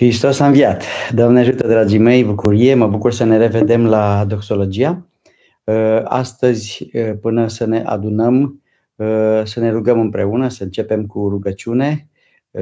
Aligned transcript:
Hristos 0.00 0.40
a 0.40 0.46
înviat. 0.46 0.84
Doamne 1.14 1.40
ajută, 1.40 1.66
dragii 1.66 1.98
mei, 1.98 2.24
bucurie, 2.24 2.74
mă 2.74 2.86
bucur 2.86 3.12
să 3.12 3.24
ne 3.24 3.36
revedem 3.36 3.86
la 3.86 4.24
Doxologia. 4.24 5.06
Uh, 5.64 6.00
astăzi, 6.04 6.90
uh, 6.92 7.12
până 7.20 7.46
să 7.46 7.66
ne 7.66 7.82
adunăm, 7.82 8.62
uh, 8.94 9.42
să 9.44 9.60
ne 9.60 9.70
rugăm 9.70 10.00
împreună, 10.00 10.48
să 10.48 10.62
începem 10.62 11.06
cu 11.06 11.28
rugăciune, 11.28 12.08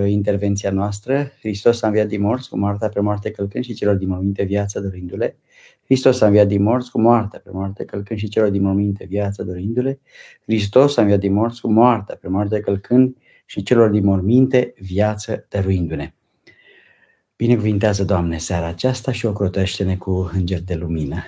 intervenția 0.07 0.71
noastră. 0.71 1.31
Hristos 1.39 1.83
a 1.83 1.87
înviat 1.87 2.07
din 2.07 2.21
morți, 2.21 2.49
cu 2.49 2.59
moartea 2.59 2.89
pe 2.89 3.01
moarte 3.01 3.31
călcând 3.31 3.65
și 3.65 3.75
celor 3.75 3.95
din 3.95 4.09
morminte 4.09 4.43
viață 4.43 4.81
dorindu-le. 4.81 5.37
Hristos 5.85 6.21
a 6.21 6.27
înviat 6.27 6.47
din 6.47 6.63
morți, 6.63 6.91
cu 6.91 7.01
moartea 7.01 7.41
pe 7.45 7.51
moarte 7.53 7.85
călcând 7.85 8.19
și 8.19 8.29
celor 8.29 8.51
din 8.51 8.63
morminte 8.63 9.07
viață 9.09 9.43
dorindu-le. 9.43 10.01
Hristos 10.45 10.97
a 10.97 11.03
înviat 11.03 11.19
din 11.19 11.33
morți, 11.33 11.61
cu 11.61 11.71
moartea 11.73 12.19
pe 12.21 12.29
moarte 12.29 12.61
călcând 12.61 13.17
și 13.47 13.63
celor 13.63 13.91
din 13.91 14.05
morminte 14.05 14.75
viață 14.79 15.47
dăruindu-ne. 15.49 16.13
Binecuvintează, 17.39 18.05
Doamne, 18.05 18.39
seara 18.39 18.67
aceasta 18.67 19.13
și 19.13 19.27
ocrotește-ne 19.27 19.97
cu 19.97 20.31
înger 20.35 20.61
de 20.63 20.75
lumină 20.75 21.25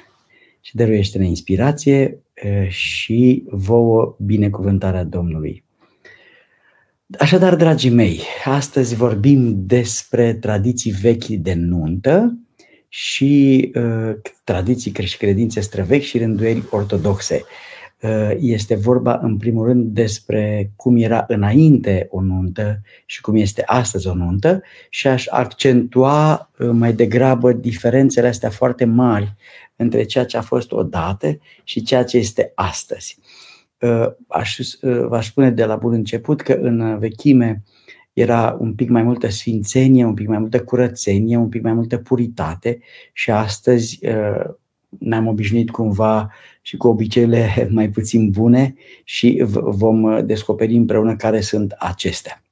și 0.61 0.77
dăruiește-ne 0.77 1.27
inspirație 1.27 2.19
și 2.69 3.45
vouă 3.51 4.17
binecuvântarea 4.19 5.05
Domnului. 5.05 5.65
Așadar, 7.19 7.57
dragii 7.57 7.91
mei, 7.91 8.21
astăzi 8.45 8.95
vorbim 8.95 9.67
despre 9.67 10.35
tradiții 10.35 10.91
vechi 10.91 11.25
de 11.25 11.55
nuntă 11.55 12.39
și 12.89 13.71
uh, 13.75 14.15
tradiții 14.45 14.93
și 15.05 15.17
credințe 15.17 15.61
străvechi 15.61 16.05
și 16.05 16.19
rânduieli 16.19 16.65
ortodoxe. 16.71 17.35
Uh, 17.35 17.80
este 18.39 18.75
vorba 18.75 19.19
în 19.23 19.37
primul 19.37 19.67
rând 19.67 19.95
despre 19.95 20.71
cum 20.77 20.97
era 20.97 21.25
înainte 21.29 22.07
o 22.11 22.21
nuntă 22.21 22.81
și 23.07 23.21
cum 23.21 23.37
este 23.37 23.63
astăzi 23.67 24.09
o 24.09 24.15
nuntă 24.15 24.63
și 24.89 25.07
aș 25.07 25.27
accentua 25.27 26.51
uh, 26.59 26.69
mai 26.73 26.93
degrabă 26.93 27.53
diferențele 27.53 28.29
astea 28.29 28.51
foarte 28.51 28.85
mari 28.85 29.35
între 29.77 30.05
ceea 30.05 30.25
ce 30.25 30.37
a 30.37 30.41
fost 30.41 30.73
odată 30.73 31.39
și 31.65 31.83
ceea 31.83 32.05
ce 32.05 32.17
este 32.17 32.53
astăzi. 32.55 33.19
Uh, 33.79 34.07
aș, 34.29 34.59
v-aș 35.09 35.27
spune 35.27 35.51
de 35.51 35.65
la 35.65 35.77
bun 35.77 35.93
început 35.93 36.41
că 36.41 36.53
în 36.53 36.99
vechime 36.99 37.63
era 38.13 38.57
un 38.61 38.75
pic 38.75 38.89
mai 38.89 39.03
multă 39.03 39.29
sfințenie, 39.29 40.05
un 40.05 40.15
pic 40.15 40.29
mai 40.29 40.39
multă 40.39 40.61
curățenie, 40.65 41.37
un 41.37 41.49
pic 41.49 41.63
mai 41.63 41.73
multă 41.73 41.99
puritate 41.99 42.79
și 43.13 43.31
astăzi 43.31 43.99
ne-am 44.99 45.27
obișnuit 45.27 45.71
cumva 45.71 46.31
și 46.61 46.77
cu 46.77 46.89
obiceiurile 46.89 47.49
mai 47.71 47.89
puțin 47.89 48.31
bune 48.31 48.75
și 49.05 49.43
vom 49.55 50.27
descoperi 50.27 50.75
împreună 50.75 51.17
care 51.17 51.41
sunt 51.41 51.75
acestea. 51.79 52.43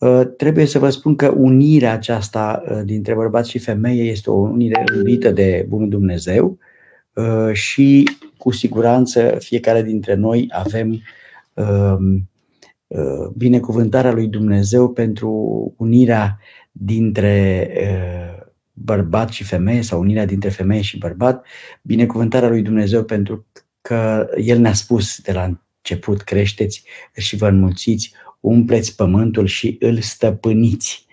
Uh, 0.00 0.22
trebuie 0.36 0.66
să 0.66 0.78
vă 0.78 0.90
spun 0.90 1.16
că 1.16 1.28
unirea 1.36 1.92
aceasta 1.92 2.62
uh, 2.70 2.80
dintre 2.84 3.14
bărbat 3.14 3.46
și 3.46 3.58
femeie 3.58 4.02
este 4.02 4.30
o 4.30 4.34
unire 4.34 4.84
iubită 4.96 5.30
de 5.30 5.66
Bunul 5.68 5.88
Dumnezeu 5.88 6.58
uh, 7.14 7.52
și 7.52 8.08
cu 8.36 8.50
siguranță 8.50 9.36
fiecare 9.38 9.82
dintre 9.82 10.14
noi 10.14 10.48
avem 10.50 11.00
um, 11.54 12.28
binecuvântarea 13.36 14.12
lui 14.12 14.26
Dumnezeu 14.26 14.88
pentru 14.88 15.30
unirea 15.76 16.38
dintre 16.72 17.68
bărbat 18.84 19.28
și 19.28 19.44
femeie 19.44 19.82
sau 19.82 20.00
unirea 20.00 20.26
dintre 20.26 20.48
femeie 20.48 20.80
și 20.80 20.98
bărbat, 20.98 21.46
binecuvântarea 21.82 22.48
lui 22.48 22.62
Dumnezeu 22.62 23.04
pentru 23.04 23.46
că 23.80 24.28
El 24.36 24.58
ne-a 24.58 24.72
spus 24.72 25.20
de 25.20 25.32
la 25.32 25.44
început, 25.44 26.22
creșteți 26.22 26.84
și 27.16 27.36
vă 27.36 27.48
înmulțiți, 27.48 28.14
umpleți 28.40 28.96
pământul 28.96 29.46
și 29.46 29.76
îl 29.80 30.00
stăpâniți. 30.00 31.06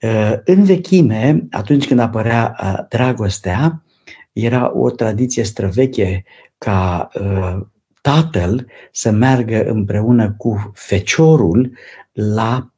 Uh, 0.00 0.34
în 0.44 0.64
vechime, 0.64 1.46
atunci 1.50 1.86
când 1.86 2.00
apărea 2.00 2.56
uh, 2.62 2.86
dragostea, 2.88 3.84
era 4.32 4.76
o 4.76 4.90
tradiție 4.90 5.42
străveche 5.42 6.24
ca 6.58 7.08
uh, 7.14 7.66
tatăl 8.00 8.66
să 8.92 9.10
meargă 9.10 9.64
împreună 9.64 10.34
cu 10.38 10.70
feciorul 10.74 11.72
la 12.12 12.70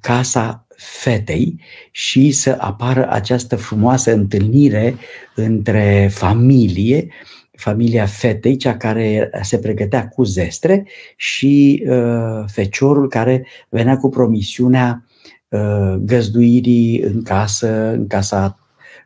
casa 0.00 0.65
fetei 0.76 1.60
și 1.90 2.30
să 2.30 2.56
apară 2.60 3.10
această 3.10 3.56
frumoasă 3.56 4.12
întâlnire 4.12 4.96
între 5.34 6.08
familie, 6.12 7.08
familia 7.52 8.06
fetei, 8.06 8.56
cea 8.56 8.76
care 8.76 9.30
se 9.42 9.58
pregătea 9.58 10.08
cu 10.08 10.24
zestre 10.24 10.86
și 11.16 11.84
uh, 11.88 12.44
feciorul 12.46 13.08
care 13.08 13.46
venea 13.68 13.96
cu 13.96 14.08
promisiunea 14.08 15.04
uh, 15.48 15.94
găzduirii 15.98 17.00
în 17.00 17.22
casă, 17.22 17.90
în 17.90 18.06
casa 18.06 18.58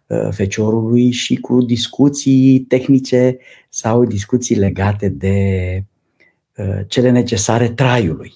uh, 0.06 0.28
feciorului 0.30 1.10
și 1.10 1.36
cu 1.36 1.60
discuții 1.62 2.58
tehnice 2.60 3.38
sau 3.68 4.04
discuții 4.04 4.56
legate 4.56 5.08
de 5.08 5.84
uh, 6.56 6.80
cele 6.86 7.10
necesare 7.10 7.68
traiului. 7.68 8.32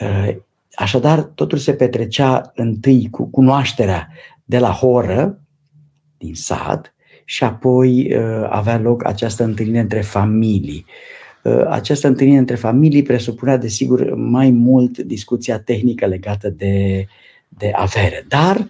Uh, 0.00 0.36
Așadar, 0.78 1.22
totul 1.22 1.58
se 1.58 1.74
petrecea 1.74 2.52
întâi 2.54 3.08
cu 3.10 3.26
cunoașterea 3.30 4.08
de 4.44 4.58
la 4.58 4.70
horă, 4.70 5.40
din 6.16 6.34
sat, 6.34 6.94
și 7.24 7.44
apoi 7.44 8.16
uh, 8.16 8.46
avea 8.48 8.78
loc 8.78 9.06
această 9.06 9.44
întâlnire 9.44 9.78
între 9.78 10.00
familii. 10.00 10.84
Uh, 11.42 11.66
această 11.68 12.06
întâlnire 12.06 12.38
între 12.38 12.54
familii 12.54 13.02
presupunea, 13.02 13.56
desigur, 13.56 14.14
mai 14.14 14.50
mult 14.50 14.98
discuția 14.98 15.58
tehnică 15.58 16.06
legată 16.06 16.48
de, 16.48 17.06
de 17.48 17.70
avere. 17.74 18.24
Dar 18.28 18.66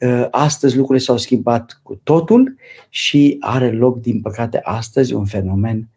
uh, 0.00 0.26
astăzi 0.30 0.76
lucrurile 0.76 1.04
s-au 1.04 1.16
schimbat 1.16 1.80
cu 1.82 2.00
totul 2.02 2.56
și 2.88 3.36
are 3.40 3.70
loc, 3.70 4.00
din 4.00 4.20
păcate, 4.20 4.60
astăzi 4.62 5.14
un 5.14 5.24
fenomen 5.24 5.88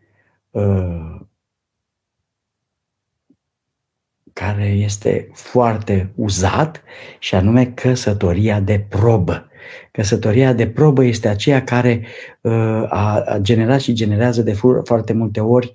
care 4.44 4.68
este 4.68 5.30
foarte 5.34 6.12
uzat 6.16 6.84
și 7.20 7.36
anume 7.36 7.66
căsătoria 7.66 8.60
de 8.60 8.86
probă. 8.90 9.50
Căsătoria 9.92 10.54
de 10.54 10.68
probă 10.68 11.04
este 11.04 11.28
aceea 11.28 11.64
care 11.64 12.06
uh, 12.42 12.52
a 12.90 13.38
generat 13.42 13.82
și 13.82 13.94
generează 13.94 14.42
de 14.42 14.58
foarte 14.84 15.14
multe 15.14 15.40
ori 15.40 15.74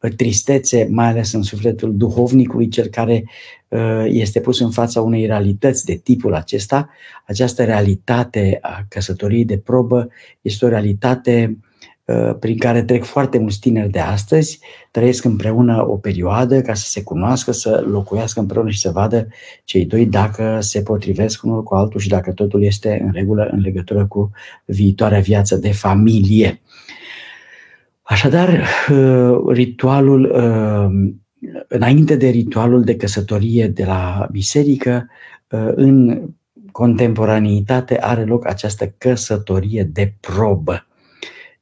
uh, 0.00 0.10
tristețe, 0.16 0.88
mai 0.90 1.06
ales 1.06 1.32
în 1.32 1.42
sufletul 1.42 1.96
duhovnicului, 1.96 2.68
cel 2.68 2.86
care 2.86 3.24
uh, 3.68 4.04
este 4.06 4.40
pus 4.40 4.60
în 4.60 4.70
fața 4.70 5.00
unei 5.00 5.26
realități 5.26 5.84
de 5.84 5.94
tipul 5.94 6.34
acesta. 6.34 6.88
Această 7.26 7.64
realitate 7.64 8.58
a 8.60 8.84
căsătoriei 8.88 9.44
de 9.44 9.58
probă 9.58 10.08
este 10.40 10.64
o 10.64 10.68
realitate 10.68 11.58
Uh, 11.60 11.75
prin 12.40 12.58
care 12.58 12.82
trec 12.82 13.04
foarte 13.04 13.38
mulți 13.38 13.60
tineri 13.60 13.90
de 13.90 13.98
astăzi, 13.98 14.60
trăiesc 14.90 15.24
împreună 15.24 15.86
o 15.88 15.96
perioadă 15.96 16.60
ca 16.60 16.74
să 16.74 16.88
se 16.88 17.02
cunoască, 17.02 17.52
să 17.52 17.84
locuiască 17.86 18.40
împreună 18.40 18.70
și 18.70 18.80
să 18.80 18.90
vadă 18.90 19.28
cei 19.64 19.84
doi 19.84 20.06
dacă 20.06 20.58
se 20.60 20.82
potrivesc 20.82 21.42
unul 21.42 21.62
cu 21.62 21.74
altul 21.74 22.00
și 22.00 22.08
dacă 22.08 22.32
totul 22.32 22.62
este 22.62 23.02
în 23.04 23.12
regulă 23.12 23.48
în 23.52 23.60
legătură 23.60 24.06
cu 24.06 24.30
viitoarea 24.64 25.20
viață 25.20 25.56
de 25.56 25.72
familie. 25.72 26.60
Așadar, 28.02 28.64
uh, 28.90 29.52
ritualul, 29.52 30.24
uh, 30.24 31.12
înainte 31.68 32.16
de 32.16 32.28
ritualul 32.28 32.84
de 32.84 32.96
căsătorie 32.96 33.68
de 33.68 33.84
la 33.84 34.28
biserică, 34.30 35.06
în 35.74 36.22
contemporaneitate 36.72 37.98
are 38.00 38.24
loc 38.24 38.46
această 38.46 38.94
căsătorie 38.98 39.82
de 39.92 40.14
probă. 40.20 40.86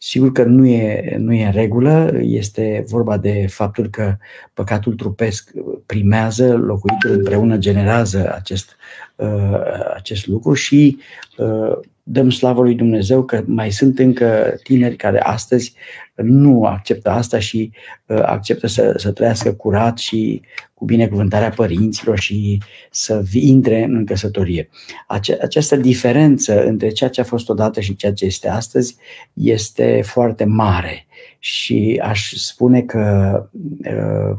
Sigur 0.07 0.33
că 0.33 0.43
nu 0.43 0.67
e, 0.67 1.17
nu 1.19 1.33
e 1.33 1.45
în 1.45 1.53
regulă, 1.53 2.13
este 2.21 2.85
vorba 2.89 3.17
de 3.17 3.47
faptul 3.49 3.89
că 3.89 4.17
păcatul 4.55 4.95
trupesc 4.95 5.51
primează, 5.87 6.53
locuitul 6.57 7.11
împreună 7.11 7.57
generează 7.57 8.33
acest, 8.35 8.77
uh, 9.17 9.61
acest 9.95 10.27
lucru 10.27 10.55
și 10.55 10.99
uh, 11.37 11.79
dăm 12.03 12.31
slavă 12.31 12.63
lui 12.63 12.75
Dumnezeu 12.75 13.25
că 13.25 13.43
mai 13.47 13.71
sunt 13.71 13.99
încă 13.99 14.55
tineri 14.63 14.97
care 14.97 15.21
astăzi 15.21 15.75
nu 16.15 16.65
acceptă 16.65 17.11
asta 17.11 17.39
și 17.39 17.71
uh, 18.07 18.23
acceptă 18.23 18.67
să, 18.67 18.95
să 18.97 19.11
trăiască 19.11 19.53
curat 19.53 19.99
și 19.99 20.43
cu 20.75 20.85
binecuvântarea 20.85 21.51
părinților 21.51 22.19
și 22.19 22.63
să 22.91 23.23
intre 23.33 23.83
în 23.83 24.05
căsătorie. 24.05 24.69
Ace- 25.07 25.39
această 25.43 25.77
diferență 25.77 26.65
între 26.65 26.89
ceea 26.89 27.11
ce 27.11 27.21
a 27.21 27.25
fost 27.25 27.49
odată 27.49 27.81
și 27.81 27.97
ceea 27.97 28.13
ce 28.13 28.25
este 28.25 28.49
astăzi 28.49 28.97
este 29.33 30.01
foarte 30.05 30.45
mare 30.45 31.07
și 31.39 32.01
aș 32.03 32.33
spune 32.33 32.83
că 32.83 33.49
uh, 33.85 34.37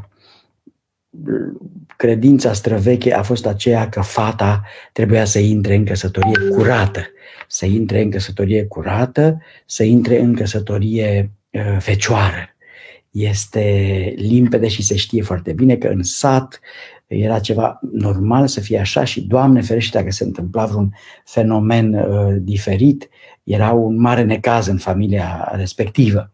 credința 1.96 2.52
străveche 2.52 3.14
a 3.14 3.22
fost 3.22 3.46
aceea 3.46 3.88
că 3.88 4.00
fata 4.00 4.62
trebuia 4.92 5.24
să 5.24 5.38
intre 5.38 5.74
în 5.74 5.84
căsătorie 5.84 6.48
curată, 6.48 7.00
să 7.48 7.66
intre 7.66 8.02
în 8.02 8.10
căsătorie 8.10 8.64
curată, 8.64 9.38
să 9.66 9.82
intre 9.82 10.20
în 10.20 10.34
căsătorie 10.34 11.30
uh, 11.30 11.35
fecioară. 11.78 12.56
Este 13.10 14.14
limpede 14.16 14.68
și 14.68 14.82
se 14.82 14.96
știe 14.96 15.22
foarte 15.22 15.52
bine 15.52 15.76
că 15.76 15.88
în 15.88 16.02
sat 16.02 16.60
era 17.06 17.38
ceva 17.38 17.78
normal 17.92 18.46
să 18.46 18.60
fie 18.60 18.78
așa 18.78 19.04
și, 19.04 19.20
Doamne 19.20 19.60
ferește, 19.60 19.98
dacă 19.98 20.10
se 20.10 20.24
întâmpla 20.24 20.64
vreun 20.64 20.94
fenomen 21.24 21.94
uh, 21.94 22.34
diferit, 22.38 23.08
era 23.44 23.72
un 23.72 24.00
mare 24.00 24.22
necaz 24.22 24.66
în 24.66 24.76
familia 24.76 25.52
respectivă. 25.54 26.30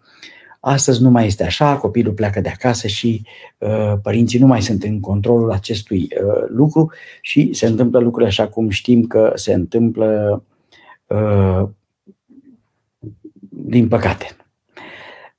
Astăzi 0.60 1.02
nu 1.02 1.10
mai 1.10 1.26
este 1.26 1.44
așa, 1.44 1.76
copilul 1.76 2.12
pleacă 2.12 2.40
de 2.40 2.48
acasă 2.48 2.86
și 2.86 3.22
uh, 3.58 3.92
părinții 4.02 4.38
nu 4.38 4.46
mai 4.46 4.62
sunt 4.62 4.82
în 4.82 5.00
controlul 5.00 5.50
acestui 5.50 6.00
uh, 6.00 6.48
lucru 6.48 6.92
și 7.20 7.52
se 7.52 7.66
întâmplă 7.66 7.98
lucrurile 7.98 8.30
așa 8.30 8.48
cum 8.48 8.70
știm 8.70 9.06
că 9.06 9.32
se 9.34 9.52
întâmplă 9.52 10.42
uh, 11.06 11.68
din 13.48 13.88
păcate. 13.88 14.36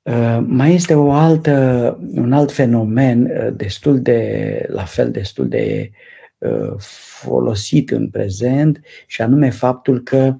Uh, 0.03 0.43
mai 0.45 0.73
este 0.73 0.95
o 0.95 1.11
altă, 1.11 1.97
un 2.15 2.33
alt 2.33 2.51
fenomen 2.51 3.23
uh, 3.25 3.53
destul 3.55 4.01
de, 4.01 4.65
la 4.69 4.83
fel, 4.83 5.11
destul 5.11 5.47
de 5.47 5.91
uh, 6.37 6.73
folosit 7.21 7.91
în 7.91 8.09
prezent 8.09 8.81
și 9.07 9.21
anume 9.21 9.49
faptul 9.49 10.01
că 10.01 10.35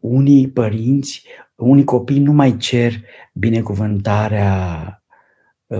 unii 0.00 0.48
părinți, 0.48 1.24
unii 1.54 1.84
copii 1.84 2.18
nu 2.18 2.32
mai 2.32 2.56
cer 2.56 2.92
binecuvântarea 3.32 5.02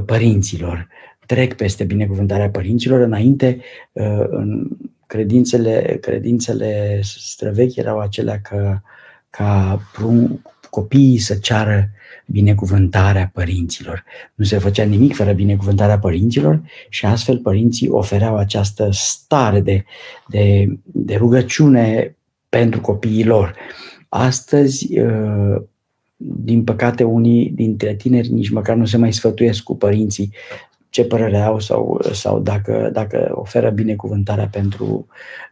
părinților, 0.06 0.88
trec 1.26 1.55
peste 1.55 1.84
binecuvântarea 1.84 2.50
părinților. 2.50 3.00
Înainte, 3.00 3.61
în 4.28 4.69
credințele, 5.06 5.99
credințele 6.00 7.00
străvechi 7.02 7.76
erau 7.76 7.99
acelea 7.99 8.40
că 8.40 8.78
ca 9.31 9.81
copiii 10.70 11.19
să 11.19 11.34
ceară 11.34 11.90
binecuvântarea 12.26 13.31
părinților. 13.34 14.05
Nu 14.34 14.44
se 14.44 14.58
făcea 14.58 14.84
nimic 14.84 15.14
fără 15.14 15.32
binecuvântarea 15.32 15.99
părinților 15.99 16.62
și 16.88 17.06
astfel 17.06 17.38
părinții 17.38 17.88
ofereau 17.88 18.37
această 18.37 18.88
stare 18.93 19.61
de, 19.61 19.84
de, 20.28 20.67
de 20.82 21.17
rugăciune 21.17 22.17
pentru 22.49 22.81
copiii 22.81 23.25
lor. 23.25 23.55
Astăzi, 24.08 24.99
uh, 24.99 25.62
din 26.17 26.64
păcate, 26.64 27.05
unii 27.05 27.50
dintre 27.50 27.94
tineri 27.94 28.28
nici 28.28 28.50
măcar 28.50 28.76
nu 28.76 28.84
se 28.84 28.96
mai 28.96 29.12
sfătuiesc 29.12 29.62
cu 29.62 29.76
părinții 29.76 30.32
ce 30.90 31.05
părere 31.05 31.38
au 31.38 31.58
sau, 31.58 32.00
sau 32.12 32.40
dacă, 32.40 32.90
dacă 32.93 33.31
oferă 33.34 33.70
binecuvântarea 33.70 34.49
pentru, 34.49 35.06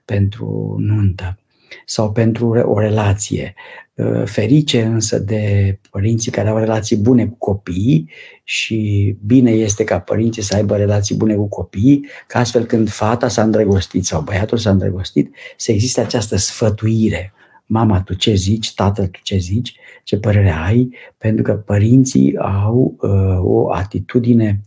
pentru 0.05 0.76
nuntă 0.79 1.38
sau 1.87 2.12
pentru 2.12 2.49
o 2.49 2.79
relație. 2.79 3.55
Uh, 3.99 4.23
ferice 4.25 4.83
însă 4.83 5.19
de 5.19 5.79
părinții 5.91 6.31
care 6.31 6.49
au 6.49 6.59
relații 6.59 6.97
bune 6.97 7.27
cu 7.27 7.37
copiii 7.39 8.11
și 8.45 9.17
bine 9.27 9.50
este 9.50 9.85
ca 9.85 9.99
părinții 9.99 10.43
să 10.43 10.55
aibă 10.55 10.77
relații 10.77 11.17
bune 11.17 11.35
cu 11.35 11.49
copiii, 11.49 12.06
ca 12.27 12.39
astfel 12.39 12.65
când 12.65 12.89
fata 12.89 13.29
s-a 13.29 13.43
îndrăgostit 13.43 14.05
sau 14.05 14.21
băiatul 14.21 14.59
s-a 14.59 14.71
îndrăgostit, 14.71 15.35
să 15.56 15.73
existe 15.73 16.00
această 16.00 16.37
sfătuire. 16.37 17.33
Mama, 17.67 18.03
tu 18.03 18.15
ce 18.15 18.35
zici? 18.35 18.75
Tatăl, 18.75 19.06
tu 19.06 19.19
ce 19.23 19.37
zici? 19.37 19.77
Ce 20.05 20.19
părere 20.19 20.50
ai? 20.50 20.95
Pentru 21.17 21.43
că 21.43 21.53
părinții 21.53 22.37
au 22.37 22.97
uh, 23.00 23.39
o 23.41 23.73
atitudine 23.73 24.61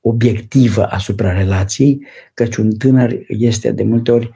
obiectivă 0.00 0.86
asupra 0.86 1.32
relației, 1.32 2.06
căci 2.34 2.56
un 2.56 2.70
tânăr 2.70 3.18
este 3.28 3.70
de 3.70 3.82
multe 3.82 4.10
ori 4.10 4.30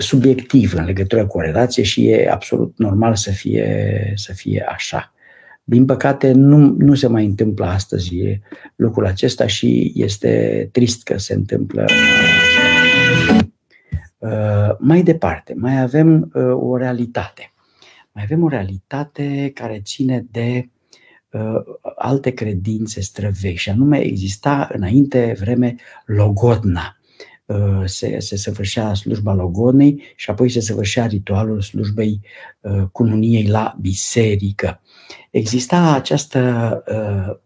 subiectiv 0.00 0.74
în 0.74 0.84
legătură 0.84 1.26
cu 1.26 1.38
o 1.38 1.40
relație 1.40 1.82
și 1.82 2.08
e 2.08 2.30
absolut 2.30 2.78
normal 2.78 3.14
să 3.14 3.30
fie, 3.30 4.12
să 4.14 4.32
fie 4.32 4.64
așa. 4.68 5.14
Din 5.64 5.84
păcate, 5.84 6.32
nu, 6.32 6.74
nu 6.78 6.94
se 6.94 7.06
mai 7.06 7.24
întâmplă 7.24 7.66
astăzi 7.66 8.40
lucrul 8.76 9.06
acesta 9.06 9.46
și 9.46 9.92
este 9.94 10.68
trist 10.72 11.02
că 11.02 11.18
se 11.18 11.34
întâmplă. 11.34 11.84
Uh, 14.18 14.76
mai 14.78 15.02
departe, 15.02 15.54
mai 15.56 15.80
avem 15.80 16.30
uh, 16.34 16.42
o 16.54 16.76
realitate. 16.76 17.52
Mai 18.12 18.22
avem 18.22 18.42
o 18.42 18.48
realitate 18.48 19.50
care 19.54 19.80
ține 19.84 20.26
de 20.30 20.70
uh, 21.30 21.40
alte 21.96 22.30
credințe 22.30 23.00
străvești, 23.00 23.60
și 23.60 23.70
anume 23.70 23.98
exista 23.98 24.68
înainte 24.72 25.36
vreme 25.40 25.74
logodna. 26.06 26.96
Uh, 27.46 27.82
se, 27.84 28.18
se 28.18 28.36
săvârșea 28.36 28.94
slujba 28.94 29.34
logonei 29.34 30.02
și 30.16 30.30
apoi 30.30 30.48
se 30.48 30.60
săvârșea 30.60 31.06
ritualul 31.06 31.60
slujbei 31.60 32.20
uh, 32.60 32.82
cununiei 32.92 33.46
la 33.46 33.76
biserică. 33.80 34.80
Exista 35.30 35.92
această 35.94 36.82
uh, 36.86 37.36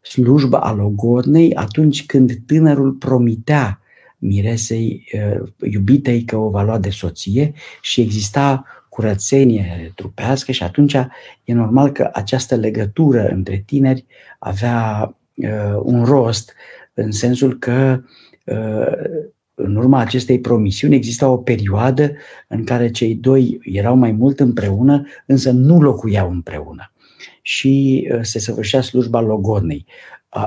slujbă 0.00 0.56
a 0.56 0.72
logonei 0.72 1.54
atunci 1.54 2.06
când 2.06 2.32
tânărul 2.46 2.92
promitea 2.92 3.80
miresei 4.18 5.04
iubitei 5.70 6.24
că 6.24 6.36
o 6.36 6.50
va 6.50 6.62
lua 6.62 6.78
de 6.78 6.90
soție 6.90 7.52
și 7.80 8.00
exista 8.00 8.64
curățenie 8.88 9.92
trupească 9.94 10.52
și 10.52 10.62
atunci 10.62 10.94
e 11.44 11.52
normal 11.52 11.92
că 11.92 12.10
această 12.12 12.54
legătură 12.54 13.28
între 13.28 13.62
tineri 13.66 14.06
avea 14.38 15.14
un 15.82 16.04
rost 16.04 16.52
în 16.94 17.10
sensul 17.10 17.58
că 17.58 18.02
în 19.54 19.76
urma 19.76 19.98
acestei 19.98 20.40
promisiuni 20.40 20.94
exista 20.94 21.28
o 21.28 21.36
perioadă 21.36 22.12
în 22.48 22.64
care 22.64 22.90
cei 22.90 23.14
doi 23.14 23.58
erau 23.62 23.96
mai 23.96 24.12
mult 24.12 24.40
împreună, 24.40 25.06
însă 25.26 25.50
nu 25.50 25.80
locuiau 25.80 26.30
împreună 26.30 26.92
și 27.42 28.08
uh, 28.12 28.18
se 28.22 28.38
săvârșea 28.38 28.80
slujba 28.80 29.20
logodnei. 29.20 29.86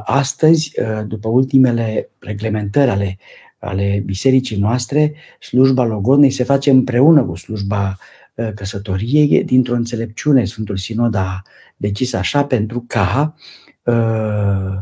Astăzi, 0.04 0.72
uh, 0.80 1.08
după 1.08 1.28
ultimele 1.28 2.10
reglementări 2.20 2.90
ale, 2.90 3.18
ale 3.58 4.02
bisericii 4.06 4.58
noastre, 4.58 5.14
slujba 5.40 5.84
logodnei 5.84 6.30
se 6.30 6.44
face 6.44 6.70
împreună 6.70 7.24
cu 7.24 7.36
slujba 7.36 7.98
uh, 8.36 8.50
căsătoriei 8.56 9.44
dintr-o 9.44 9.76
înțelepciune. 9.76 10.46
Sfântul 10.46 10.78
Sinod 10.78 11.16
a 11.16 11.42
decis 11.78 12.14
așa 12.14 12.46
pentru 12.46 12.84
ca 12.88 13.36
uh, 13.84 14.78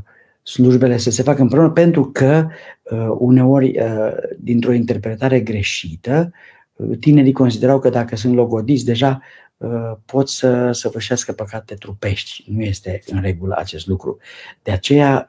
slujbele 0.52 0.98
să 0.98 1.10
se 1.10 1.24
facă 1.24 1.42
împreună, 1.42 1.70
pentru 1.70 2.06
că 2.06 2.48
uh, 2.84 3.08
uneori, 3.18 3.80
uh, 3.80 4.14
dintr-o 4.40 4.74
interpretare 4.74 5.40
greșită, 5.40 6.32
uh, 6.74 6.98
tinerii 7.00 7.32
considerau 7.32 7.80
că 7.80 7.90
dacă 7.90 8.16
sunt 8.16 8.34
logodiți, 8.34 8.86
deja 8.86 9.22
pot 10.06 10.30
să 10.30 10.72
săvârșească 10.72 11.32
păcate 11.32 11.76
trupești. 11.76 12.44
Nu 12.48 12.62
este 12.62 13.02
în 13.06 13.22
regulă 13.22 13.56
acest 13.58 13.88
lucru. 13.88 14.18
De 14.64 14.72
aceea, 14.72 15.28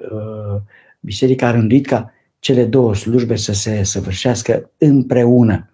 biserica 1.00 1.46
a 1.46 1.50
rânduit 1.50 1.86
ca 1.86 2.12
cele 2.38 2.64
două 2.64 2.94
slujbe 2.94 3.36
să 3.36 3.52
se 3.52 3.82
săvârșească 3.82 4.70
împreună. 4.78 5.70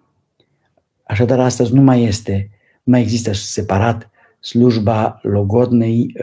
Așadar, 1.03 1.39
astăzi 1.39 1.73
nu 1.73 1.81
mai 1.81 2.03
este, 2.03 2.49
nu 2.83 2.91
mai 2.91 3.01
există 3.01 3.33
separat 3.33 4.09
slujba 4.39 5.19
logodnei 5.21 6.15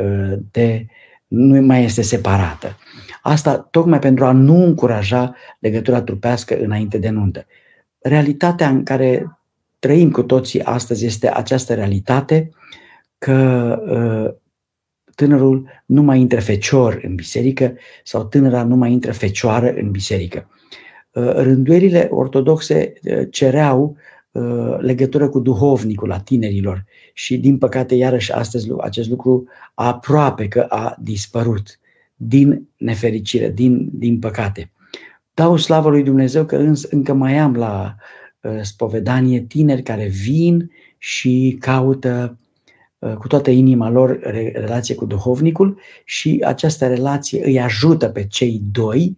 de 0.50 0.86
nu 1.26 1.62
mai 1.62 1.84
este 1.84 2.02
separată. 2.02 2.76
Asta 3.26 3.58
tocmai 3.58 3.98
pentru 3.98 4.24
a 4.24 4.32
nu 4.32 4.64
încuraja 4.64 5.34
legătura 5.58 6.02
trupească 6.02 6.58
înainte 6.58 6.98
de 6.98 7.08
nuntă. 7.08 7.46
Realitatea 7.98 8.68
în 8.68 8.82
care 8.82 9.38
trăim 9.78 10.10
cu 10.10 10.22
toții 10.22 10.62
astăzi 10.62 11.06
este 11.06 11.30
această 11.32 11.74
realitate 11.74 12.50
că 13.18 13.78
uh, 13.88 14.34
tânărul 15.14 15.68
nu 15.86 16.02
mai 16.02 16.20
intră 16.20 16.40
fecior 16.40 17.00
în 17.02 17.14
biserică 17.14 17.74
sau 18.04 18.24
tânăra 18.24 18.62
nu 18.62 18.76
mai 18.76 18.92
intră 18.92 19.12
fecioară 19.12 19.72
în 19.76 19.90
biserică. 19.90 20.48
Uh, 21.10 21.32
rânduierile 21.34 22.08
ortodoxe 22.10 22.92
uh, 23.02 23.26
cereau 23.30 23.96
legătură 24.78 25.28
cu 25.28 25.40
duhovnicul 25.40 26.12
a 26.12 26.20
tinerilor 26.20 26.84
și 27.12 27.38
din 27.38 27.58
păcate 27.58 27.94
iarăși 27.94 28.32
astăzi 28.32 28.68
acest 28.80 29.08
lucru 29.08 29.48
aproape 29.74 30.48
că 30.48 30.66
a 30.68 30.96
dispărut 30.98 31.78
din 32.16 32.68
nefericire, 32.76 33.50
din, 33.50 33.88
din 33.92 34.18
păcate. 34.18 34.70
Dau 35.34 35.56
slavă 35.56 35.88
lui 35.88 36.02
Dumnezeu 36.02 36.44
că 36.44 36.56
însă 36.56 36.88
încă 36.90 37.12
mai 37.12 37.38
am 37.38 37.54
la 37.54 37.94
uh, 38.40 38.58
spovedanie 38.62 39.40
tineri 39.40 39.82
care 39.82 40.06
vin 40.06 40.70
și 40.98 41.56
caută 41.60 42.38
uh, 42.98 43.12
cu 43.12 43.26
toată 43.26 43.50
inima 43.50 43.90
lor 43.90 44.18
re, 44.22 44.52
relație 44.54 44.94
cu 44.94 45.04
duhovnicul 45.04 45.78
și 46.04 46.42
această 46.44 46.86
relație 46.86 47.44
îi 47.44 47.60
ajută 47.60 48.08
pe 48.08 48.26
cei 48.26 48.60
doi 48.72 49.16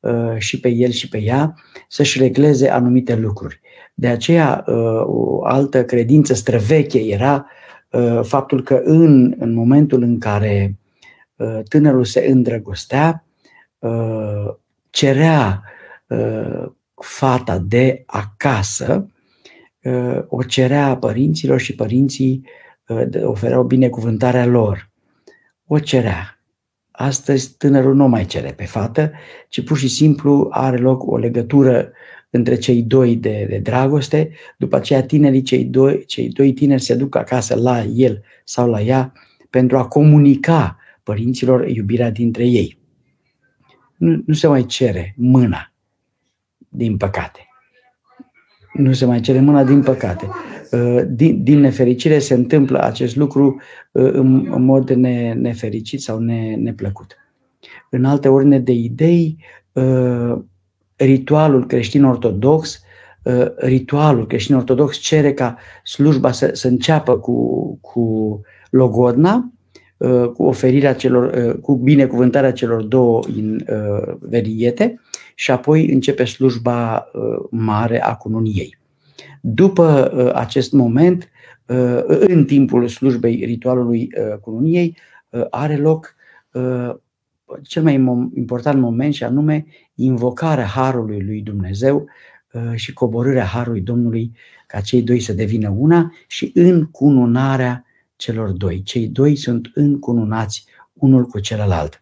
uh, 0.00 0.36
și 0.36 0.60
pe 0.60 0.68
el 0.68 0.90
și 0.90 1.08
pe 1.08 1.22
ea 1.22 1.54
să-și 1.88 2.18
regleze 2.18 2.68
anumite 2.68 3.16
lucruri. 3.16 3.60
De 3.94 4.06
aceea, 4.06 4.64
uh, 4.66 5.02
o 5.04 5.44
altă 5.44 5.84
credință 5.84 6.34
străveche 6.34 6.98
era 6.98 7.46
uh, 7.90 8.20
faptul 8.22 8.62
că 8.62 8.80
în, 8.84 9.34
în 9.38 9.54
momentul 9.54 10.02
în 10.02 10.18
care 10.18 10.74
Uh, 10.74 10.79
tânărul 11.68 12.04
se 12.04 12.26
îndrăgostea, 12.28 13.24
uh, 13.78 14.54
cerea 14.90 15.62
uh, 16.06 16.66
fata 16.94 17.58
de 17.58 18.02
acasă, 18.06 19.10
o 20.26 20.42
cerea 20.42 20.96
părinților 20.96 21.60
și 21.60 21.74
părinții 21.74 22.44
ofereau 23.22 23.62
binecuvântarea 23.62 24.46
lor. 24.46 24.90
O 25.66 25.78
cerea. 25.78 26.40
Astăzi 26.90 27.56
tânărul 27.56 27.94
nu 27.94 28.08
mai 28.08 28.24
cere 28.24 28.52
pe 28.52 28.64
fată, 28.64 29.12
ci 29.48 29.64
pur 29.64 29.76
și 29.78 29.88
simplu 29.88 30.48
are 30.50 30.76
loc 30.76 31.10
o 31.10 31.16
legătură 31.16 31.92
între 32.30 32.54
cei 32.54 32.82
doi 32.82 33.16
de, 33.16 33.46
de 33.48 33.58
dragoste, 33.58 34.30
după 34.58 34.76
aceea 34.76 35.02
tinerii, 35.02 35.42
cei 35.42 35.64
doi, 35.64 36.04
cei 36.04 36.28
doi 36.28 36.52
tineri 36.52 36.82
se 36.82 36.94
duc 36.94 37.16
acasă 37.16 37.54
la 37.54 37.82
el 37.82 38.22
sau 38.44 38.70
la 38.70 38.80
ea 38.80 39.12
pentru 39.50 39.78
a 39.78 39.86
comunica 39.86 40.79
părinților 41.10 41.68
iubirea 41.68 42.10
dintre 42.10 42.46
ei. 42.46 42.78
Nu, 43.96 44.22
nu 44.26 44.34
se 44.34 44.46
mai 44.46 44.66
cere 44.66 45.14
mâna, 45.16 45.72
din 46.68 46.96
păcate. 46.96 47.48
Nu 48.72 48.92
se 48.92 49.04
mai 49.04 49.20
cere 49.20 49.40
mâna, 49.40 49.64
din 49.64 49.82
păcate. 49.82 50.28
Uh, 50.70 51.02
din, 51.08 51.42
din 51.42 51.60
nefericire 51.60 52.18
se 52.18 52.34
întâmplă 52.34 52.78
acest 52.82 53.16
lucru 53.16 53.60
uh, 53.92 54.10
în, 54.12 54.48
în 54.52 54.64
mod 54.64 54.90
ne, 54.90 55.32
nefericit 55.32 56.00
sau 56.00 56.18
ne, 56.18 56.54
neplăcut. 56.54 57.16
În 57.90 58.04
alte 58.04 58.28
ordine 58.28 58.58
de 58.58 58.72
idei, 58.72 59.44
uh, 59.72 60.38
ritualul 60.96 61.66
creștin-ortodox, 61.66 62.82
ritualul 63.56 64.26
creștin-ortodox 64.26 64.96
cere 64.96 65.32
ca 65.32 65.56
slujba 65.84 66.32
să, 66.32 66.50
să 66.52 66.68
înceapă 66.68 67.18
cu, 67.18 67.78
cu 67.80 68.40
logodna, 68.70 69.52
cu 70.34 70.42
oferirea 70.42 70.94
celor, 70.94 71.56
cu 71.60 71.76
binecuvântarea 71.76 72.52
celor 72.52 72.82
două 72.82 73.22
veriete 74.20 75.00
și 75.34 75.50
apoi 75.50 75.90
începe 75.90 76.24
slujba 76.24 77.10
mare 77.50 78.02
a 78.02 78.14
cununiei. 78.14 78.80
După 79.40 80.12
uh, 80.14 80.34
acest 80.34 80.72
moment, 80.72 81.30
uh, 81.66 82.02
în 82.06 82.44
timpul 82.44 82.88
slujbei 82.88 83.44
ritualului 83.44 84.10
uh, 84.18 84.38
cununiei, 84.38 84.96
are 85.50 85.76
loc 85.76 86.14
cel 87.62 87.82
mai 87.82 87.94
important 88.34 88.80
moment 88.80 89.14
și 89.14 89.24
anume 89.24 89.66
invocarea 89.94 90.64
Harului 90.64 91.22
lui 91.22 91.40
Dumnezeu 91.40 92.06
și 92.74 92.92
coborârea 92.92 93.44
Harului 93.44 93.80
Domnului 93.80 94.32
ca 94.66 94.80
cei 94.80 95.02
doi 95.02 95.20
să 95.20 95.32
devină 95.32 95.74
una 95.76 96.12
și 96.26 96.50
încununarea 96.54 97.84
celor 98.20 98.50
doi. 98.50 98.82
Cei 98.82 99.08
doi 99.08 99.36
sunt 99.36 99.70
încununați 99.74 100.64
unul 100.92 101.24
cu 101.24 101.38
celălalt. 101.38 102.00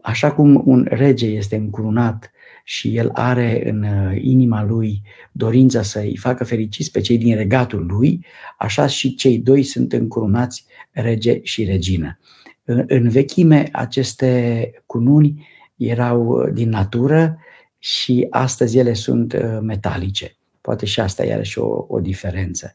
Așa 0.00 0.32
cum 0.32 0.62
un 0.64 0.86
rege 0.90 1.26
este 1.26 1.56
încununat 1.56 2.30
și 2.64 2.96
el 2.96 3.10
are 3.12 3.68
în 3.68 3.82
uh, 3.82 4.18
inima 4.22 4.64
lui 4.64 5.02
dorința 5.32 5.82
să-i 5.82 6.16
facă 6.16 6.44
fericiți 6.44 6.90
pe 6.90 7.00
cei 7.00 7.18
din 7.18 7.36
regatul 7.36 7.86
lui, 7.86 8.26
așa 8.58 8.86
și 8.86 9.14
cei 9.14 9.38
doi 9.38 9.62
sunt 9.62 9.92
încurunați 9.92 10.66
rege 10.90 11.40
și 11.42 11.64
regină. 11.64 12.18
În 12.64 13.08
vechime, 13.08 13.68
aceste 13.72 14.70
cununi 14.86 15.46
erau 15.76 16.26
uh, 16.26 16.52
din 16.52 16.68
natură 16.68 17.38
și 17.78 18.26
astăzi 18.30 18.78
ele 18.78 18.92
sunt 18.92 19.32
uh, 19.32 19.58
metalice. 19.62 20.36
Poate 20.60 20.86
și 20.86 21.00
asta 21.00 21.24
iarăși 21.24 21.58
o, 21.58 21.84
o 21.88 22.00
diferență. 22.00 22.74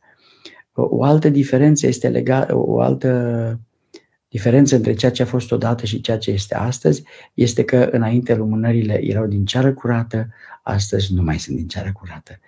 O 0.79 1.03
altă 1.03 1.29
diferență 1.29 1.87
este 1.87 2.09
legată, 2.09 2.55
o 2.55 2.79
altă 2.79 3.59
Diferența 4.29 4.75
între 4.75 4.93
ceea 4.93 5.11
ce 5.11 5.21
a 5.21 5.25
fost 5.25 5.51
odată 5.51 5.85
și 5.85 6.01
ceea 6.01 6.17
ce 6.17 6.31
este 6.31 6.55
astăzi 6.55 7.03
este 7.33 7.63
că 7.63 7.87
înainte 7.91 8.35
lumânările 8.35 9.05
erau 9.05 9.25
din 9.25 9.45
ceară 9.45 9.73
curată, 9.73 10.27
astăzi 10.63 11.13
nu 11.13 11.21
mai 11.21 11.39
sunt 11.39 11.55
din 11.55 11.67
ceară 11.67 11.91
curată. 11.93 12.39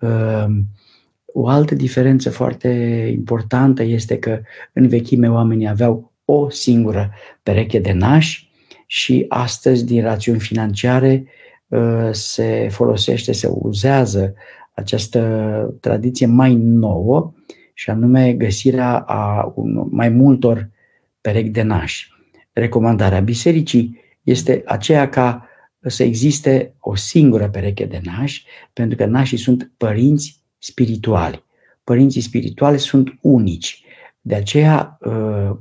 Ehm, 0.00 0.66
o 1.26 1.48
altă 1.48 1.74
diferență 1.74 2.30
foarte 2.30 2.68
importantă 3.14 3.82
este 3.82 4.18
că 4.18 4.40
în 4.72 4.88
vechime 4.88 5.30
oamenii 5.30 5.68
aveau 5.68 6.12
o 6.24 6.50
singură 6.50 7.12
pereche 7.42 7.78
de 7.78 7.92
nași 7.92 8.50
și 8.86 9.24
astăzi 9.28 9.84
din 9.84 10.02
rațiuni 10.02 10.40
financiare 10.40 11.26
ă, 11.72 12.10
se 12.12 12.68
folosește, 12.70 13.32
se 13.32 13.46
uzează 13.46 14.34
această 14.74 15.20
tradiție 15.80 16.26
mai 16.26 16.54
nouă 16.54 17.32
și 17.78 17.90
anume 17.90 18.32
găsirea 18.32 18.98
a 18.98 19.54
mai 19.90 20.08
multor 20.08 20.70
perechi 21.20 21.48
de 21.48 21.62
nași. 21.62 22.10
Recomandarea 22.52 23.20
bisericii 23.20 24.00
este 24.22 24.62
aceea 24.66 25.08
ca 25.08 25.48
să 25.80 26.02
existe 26.02 26.74
o 26.80 26.94
singură 26.94 27.48
pereche 27.48 27.84
de 27.84 28.00
nași, 28.04 28.44
pentru 28.72 28.96
că 28.96 29.06
nașii 29.06 29.36
sunt 29.36 29.70
părinți 29.76 30.42
spirituali. 30.58 31.44
Părinții 31.84 32.20
spirituali 32.20 32.78
sunt 32.78 33.18
unici. 33.20 33.84
De 34.20 34.34
aceea, 34.34 34.98
uh, 35.00 35.56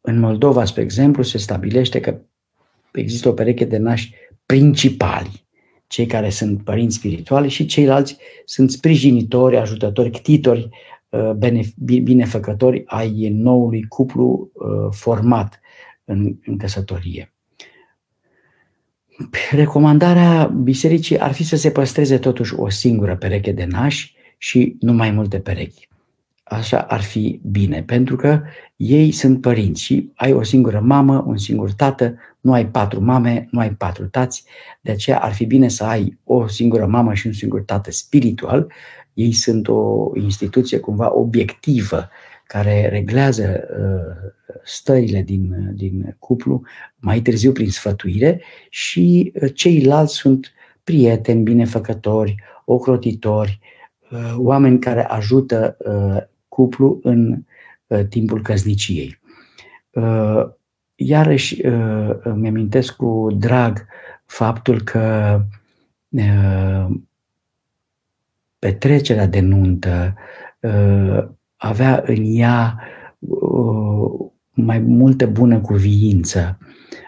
în 0.00 0.18
Moldova, 0.18 0.64
spre 0.64 0.82
exemplu, 0.82 1.22
se 1.22 1.38
stabilește 1.38 2.00
că 2.00 2.20
există 2.92 3.28
o 3.28 3.32
pereche 3.32 3.64
de 3.64 3.76
nași 3.76 4.14
principali, 4.46 5.46
cei 5.86 6.06
care 6.06 6.30
sunt 6.30 6.64
părinți 6.64 6.96
spirituali 6.96 7.48
și 7.48 7.66
ceilalți 7.66 8.16
sunt 8.44 8.70
sprijinitori, 8.70 9.56
ajutători, 9.56 10.10
ctitori 10.10 10.68
Uh, 10.68 10.89
binefăcători 12.02 12.82
ai 12.86 13.28
noului 13.32 13.82
cuplu 13.82 14.50
uh, 14.52 14.68
format 14.90 15.60
în, 16.04 16.36
în 16.44 16.56
căsătorie. 16.56 17.32
Recomandarea 19.50 20.44
bisericii 20.44 21.18
ar 21.18 21.32
fi 21.32 21.44
să 21.44 21.56
se 21.56 21.70
păstreze 21.70 22.18
totuși 22.18 22.54
o 22.54 22.68
singură 22.68 23.16
pereche 23.16 23.52
de 23.52 23.64
nași 23.64 24.14
și 24.38 24.76
nu 24.80 24.92
mai 24.92 25.10
multe 25.10 25.38
perechi. 25.38 25.88
Așa 26.42 26.78
ar 26.80 27.00
fi 27.00 27.40
bine, 27.44 27.82
pentru 27.82 28.16
că 28.16 28.42
ei 28.76 29.12
sunt 29.12 29.40
părinți 29.40 29.82
și 29.82 30.12
ai 30.14 30.32
o 30.32 30.42
singură 30.42 30.80
mamă, 30.80 31.24
un 31.26 31.36
singur 31.36 31.72
tată, 31.72 32.14
nu 32.40 32.52
ai 32.52 32.66
patru 32.66 33.00
mame, 33.04 33.48
nu 33.50 33.58
ai 33.58 33.70
patru 33.70 34.06
tați, 34.06 34.44
de 34.80 34.90
aceea 34.90 35.18
ar 35.18 35.32
fi 35.32 35.44
bine 35.44 35.68
să 35.68 35.84
ai 35.84 36.18
o 36.24 36.46
singură 36.46 36.86
mamă 36.86 37.14
și 37.14 37.26
un 37.26 37.32
singur 37.32 37.62
tată 37.62 37.90
spiritual 37.90 38.72
ei 39.14 39.32
sunt 39.32 39.68
o 39.68 40.10
instituție 40.14 40.78
cumva 40.78 41.14
obiectivă 41.14 42.08
care 42.50 42.88
reglează 42.88 43.68
uh, 43.78 44.30
stările 44.64 45.22
din, 45.22 45.72
din 45.74 46.16
cuplu 46.18 46.62
mai 46.96 47.20
târziu 47.20 47.52
prin 47.52 47.70
sfătuire 47.70 48.42
și 48.68 49.32
uh, 49.34 49.50
ceilalți 49.54 50.14
sunt 50.14 50.52
prieteni, 50.84 51.42
binefăcători, 51.42 52.34
ocrotitori, 52.64 53.60
uh, 54.10 54.34
oameni 54.36 54.78
care 54.78 55.04
ajută 55.04 55.76
cuplu 56.48 56.98
în 57.02 57.42
timpul 58.08 58.42
căsniciei. 58.42 59.20
Iarăși 60.94 61.62
îmi 62.22 62.48
amintesc 62.48 62.96
cu 62.96 63.28
drag 63.38 63.86
faptul 64.24 64.82
că 64.82 65.40
petrecerea 68.60 69.26
de 69.26 69.40
nuntă 69.40 70.14
uh, 70.60 71.28
avea 71.56 72.02
în 72.06 72.22
ea 72.26 72.80
uh, 73.18 74.30
mai 74.50 74.78
multă 74.78 75.26
bună 75.26 75.60
cuviință. 75.60 76.58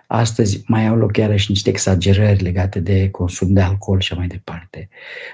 Astăzi 0.07 0.63
mai 0.67 0.87
au 0.87 0.97
loc 0.97 1.17
iarăși 1.17 1.51
niște 1.51 1.71
exagerări 1.71 2.43
legate 2.43 2.81
de 2.81 3.11
consum 3.11 3.53
de 3.53 3.61
alcool 3.61 4.01
și 4.01 4.15
mai 4.15 4.27
departe. 4.27 4.89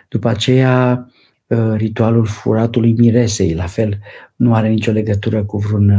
După 0.08 0.28
aceea, 0.28 1.08
uh, 1.46 1.72
ritualul 1.76 2.26
furatului 2.26 2.94
miresei, 2.98 3.54
la 3.54 3.66
fel, 3.66 3.98
nu 4.36 4.54
are 4.54 4.68
nicio 4.68 4.92
legătură 4.92 5.44
cu 5.44 5.56
vreun, 5.56 5.92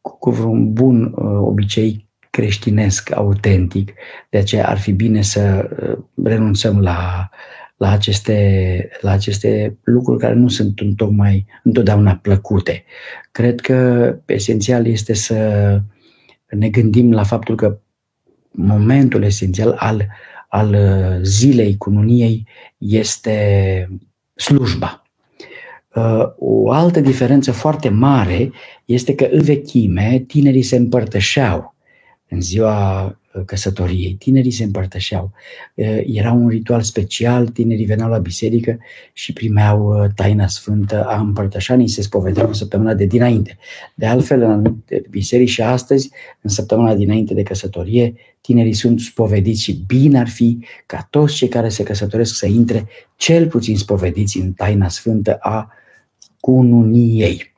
cu 0.00 0.30
vreun 0.30 0.72
bun 0.72 1.14
obicei 1.40 2.10
creștinesc 2.32 3.14
autentic. 3.14 3.92
De 4.30 4.38
aceea 4.38 4.68
ar 4.68 4.78
fi 4.78 4.92
bine 4.92 5.22
să 5.22 5.68
renunțăm 6.22 6.80
la 6.80 7.30
la 7.82 7.90
aceste, 7.90 8.88
la 9.00 9.10
aceste 9.10 9.78
lucruri 9.82 10.18
care 10.18 10.34
nu 10.34 10.48
sunt 10.48 10.80
întocmai, 10.80 11.46
întotdeauna 11.62 12.16
plăcute. 12.16 12.84
Cred 13.32 13.60
că 13.60 14.16
esențial 14.26 14.86
este 14.86 15.14
să 15.14 15.36
ne 16.50 16.68
gândim 16.68 17.12
la 17.12 17.22
faptul 17.22 17.56
că 17.56 17.78
momentul 18.50 19.22
esențial 19.22 19.74
al, 19.78 20.06
al 20.48 20.76
zilei 21.22 21.76
cununiei 21.76 22.46
este 22.78 23.88
slujba. 24.34 25.02
Uh, 25.94 26.24
o 26.38 26.70
altă 26.70 27.00
diferență 27.00 27.52
foarte 27.52 27.88
mare 27.88 28.52
este 28.84 29.14
că 29.14 29.28
în 29.30 29.42
vechime 29.42 30.24
tinerii 30.26 30.62
se 30.62 30.76
împărtășeau 30.76 31.71
în 32.32 32.40
ziua 32.40 33.16
căsătoriei. 33.46 34.14
Tinerii 34.14 34.50
se 34.50 34.64
împărtășeau. 34.64 35.32
Era 36.04 36.32
un 36.32 36.48
ritual 36.48 36.80
special, 36.80 37.48
tinerii 37.48 37.84
veneau 37.84 38.10
la 38.10 38.18
biserică 38.18 38.78
și 39.12 39.32
primeau 39.32 40.06
taina 40.14 40.46
sfântă 40.46 41.04
a 41.04 41.20
împărtășanii, 41.20 41.88
se 41.88 42.02
spovedeau 42.02 42.46
în 42.46 42.52
săptămâna 42.52 42.94
de 42.94 43.04
dinainte. 43.04 43.58
De 43.94 44.06
altfel, 44.06 44.42
în 44.42 44.50
anumite 44.50 45.02
biserici 45.10 45.48
și 45.48 45.62
astăzi, 45.62 46.10
în 46.40 46.50
săptămâna 46.50 46.94
dinainte 46.94 47.34
de 47.34 47.42
căsătorie, 47.42 48.14
tinerii 48.40 48.72
sunt 48.72 49.00
spovediți 49.00 49.62
și 49.62 49.82
bine 49.86 50.18
ar 50.18 50.28
fi 50.28 50.58
ca 50.86 51.06
toți 51.10 51.34
cei 51.34 51.48
care 51.48 51.68
se 51.68 51.82
căsătoresc 51.82 52.34
să 52.34 52.46
intre 52.46 52.88
cel 53.16 53.48
puțin 53.48 53.76
spovediți 53.76 54.38
în 54.38 54.52
taina 54.52 54.88
sfântă 54.88 55.34
a 55.40 55.72
cununiei. 56.40 57.51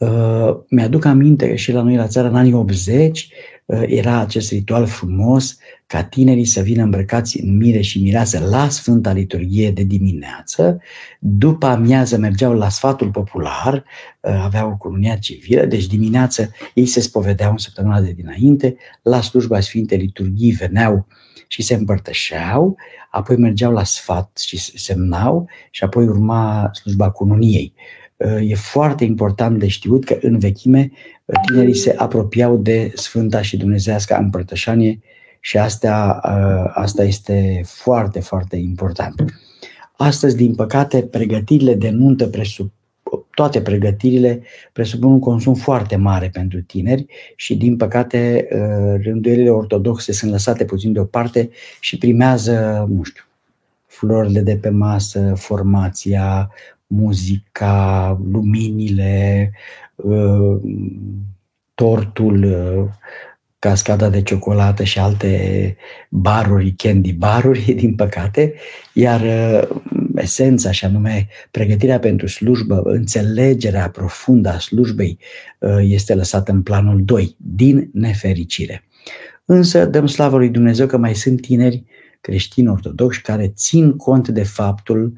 Uh, 0.00 0.56
mi-aduc 0.68 1.04
aminte 1.04 1.48
că 1.48 1.54
și 1.54 1.72
la 1.72 1.82
noi 1.82 1.96
la 1.96 2.06
țară, 2.06 2.28
în 2.28 2.36
anii 2.36 2.52
80, 2.52 3.28
uh, 3.64 3.82
era 3.86 4.18
acest 4.18 4.50
ritual 4.50 4.86
frumos 4.86 5.58
ca 5.86 6.04
tinerii 6.04 6.44
să 6.44 6.60
vină 6.60 6.82
îmbrăcați 6.82 7.40
în 7.40 7.56
mire 7.56 7.80
și 7.80 8.02
mireasă 8.02 8.46
la 8.50 8.68
Sfânta 8.68 9.12
Liturghie 9.12 9.70
de 9.70 9.82
dimineață. 9.82 10.80
După 11.18 11.66
amiază 11.66 12.16
mergeau 12.16 12.54
la 12.54 12.68
sfatul 12.68 13.10
popular, 13.10 13.74
uh, 13.74 14.40
aveau 14.42 14.76
curunia 14.76 15.16
civilă, 15.16 15.64
deci 15.64 15.86
dimineață 15.86 16.50
ei 16.74 16.86
se 16.86 17.00
spovedeau 17.00 17.50
în 17.50 17.58
săptămâna 17.58 18.00
de 18.00 18.12
dinainte, 18.12 18.76
la 19.02 19.20
slujba 19.20 19.60
Sfintei 19.60 19.98
Liturghii 19.98 20.50
veneau 20.50 21.06
și 21.48 21.62
se 21.62 21.74
împărtășeau, 21.74 22.76
apoi 23.10 23.36
mergeau 23.36 23.72
la 23.72 23.84
sfat 23.84 24.38
și 24.38 24.58
semnau 24.78 25.48
și 25.70 25.84
apoi 25.84 26.06
urma 26.06 26.70
slujba 26.72 27.10
cununiei. 27.10 27.74
E 28.40 28.54
foarte 28.54 29.04
important 29.04 29.58
de 29.58 29.68
știut 29.68 30.04
că 30.04 30.18
în 30.20 30.38
vechime 30.38 30.90
tinerii 31.46 31.74
se 31.74 31.94
apropiau 31.96 32.56
de 32.56 32.92
Sfânta 32.94 33.42
și 33.42 33.56
Dumnezească 33.56 34.16
împărtășanie 34.16 35.00
și 35.40 35.58
asta, 35.58 36.12
asta 36.74 37.04
este 37.04 37.60
foarte, 37.64 38.20
foarte 38.20 38.56
important. 38.56 39.24
Astăzi, 39.96 40.36
din 40.36 40.54
păcate, 40.54 41.02
pregătirile 41.02 41.74
de 41.74 41.90
nuntă 41.90 42.26
presup 42.26 42.72
toate 43.30 43.60
pregătirile 43.60 44.42
presupun 44.72 45.12
un 45.12 45.18
consum 45.18 45.54
foarte 45.54 45.96
mare 45.96 46.30
pentru 46.32 46.62
tineri 46.62 47.06
și, 47.36 47.56
din 47.56 47.76
păcate, 47.76 48.48
rânduielile 49.02 49.50
ortodoxe 49.50 50.12
sunt 50.12 50.30
lăsate 50.30 50.64
puțin 50.64 50.92
deoparte 50.92 51.50
și 51.80 51.98
primează, 51.98 52.86
nu 52.90 53.02
știu, 53.02 53.22
florile 53.86 54.40
de 54.40 54.56
pe 54.56 54.68
masă, 54.68 55.32
formația, 55.36 56.50
muzica, 56.90 58.18
luminile, 58.32 59.52
uh, 59.94 60.60
tortul, 61.74 62.44
uh, 62.44 62.88
cascada 63.58 64.08
de 64.08 64.22
ciocolată 64.22 64.84
și 64.84 64.98
alte 64.98 65.76
baruri, 66.08 66.74
candy 66.76 67.12
baruri, 67.12 67.72
din 67.80 67.94
păcate, 67.94 68.54
iar 68.92 69.20
uh, 69.20 69.68
esența, 70.16 70.70
și 70.70 70.84
anume 70.84 71.28
pregătirea 71.50 71.98
pentru 71.98 72.26
slujbă, 72.26 72.82
înțelegerea 72.84 73.90
profundă 73.90 74.48
a 74.48 74.58
slujbei, 74.58 75.18
este 75.80 76.14
lăsată 76.14 76.52
în 76.52 76.62
planul 76.62 77.04
2, 77.04 77.36
din 77.38 77.90
nefericire. 77.92 78.84
Însă 79.44 79.86
dăm 79.86 80.06
slavă 80.06 80.36
lui 80.36 80.48
Dumnezeu 80.48 80.86
că 80.86 80.96
mai 80.96 81.14
sunt 81.14 81.40
tineri 81.40 81.84
creștini 82.20 82.68
ortodoxi 82.68 83.22
care 83.22 83.48
țin 83.48 83.96
cont 83.96 84.28
de 84.28 84.42
faptul 84.42 85.12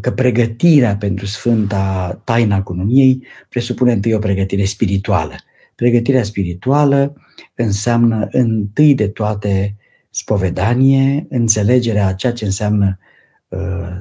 că 0.00 0.10
pregătirea 0.10 0.96
pentru 0.96 1.26
Sfânta 1.26 2.20
Taina 2.24 2.62
Cununiei 2.62 3.26
presupune 3.48 3.92
întâi 3.92 4.14
o 4.14 4.18
pregătire 4.18 4.64
spirituală. 4.64 5.34
Pregătirea 5.74 6.22
spirituală 6.22 7.14
înseamnă 7.54 8.28
întâi 8.30 8.94
de 8.94 9.08
toate 9.08 9.76
spovedanie, 10.10 11.26
înțelegerea 11.28 12.06
a 12.06 12.12
ceea 12.12 12.32
ce 12.32 12.44
înseamnă 12.44 12.98
uh, 13.48 13.96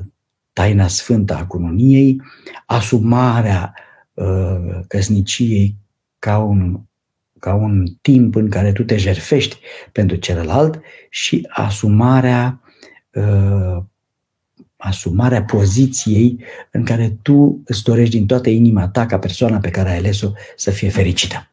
taina 0.53 0.87
sfântă 0.87 1.35
a 1.35 1.45
cununiei, 1.45 2.21
asumarea 2.65 3.73
uh, 4.13 4.79
căsniciei 4.87 5.75
ca 6.19 6.37
un, 6.37 6.79
ca 7.39 7.53
un 7.53 7.85
timp 8.01 8.35
în 8.35 8.49
care 8.49 8.71
tu 8.71 8.83
te 8.83 8.97
jerfești 8.97 9.59
pentru 9.91 10.17
celălalt 10.17 10.81
și 11.09 11.47
asumarea 11.49 12.61
uh, 13.11 13.83
asumarea 14.85 15.43
poziției 15.43 16.39
în 16.71 16.83
care 16.83 17.17
tu 17.21 17.61
îți 17.65 17.83
dorești 17.83 18.17
din 18.17 18.25
toată 18.25 18.49
inima 18.49 18.87
ta 18.87 19.05
ca 19.05 19.19
persoana 19.19 19.57
pe 19.57 19.69
care 19.69 19.89
ai 19.89 19.97
ales-o 19.97 20.31
să 20.55 20.71
fie 20.71 20.89
fericită. 20.89 21.49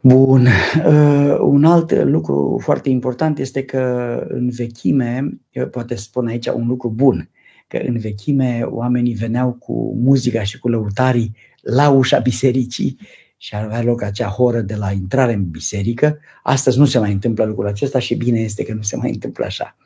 Bun. 0.00 0.46
Uh, 0.86 1.36
un 1.40 1.64
alt 1.64 1.92
lucru 1.92 2.60
foarte 2.62 2.88
important 2.88 3.38
este 3.38 3.62
că 3.62 4.24
în 4.28 4.50
vechime, 4.50 5.40
poate 5.70 5.94
spun 5.94 6.26
aici 6.26 6.46
un 6.46 6.66
lucru 6.66 6.88
bun, 6.88 7.30
că 7.68 7.76
în 7.86 7.98
vechime 7.98 8.62
oamenii 8.64 9.14
veneau 9.14 9.52
cu 9.52 9.96
muzica 10.02 10.42
și 10.42 10.58
cu 10.58 10.68
lăutarii 10.68 11.36
la 11.60 11.90
ușa 11.90 12.18
bisericii 12.18 12.98
și 13.36 13.56
avea 13.56 13.82
loc 13.82 14.02
acea 14.02 14.28
horă 14.28 14.60
de 14.60 14.74
la 14.74 14.90
intrare 14.92 15.32
în 15.32 15.50
biserică. 15.50 16.18
Astăzi 16.42 16.78
nu 16.78 16.84
se 16.84 16.98
mai 16.98 17.12
întâmplă 17.12 17.44
lucrul 17.44 17.66
acesta 17.66 17.98
și 17.98 18.14
bine 18.14 18.40
este 18.40 18.64
că 18.64 18.74
nu 18.74 18.82
se 18.82 18.96
mai 18.96 19.10
întâmplă 19.10 19.44
așa. 19.44 19.76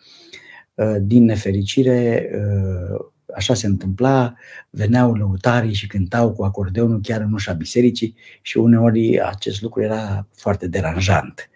Uh, 0.80 0.96
din 1.00 1.24
nefericire, 1.24 2.30
uh, 2.34 3.04
așa 3.34 3.54
se 3.54 3.66
întâmpla, 3.66 4.34
veneau 4.70 5.14
lăutarii 5.14 5.74
și 5.74 5.86
cântau 5.86 6.32
cu 6.32 6.44
acordeonul 6.44 7.00
chiar 7.02 7.20
în 7.20 7.32
ușa 7.32 7.52
bisericii 7.52 8.14
și 8.42 8.58
uneori 8.58 9.20
acest 9.22 9.62
lucru 9.62 9.82
era 9.82 10.26
foarte 10.36 10.68
deranjant. 10.68 11.50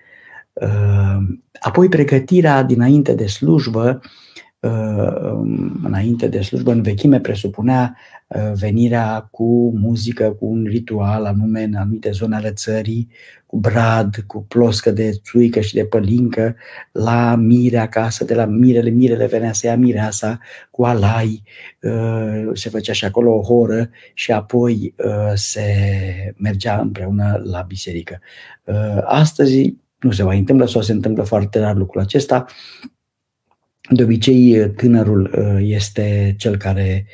Uh, 0.53 1.17
apoi 1.61 1.89
pregătirea 1.89 2.63
dinainte 2.63 3.15
de 3.15 3.27
slujbă, 3.27 4.01
înainte 5.83 6.29
de 6.29 6.41
slujbă 6.41 6.73
în 6.73 6.83
vechime 6.83 7.21
presupunea 7.21 7.97
venirea 8.55 9.29
cu 9.31 9.73
muzică, 9.79 10.31
cu 10.31 10.47
un 10.47 10.65
ritual 10.65 11.25
anume 11.25 11.63
în 11.63 11.75
anumite 11.75 12.11
zone 12.11 12.37
ale 12.37 12.51
țării, 12.51 13.09
cu 13.55 13.61
brad, 13.61 14.17
cu 14.27 14.43
ploscă 14.43 14.91
de 14.91 15.11
țuică 15.23 15.61
și 15.61 15.75
de 15.75 15.85
pălincă, 15.85 16.57
la 16.93 17.35
mire 17.35 17.79
acasă, 17.79 18.25
de 18.25 18.35
la 18.35 18.45
mirele, 18.45 18.91
mirele 18.91 19.27
venea 19.27 19.53
să 19.53 19.67
ia 19.67 19.77
mireasa 19.77 20.39
cu 20.71 20.85
alai, 20.85 21.43
uh, 21.83 22.51
se 22.53 22.69
făcea 22.69 22.93
și 22.93 23.05
acolo 23.05 23.35
o 23.35 23.43
horă 23.43 23.91
și 24.15 24.33
apoi 24.33 24.95
uh, 24.97 25.33
se 25.35 25.65
mergea 26.37 26.81
împreună 26.81 27.43
la 27.45 27.61
biserică. 27.61 28.21
Uh, 28.65 28.99
astăzi 29.05 29.75
nu 29.99 30.11
se 30.11 30.23
mai 30.23 30.39
întâmplă 30.39 30.67
sau 30.67 30.83
se 30.83 30.93
întâmplă 30.93 31.23
foarte 31.23 31.59
rar 31.59 31.77
lucrul 31.77 32.01
acesta. 32.01 32.45
De 33.91 34.03
obicei, 34.03 34.71
tânărul 34.71 35.31
este 35.61 36.35
cel 36.39 36.57
care 36.57 37.07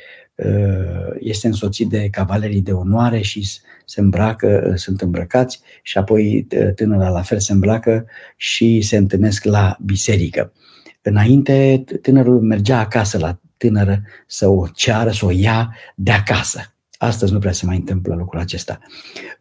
este 1.19 1.47
însoțit 1.47 1.89
de 1.89 2.07
cavalerii 2.11 2.61
de 2.61 2.71
onoare 2.71 3.21
și 3.21 3.49
se 3.85 3.99
îmbracă, 3.99 4.73
sunt 4.75 5.01
îmbrăcați 5.01 5.61
și 5.81 5.97
apoi 5.97 6.47
tânăra 6.75 7.09
la 7.09 7.21
fel 7.21 7.39
se 7.39 7.51
îmbracă 7.51 8.05
și 8.35 8.81
se 8.81 8.97
întâlnesc 8.97 9.43
la 9.43 9.77
biserică. 9.83 10.53
Înainte, 11.01 11.83
tânărul 12.01 12.41
mergea 12.41 12.79
acasă 12.79 13.17
la 13.17 13.39
tânără 13.57 14.01
să 14.27 14.47
o 14.47 14.67
ceară, 14.67 15.11
să 15.11 15.25
o 15.25 15.31
ia 15.31 15.75
de 15.95 16.11
acasă. 16.11 16.73
Astăzi 16.97 17.31
nu 17.31 17.39
prea 17.39 17.51
se 17.51 17.65
mai 17.65 17.75
întâmplă 17.75 18.15
lucrul 18.15 18.39
acesta. 18.39 18.79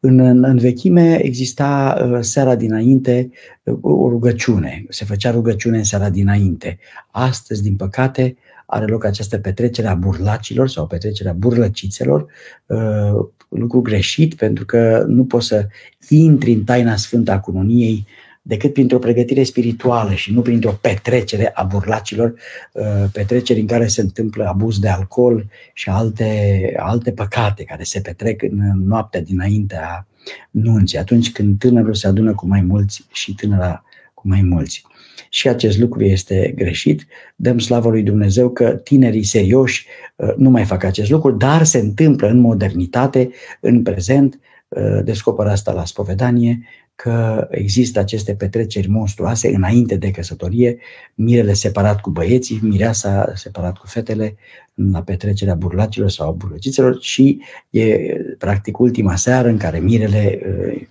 În, 0.00 0.18
în, 0.18 0.44
în 0.44 0.58
vechime 0.58 1.24
exista 1.24 1.98
uh, 2.04 2.18
seara 2.20 2.54
dinainte 2.54 3.30
uh, 3.62 3.78
o 3.80 4.08
rugăciune. 4.08 4.84
Se 4.88 5.04
făcea 5.04 5.30
rugăciune 5.30 5.76
în 5.76 5.84
seara 5.84 6.10
dinainte. 6.10 6.78
Astăzi, 7.10 7.62
din 7.62 7.76
păcate, 7.76 8.36
are 8.70 8.86
loc 8.86 9.04
această 9.04 9.38
petrecere 9.38 9.88
a 9.88 9.94
burlacilor 9.94 10.68
sau 10.68 10.86
petrecerea 10.86 11.32
burlăcițelor, 11.32 12.26
uh, 12.66 13.26
lucru 13.48 13.80
greșit 13.80 14.34
pentru 14.34 14.64
că 14.64 15.04
nu 15.08 15.24
poți 15.24 15.46
să 15.46 15.66
intri 16.08 16.52
în 16.52 16.64
taina 16.64 16.96
sfântă 16.96 17.30
a 17.30 17.40
cununiei 17.40 18.06
decât 18.42 18.72
printr-o 18.72 18.98
pregătire 18.98 19.42
spirituală 19.42 20.14
și 20.14 20.32
nu 20.32 20.42
printr-o 20.42 20.78
petrecere 20.80 21.50
a 21.54 21.62
burlacilor, 21.62 22.34
uh, 22.72 23.04
petreceri 23.12 23.60
în 23.60 23.66
care 23.66 23.86
se 23.86 24.00
întâmplă 24.00 24.44
abuz 24.44 24.78
de 24.78 24.88
alcool 24.88 25.46
și 25.72 25.88
alte, 25.88 26.72
alte 26.76 27.12
păcate 27.12 27.64
care 27.64 27.82
se 27.82 28.00
petrec 28.00 28.42
în 28.42 28.86
noaptea 28.86 29.20
dinaintea 29.20 30.06
nunții, 30.50 30.98
atunci 30.98 31.32
când 31.32 31.58
tânărul 31.58 31.94
se 31.94 32.06
adună 32.06 32.34
cu 32.34 32.46
mai 32.46 32.60
mulți 32.60 33.06
și 33.12 33.34
tânăra 33.34 33.84
cu 34.14 34.28
mai 34.28 34.42
mulți 34.42 34.84
și 35.28 35.48
acest 35.48 35.78
lucru 35.78 36.04
este 36.04 36.52
greșit. 36.56 37.06
Dăm 37.36 37.58
slavă 37.58 37.88
lui 37.88 38.02
Dumnezeu 38.02 38.50
că 38.50 38.70
tinerii 38.70 39.22
serioși 39.22 39.86
uh, 40.16 40.34
nu 40.36 40.50
mai 40.50 40.64
fac 40.64 40.82
acest 40.82 41.10
lucru, 41.10 41.30
dar 41.30 41.64
se 41.64 41.78
întâmplă 41.78 42.28
în 42.28 42.38
modernitate, 42.38 43.30
în 43.60 43.82
prezent, 43.82 44.40
uh, 44.68 45.00
descoperă 45.04 45.50
asta 45.50 45.72
la 45.72 45.84
spovedanie, 45.84 46.62
că 46.94 47.46
există 47.50 47.98
aceste 47.98 48.34
petreceri 48.34 48.88
monstruoase 48.88 49.54
înainte 49.54 49.96
de 49.96 50.10
căsătorie, 50.10 50.78
mirele 51.14 51.52
separat 51.52 52.00
cu 52.00 52.10
băieții, 52.10 52.58
mireasa 52.62 53.32
separat 53.34 53.78
cu 53.78 53.86
fetele, 53.86 54.36
la 54.74 55.02
petrecerea 55.02 55.54
burlacilor 55.54 56.10
sau 56.10 56.28
a 56.28 56.32
burlăcițelor 56.32 56.98
și 57.00 57.40
e 57.70 57.96
practic 58.38 58.78
ultima 58.78 59.16
seară 59.16 59.48
în 59.48 59.56
care 59.56 59.78
mirele 59.78 60.40
uh, 60.42 60.82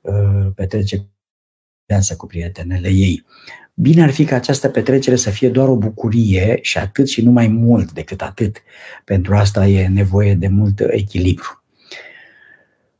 uh, 0.00 0.46
petrece 0.54 1.06
viața 1.86 2.16
cu 2.16 2.26
prietenele 2.26 2.88
ei. 2.88 3.24
Bine 3.74 4.02
ar 4.02 4.10
fi 4.10 4.24
ca 4.24 4.36
această 4.36 4.68
petrecere 4.68 5.16
să 5.16 5.30
fie 5.30 5.48
doar 5.48 5.68
o 5.68 5.76
bucurie 5.76 6.58
și 6.62 6.78
atât 6.78 7.08
și 7.08 7.22
nu 7.22 7.30
mai 7.30 7.48
mult 7.48 7.92
decât 7.92 8.22
atât. 8.22 8.62
Pentru 9.04 9.34
asta 9.34 9.66
e 9.66 9.88
nevoie 9.88 10.34
de 10.34 10.48
mult 10.48 10.80
echilibru. 10.86 11.64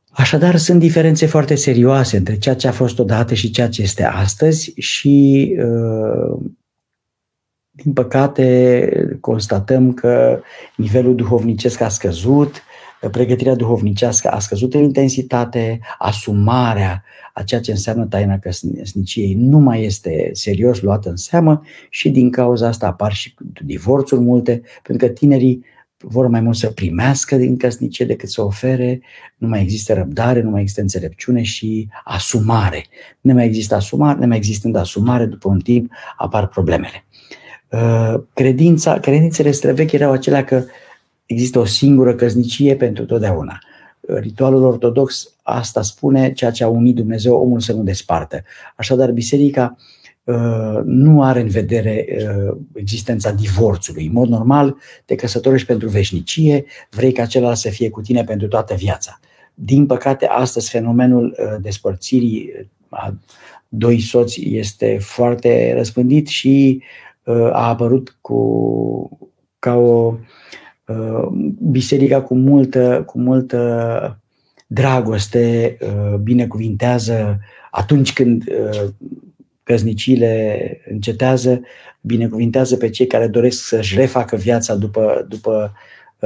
Așadar, 0.09 0.55
sunt 0.55 0.79
diferențe 0.79 1.25
foarte 1.25 1.55
serioase 1.55 2.17
între 2.17 2.37
ceea 2.37 2.55
ce 2.55 2.67
a 2.67 2.71
fost 2.71 2.99
odată 2.99 3.33
și 3.33 3.51
ceea 3.51 3.69
ce 3.69 3.81
este 3.81 4.03
astăzi 4.03 4.73
și, 4.77 5.55
uh, 5.59 6.37
din 7.71 7.93
păcate, 7.93 9.17
constatăm 9.21 9.93
că 9.93 10.41
nivelul 10.75 11.15
duhovnicesc 11.15 11.81
a 11.81 11.89
scăzut, 11.89 12.63
pregătirea 13.09 13.55
duhovnicească 13.55 14.29
a 14.29 14.39
scăzut 14.39 14.73
în 14.73 14.83
intensitate, 14.83 15.79
asumarea 15.97 17.03
a 17.33 17.43
ceea 17.43 17.61
ce 17.61 17.71
înseamnă 17.71 18.05
taina 18.05 18.39
căsniciei 18.39 19.33
nu 19.33 19.59
mai 19.59 19.83
este 19.83 20.29
serios 20.33 20.81
luată 20.81 21.09
în 21.09 21.15
seamă 21.15 21.61
și 21.89 22.09
din 22.09 22.31
cauza 22.31 22.67
asta 22.67 22.87
apar 22.87 23.13
și 23.13 23.35
divorțuri 23.65 24.21
multe, 24.21 24.61
pentru 24.83 25.07
că 25.07 25.13
tinerii 25.13 25.65
vor 25.97 26.27
mai 26.27 26.41
mult 26.41 26.55
să 26.55 26.69
primească 26.69 27.35
din 27.35 27.57
căsnicie 27.57 28.05
decât 28.05 28.29
să 28.29 28.41
ofere, 28.41 29.01
nu 29.37 29.47
mai 29.47 29.61
există 29.61 29.93
răbdare, 29.93 30.41
nu 30.41 30.49
mai 30.49 30.61
există 30.61 30.81
înțelepciune 30.81 31.41
și 31.41 31.87
asumare. 32.03 32.85
Nu 33.21 33.33
mai 33.33 33.45
există 33.45 33.75
asumare, 33.75 34.19
nu 34.19 34.27
mai 34.27 34.37
existând 34.37 34.75
asumare, 34.75 35.25
după 35.25 35.49
un 35.49 35.59
timp 35.59 35.91
apar 36.17 36.47
problemele. 36.47 37.05
Uh, 37.71 38.13
credința, 38.33 38.99
credințele 38.99 39.51
străvechi 39.51 39.91
erau 39.91 40.11
acelea 40.11 40.43
că 40.43 40.63
există 41.25 41.59
o 41.59 41.65
singură 41.65 42.15
căsnicie 42.15 42.75
pentru 42.75 43.05
totdeauna. 43.05 43.59
Uh, 43.99 44.15
ritualul 44.15 44.63
ortodox 44.63 45.33
asta 45.41 45.81
spune, 45.81 46.33
ceea 46.33 46.51
ce 46.51 46.63
a 46.63 46.67
unit 46.67 46.95
Dumnezeu, 46.95 47.35
omul 47.35 47.59
să 47.59 47.73
nu 47.73 47.83
despartă. 47.83 48.43
Așadar, 48.75 49.11
biserica 49.11 49.75
uh, 50.23 50.81
nu 50.83 51.23
are 51.23 51.39
în 51.39 51.47
vedere 51.47 52.05
existența 52.73 53.31
divorțului. 53.31 54.05
În 54.05 54.11
mod 54.11 54.29
normal, 54.29 54.77
te 55.05 55.15
căsătorești 55.15 55.67
pentru 55.67 55.89
veșnicie, 55.89 56.65
vrei 56.89 57.11
ca 57.11 57.25
celălalt 57.25 57.57
să 57.57 57.69
fie 57.69 57.89
cu 57.89 58.01
tine 58.01 58.23
pentru 58.23 58.47
toată 58.47 58.73
viața. 58.73 59.19
Din 59.53 59.85
păcate, 59.85 60.25
astăzi 60.25 60.69
fenomenul 60.69 61.35
despărțirii 61.61 62.69
a 62.89 63.13
doi 63.67 63.99
soți 63.99 64.41
este 64.55 64.97
foarte 65.01 65.73
răspândit 65.75 66.27
și 66.27 66.81
a 67.51 67.67
apărut 67.67 68.17
cu, 68.21 69.29
ca 69.59 69.75
o 69.75 70.07
uh, 70.07 70.17
biserică 71.59 72.21
cu 72.21 72.35
multă, 72.35 73.03
cu 73.05 73.19
multă 73.19 74.19
dragoste, 74.67 75.77
uh, 75.81 76.17
binecuvintează 76.17 77.39
atunci 77.71 78.13
când 78.13 78.43
uh, 78.47 78.89
căsnicile 79.63 80.81
încetează, 80.89 81.61
binecuvintează 82.01 82.77
pe 82.77 82.89
cei 82.89 83.07
care 83.07 83.27
doresc 83.27 83.67
să-și 83.67 83.95
refacă 83.95 84.35
viața 84.35 84.75
după, 84.75 85.25
după 85.29 85.73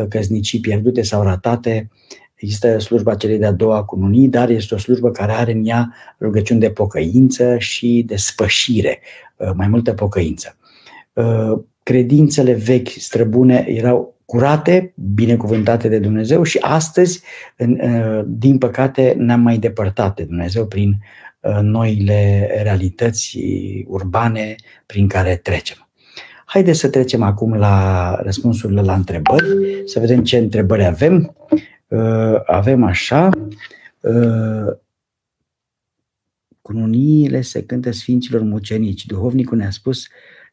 căsnicii 0.10 0.60
pierdute 0.60 1.02
sau 1.02 1.24
ratate. 1.24 1.90
Există 2.36 2.80
slujba 2.80 3.16
celei 3.16 3.38
de-a 3.38 3.52
doua 3.52 3.84
cununii, 3.84 4.28
dar 4.28 4.50
este 4.50 4.74
o 4.74 4.78
slujbă 4.78 5.12
care 5.12 5.32
are 5.32 5.52
în 5.52 5.66
ea 5.66 5.94
rugăciuni 6.20 6.60
de 6.60 6.70
pocăință 6.70 7.58
și 7.58 8.04
de 8.06 8.16
spășire, 8.16 9.00
mai 9.54 9.68
multă 9.68 9.94
pocăință. 9.94 10.58
Uh, 11.14 11.60
credințele 11.84 12.54
vechi 12.54 12.88
străbune 12.88 13.66
erau 13.68 14.19
curate, 14.30 14.94
binecuvântate 15.14 15.88
de 15.88 16.00
Dumnezeu 16.00 16.44
și 16.44 16.58
astăzi, 16.58 17.24
uh, 17.58 18.22
din 18.26 18.58
păcate, 18.58 19.16
ne-am 19.18 19.42
mai 19.42 19.58
depărtat 19.58 20.16
de 20.16 20.24
Dumnezeu 20.24 20.68
prin 20.68 20.96
uh, 21.40 21.60
noile 21.62 22.50
realități 22.62 23.38
urbane 23.88 24.56
prin 24.86 25.08
care 25.08 25.36
trecem. 25.36 25.90
Haideți 26.46 26.80
să 26.80 26.90
trecem 26.90 27.22
acum 27.22 27.54
la 27.54 28.16
răspunsurile 28.22 28.82
la 28.82 28.94
întrebări, 28.94 29.46
să 29.86 30.00
vedem 30.00 30.24
ce 30.24 30.38
întrebări 30.38 30.86
avem. 30.86 31.36
Avem 32.46 32.84
așa, 32.84 33.30
cununiile 36.62 37.42
se 37.42 37.64
cântă 37.64 37.92
Sfinților 37.92 38.42
Mucenici. 38.42 39.06
Duhovnicul 39.06 39.58
ne-a 39.58 39.70
spus 39.70 40.08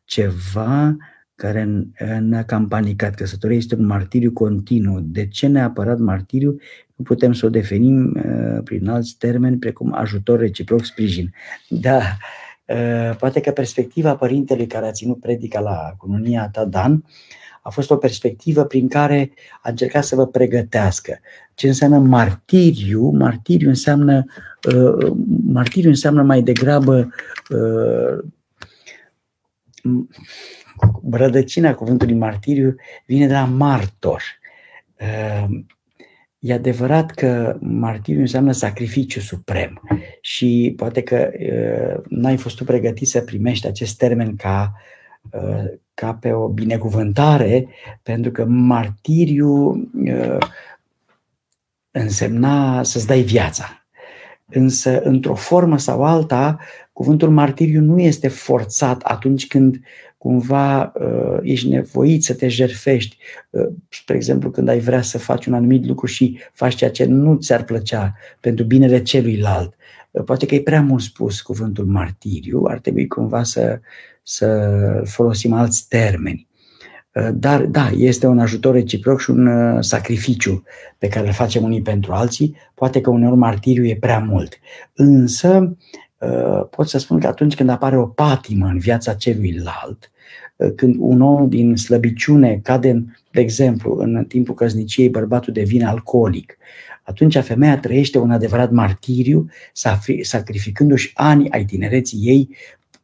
ceva 0.05 0.97
care 1.37 1.68
ne-a 2.20 2.44
cam 2.44 2.68
panicat. 2.68 3.14
Căsătoria 3.14 3.57
este 3.57 3.75
un 3.75 3.87
martiriu 3.87 4.33
continuu. 4.33 5.01
De 5.01 5.27
ce 5.27 5.46
neapărat 5.46 5.99
martiriu? 5.99 6.59
Nu 6.94 7.05
putem 7.05 7.33
să 7.33 7.46
o 7.46 7.49
definim 7.49 8.16
uh, 8.16 8.62
prin 8.64 8.88
alți 8.88 9.16
termeni, 9.18 9.57
precum 9.57 9.94
ajutor 9.94 10.38
reciproc, 10.38 10.85
sprijin. 10.85 11.33
Da, 11.68 12.01
uh, 12.66 13.16
poate 13.18 13.40
că 13.40 13.51
perspectiva 13.51 14.16
părintelui 14.16 14.66
care 14.66 14.87
a 14.87 14.90
ținut 14.90 15.20
predica 15.20 15.61
la 15.61 15.94
cununia 15.99 16.49
ta, 16.53 16.64
Dan, 16.64 17.05
a 17.62 17.70
fost 17.70 17.90
o 17.90 17.96
perspectivă 17.96 18.64
prin 18.64 18.88
care 18.88 19.31
a 19.62 19.70
încercat 19.70 20.05
să 20.05 20.14
vă 20.14 20.27
pregătească. 20.27 21.18
Ce 21.55 21.66
înseamnă 21.66 21.99
martiriu? 21.99 23.11
Martiriu 23.11 23.68
înseamnă, 23.68 24.25
uh, 24.75 25.12
martiriu 25.46 25.88
înseamnă 25.88 26.22
mai 26.22 26.42
degrabă 26.42 27.09
uh, 27.51 28.25
rădăcina 31.11 31.75
cuvântului 31.75 32.15
martiriu 32.15 32.75
vine 33.07 33.27
de 33.27 33.33
la 33.33 33.45
martor. 33.45 34.23
Ehm, 34.97 35.67
e 36.39 36.53
adevărat 36.53 37.11
că 37.11 37.57
martiriu 37.61 38.21
înseamnă 38.21 38.53
sacrificiu 38.53 39.21
suprem 39.21 39.81
și 40.21 40.75
poate 40.77 41.03
că 41.03 41.31
n-ai 42.09 42.37
fost 42.37 42.57
tu 42.57 42.65
pregătit 42.65 43.09
să 43.09 43.21
primești 43.21 43.67
acest 43.67 43.97
termen 43.97 44.37
ca, 44.37 44.73
ca 45.95 46.15
pe 46.15 46.33
o 46.33 46.49
binecuvântare, 46.49 47.69
pentru 48.03 48.31
că 48.31 48.45
martiriu 48.45 49.89
însemna 51.91 52.83
să-ți 52.83 53.07
dai 53.07 53.21
viața. 53.21 53.87
Însă, 54.47 55.01
într-o 55.01 55.35
formă 55.35 55.79
sau 55.79 56.05
alta, 56.05 56.59
Cuvântul 56.97 57.31
martiriu 57.31 57.81
nu 57.81 58.01
este 58.01 58.29
forțat 58.29 59.03
atunci 59.03 59.47
când 59.47 59.81
cumva 60.19 60.93
uh, 60.95 61.39
ești 61.43 61.69
nevoit 61.69 62.25
să 62.25 62.35
te 62.35 62.49
jerfești. 62.49 63.17
Uh, 63.51 63.67
spre 63.89 64.17
exemplu, 64.17 64.51
când 64.51 64.69
ai 64.69 64.79
vrea 64.79 65.03
să 65.03 65.19
faci 65.19 65.47
un 65.47 65.55
anumit 65.55 65.87
lucru 65.87 66.07
și 66.07 66.39
faci 66.53 66.75
ceea 66.75 66.91
ce 66.91 67.05
nu 67.05 67.35
ți-ar 67.35 67.65
plăcea 67.65 68.15
pentru 68.41 68.65
binele 68.65 69.03
celuilalt. 69.03 69.75
Uh, 70.11 70.25
poate 70.25 70.47
că 70.47 70.55
e 70.55 70.61
prea 70.61 70.83
mult 70.83 71.03
spus 71.03 71.41
cuvântul 71.41 71.85
martiriu, 71.85 72.65
ar 72.69 72.79
trebui 72.79 73.07
cumva 73.07 73.43
să, 73.43 73.81
să 74.23 75.03
folosim 75.05 75.53
alți 75.53 75.89
termeni. 75.89 76.47
Uh, 77.13 77.29
dar, 77.35 77.63
da, 77.63 77.91
este 77.97 78.27
un 78.27 78.39
ajutor 78.39 78.75
reciproc 78.75 79.21
și 79.21 79.31
un 79.31 79.47
uh, 79.47 79.79
sacrificiu 79.81 80.63
pe 80.99 81.09
care 81.09 81.27
îl 81.27 81.33
facem 81.33 81.63
unii 81.63 81.83
pentru 81.83 82.13
alții. 82.13 82.57
Poate 82.75 83.01
că 83.01 83.11
uneori 83.11 83.37
martiriu 83.37 83.85
e 83.85 83.97
prea 83.97 84.19
mult. 84.19 84.59
Însă, 84.95 85.59
Uh, 85.59 86.06
pot 86.71 86.89
să 86.89 86.99
spun 86.99 87.21
că 87.21 87.27
atunci 87.27 87.55
când 87.55 87.69
apare 87.69 87.99
o 87.99 88.07
patimă 88.07 88.67
în 88.67 88.79
viața 88.79 89.15
celuilalt, 89.15 90.11
uh, 90.57 90.73
când 90.77 90.95
un 90.99 91.21
om 91.21 91.49
din 91.49 91.77
slăbiciune 91.77 92.61
cade, 92.63 93.05
de 93.31 93.41
exemplu, 93.41 93.97
în 93.99 94.25
timpul 94.25 94.55
căsniciei, 94.55 95.09
bărbatul 95.09 95.53
devine 95.53 95.87
alcoolic, 95.87 96.59
atunci 97.03 97.39
femeia 97.39 97.79
trăiește 97.79 98.19
un 98.19 98.31
adevărat 98.31 98.71
martiriu, 98.71 99.49
sacrificându-și 100.23 101.11
ani 101.15 101.51
ai 101.51 101.65
tinereții 101.65 102.19
ei, 102.23 102.57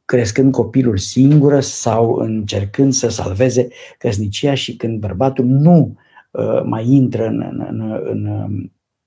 crescând 0.04 0.52
copilul 0.52 0.96
singură 0.96 1.60
sau 1.60 2.14
încercând 2.14 2.92
să 2.92 3.08
salveze 3.08 3.68
căsnicia 3.98 4.54
și 4.54 4.76
când 4.76 5.00
bărbatul 5.00 5.44
nu 5.44 5.96
uh, 6.30 6.62
mai 6.64 6.88
intră 6.88 7.26
în, 7.26 7.40
în, 7.40 7.60
în, 7.68 7.80
în, 8.04 8.26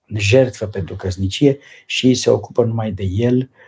în 0.08 0.20
jertfă 0.20 0.66
pentru 0.66 0.96
căsnicie 0.96 1.58
și 1.86 2.14
se 2.14 2.30
ocupă 2.30 2.64
numai 2.64 2.92
de 2.92 3.04
el, 3.04 3.38
Uh, 3.38 3.65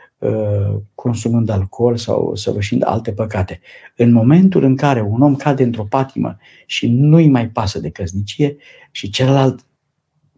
consumând 0.96 1.50
alcool 1.50 1.98
sau 1.98 2.36
săvârșind 2.36 2.84
alte 2.86 3.12
păcate. 3.12 3.60
În 3.96 4.12
momentul 4.12 4.64
în 4.64 4.76
care 4.76 5.02
un 5.02 5.22
om 5.22 5.36
cade 5.36 5.64
într-o 5.64 5.84
patimă 5.84 6.38
și 6.66 6.88
nu-i 6.88 7.30
mai 7.30 7.48
pasă 7.48 7.80
de 7.80 7.90
căsnicie 7.90 8.56
și 8.92 9.10
celălalt 9.10 9.66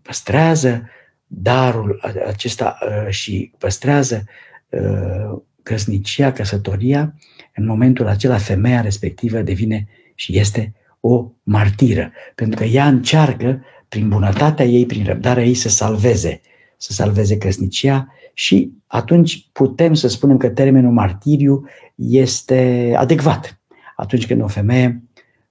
păstrează 0.02 0.90
darul 1.28 2.00
acesta 2.28 2.78
uh, 2.82 3.10
și 3.10 3.52
păstrează 3.58 4.24
uh, 4.70 5.42
căsnicia, 5.64 6.32
căsătoria, 6.32 7.16
în 7.56 7.66
momentul 7.66 8.08
acela 8.08 8.38
femeia 8.38 8.82
respectivă 8.82 9.42
devine 9.42 9.88
și 10.16 10.38
este 10.38 10.74
o 11.00 11.32
martiră, 11.44 12.12
pentru 12.36 12.60
că 12.60 12.66
ea 12.66 12.88
încearcă 12.88 13.64
prin 13.90 14.10
bunătatea 14.10 14.66
ei, 14.66 14.86
prin 14.86 15.06
răbdarea 15.06 15.44
ei 15.44 15.54
să 15.54 15.70
salveze, 15.70 16.42
să 16.78 16.94
salveze 16.94 17.38
căsnicia 17.38 18.14
și 18.40 18.72
atunci 18.88 19.50
putem 19.52 19.94
să 19.94 20.08
spunem 20.08 20.38
că 20.38 20.50
termenul 20.50 20.92
martiriu 20.92 21.66
este 21.96 22.94
adecvat. 22.98 23.62
Atunci 23.96 24.28
când 24.28 24.42
o 24.42 24.48
femeie 24.48 25.04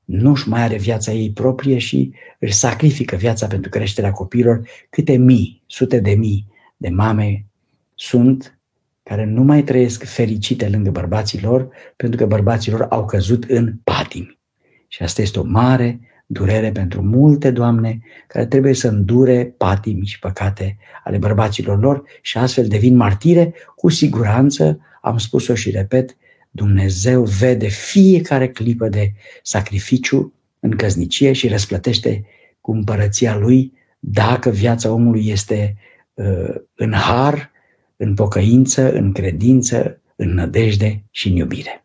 nu-și 0.05 0.49
mai 0.49 0.63
are 0.63 0.77
viața 0.77 1.13
ei 1.13 1.33
proprie 1.33 1.79
și 1.79 2.13
își 2.39 2.53
sacrifică 2.53 3.17
viața 3.17 3.47
pentru 3.47 3.71
creșterea 3.71 4.11
copiilor, 4.11 4.69
câte 4.91 5.17
mii, 5.17 5.63
sute 5.67 6.01
de 6.01 6.11
mii 6.11 6.47
de 6.77 6.89
mame 6.89 7.47
sunt 7.95 8.59
care 9.03 9.25
nu 9.25 9.43
mai 9.43 9.63
trăiesc 9.63 10.05
fericite 10.05 10.69
lângă 10.69 10.91
bărbații 10.91 11.43
lor 11.43 11.69
pentru 11.97 12.19
că 12.19 12.27
bărbații 12.27 12.73
lor 12.73 12.87
au 12.91 13.05
căzut 13.05 13.45
în 13.45 13.75
patimi. 13.85 14.39
Și 14.87 15.03
asta 15.03 15.23
este 15.23 15.39
o 15.39 15.45
mare 15.45 16.01
durere 16.31 16.71
pentru 16.73 17.03
multe 17.03 17.51
doamne 17.51 18.01
care 18.27 18.47
trebuie 18.47 18.75
să 18.75 18.89
îndure 18.89 19.55
patimi 19.57 20.07
și 20.07 20.19
păcate 20.19 20.77
ale 21.05 21.19
bărbaților 21.19 21.81
lor 21.81 22.03
și 22.23 22.39
astfel 22.39 22.67
devin 22.67 22.97
martire. 22.97 23.55
Cu 23.77 23.89
siguranță, 23.89 24.81
am 25.03 25.19
spus-o 25.19 25.55
și 25.55 25.71
repet, 25.71 26.17
Dumnezeu 26.51 27.25
vede 27.25 27.67
fiecare 27.67 28.49
clipă 28.49 28.89
de 28.89 29.13
sacrificiu 29.43 30.33
în 30.61 30.71
căznicie 30.71 31.33
și 31.33 31.49
răsplătește 31.49 32.25
cu 32.61 32.73
împărăția 32.73 33.37
Lui 33.37 33.73
dacă 33.99 34.51
viața 34.51 34.93
omului 34.93 35.29
este 35.29 35.77
uh, 36.15 36.55
în 36.75 36.93
har, 36.93 37.51
în 37.97 38.15
pocăință, 38.15 38.93
în 38.93 39.13
credință, 39.13 40.01
în 40.17 40.35
nădejde 40.35 41.03
și 41.11 41.29
în 41.29 41.37
iubire. 41.37 41.85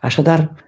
Așadar, 0.00 0.65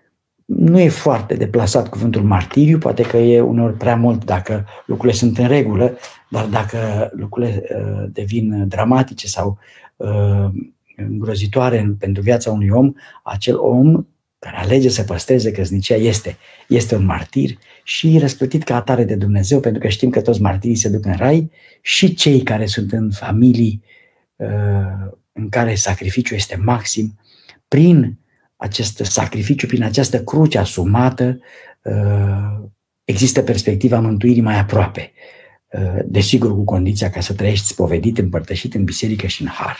nu 0.48 0.78
e 0.78 0.88
foarte 0.88 1.34
deplasat 1.34 1.88
cuvântul 1.88 2.22
martiriu, 2.22 2.78
poate 2.78 3.02
că 3.02 3.16
e 3.16 3.40
uneori 3.40 3.76
prea 3.76 3.96
mult 3.96 4.24
dacă 4.24 4.66
lucrurile 4.86 5.18
sunt 5.18 5.38
în 5.38 5.46
regulă, 5.46 5.98
dar 6.30 6.44
dacă 6.44 7.10
lucrurile 7.12 7.62
uh, 7.62 8.08
devin 8.12 8.68
dramatice 8.68 9.26
sau 9.26 9.58
uh, 9.96 10.48
îngrozitoare 10.96 11.96
pentru 11.98 12.22
viața 12.22 12.50
unui 12.50 12.68
om, 12.68 12.92
acel 13.22 13.58
om 13.58 14.06
care 14.38 14.56
alege 14.56 14.88
să 14.88 15.02
păstreze 15.02 15.50
căsnicia 15.50 15.94
este, 15.94 16.36
este 16.68 16.94
un 16.94 17.04
martir 17.04 17.58
și 17.82 18.18
răsplătit 18.18 18.62
ca 18.62 18.76
atare 18.76 19.04
de 19.04 19.14
Dumnezeu, 19.14 19.60
pentru 19.60 19.80
că 19.80 19.88
știm 19.88 20.10
că 20.10 20.20
toți 20.20 20.40
martirii 20.40 20.76
se 20.76 20.88
duc 20.88 21.04
în 21.04 21.16
rai 21.16 21.50
și 21.80 22.14
cei 22.14 22.42
care 22.42 22.66
sunt 22.66 22.92
în 22.92 23.10
familii 23.10 23.82
uh, 24.36 25.10
în 25.32 25.48
care 25.48 25.74
sacrificiul 25.74 26.36
este 26.36 26.56
maxim, 26.56 27.18
prin 27.68 28.18
acest 28.58 28.96
sacrificiu, 29.04 29.66
prin 29.66 29.82
această 29.82 30.22
cruce 30.22 30.58
asumată, 30.58 31.38
uh, 31.82 32.68
există 33.04 33.42
perspectiva 33.42 34.00
mântuirii 34.00 34.42
mai 34.42 34.58
aproape. 34.58 35.12
Uh, 35.72 35.98
desigur, 36.04 36.50
cu 36.50 36.64
condiția 36.64 37.10
ca 37.10 37.20
să 37.20 37.32
trăiești 37.32 37.66
spovedit, 37.66 38.18
împărtășit 38.18 38.74
în 38.74 38.84
biserică 38.84 39.26
și 39.26 39.42
în 39.42 39.48
har. 39.48 39.76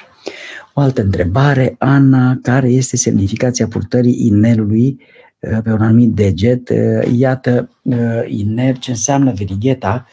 O 0.75 0.81
altă 0.81 1.03
întrebare, 1.03 1.75
Ana, 1.79 2.39
care 2.43 2.69
este 2.69 2.97
semnificația 2.97 3.67
purtării 3.67 4.27
inelului 4.27 5.01
uh, 5.39 5.59
pe 5.63 5.73
un 5.73 5.83
anumit 5.83 6.13
deget? 6.13 6.71
Iată, 7.13 7.71
inel, 8.27 8.77
ce 8.77 8.91
înseamnă 8.91 9.33
verigheta? 9.33 10.07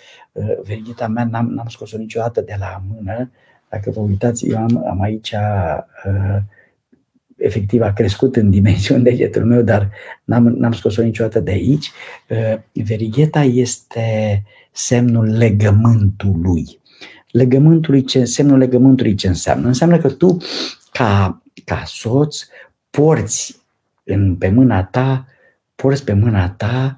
Verigheta 0.63 1.08
mea 1.08 1.28
n-am, 1.32 1.47
n-am 1.47 1.67
scos-o 1.67 1.97
niciodată 1.97 2.41
de 2.41 2.56
la 2.60 2.82
mână. 2.93 3.32
Dacă 3.69 3.91
vă 3.91 3.99
uitați, 3.99 4.47
eu 4.47 4.58
am, 4.58 4.86
am 4.88 5.01
aici 5.01 5.32
uh, 5.32 6.38
efectiv 7.38 7.82
a 7.82 7.93
crescut 7.93 8.36
în 8.36 8.50
dimensiuni 8.50 9.04
degetul 9.10 9.45
meu, 9.45 9.62
dar 9.62 9.89
n-am, 10.24 10.43
n-am 10.43 10.71
scos-o 10.71 11.02
niciodată 11.02 11.39
de 11.39 11.52
aici. 11.52 11.91
Uh, 12.28 12.84
verigheta 12.84 13.41
este 13.41 14.43
semnul 14.71 15.26
legământului. 15.26 16.80
Legământului, 17.32 18.04
ce, 18.04 18.26
semnul 18.26 18.58
legământului 18.58 19.15
ce 19.15 19.28
înseamnă? 19.28 19.67
Înseamnă 19.67 19.98
că 19.98 20.10
tu, 20.10 20.38
ca, 20.91 21.41
ca 21.65 21.84
soț, 21.86 22.39
porți 22.89 23.62
în, 24.04 24.36
pe 24.36 24.50
mâna 24.50 24.84
ta, 24.84 25.28
porți 25.76 26.04
pe 26.04 26.13
mâna 26.13 26.50
ta 26.50 26.98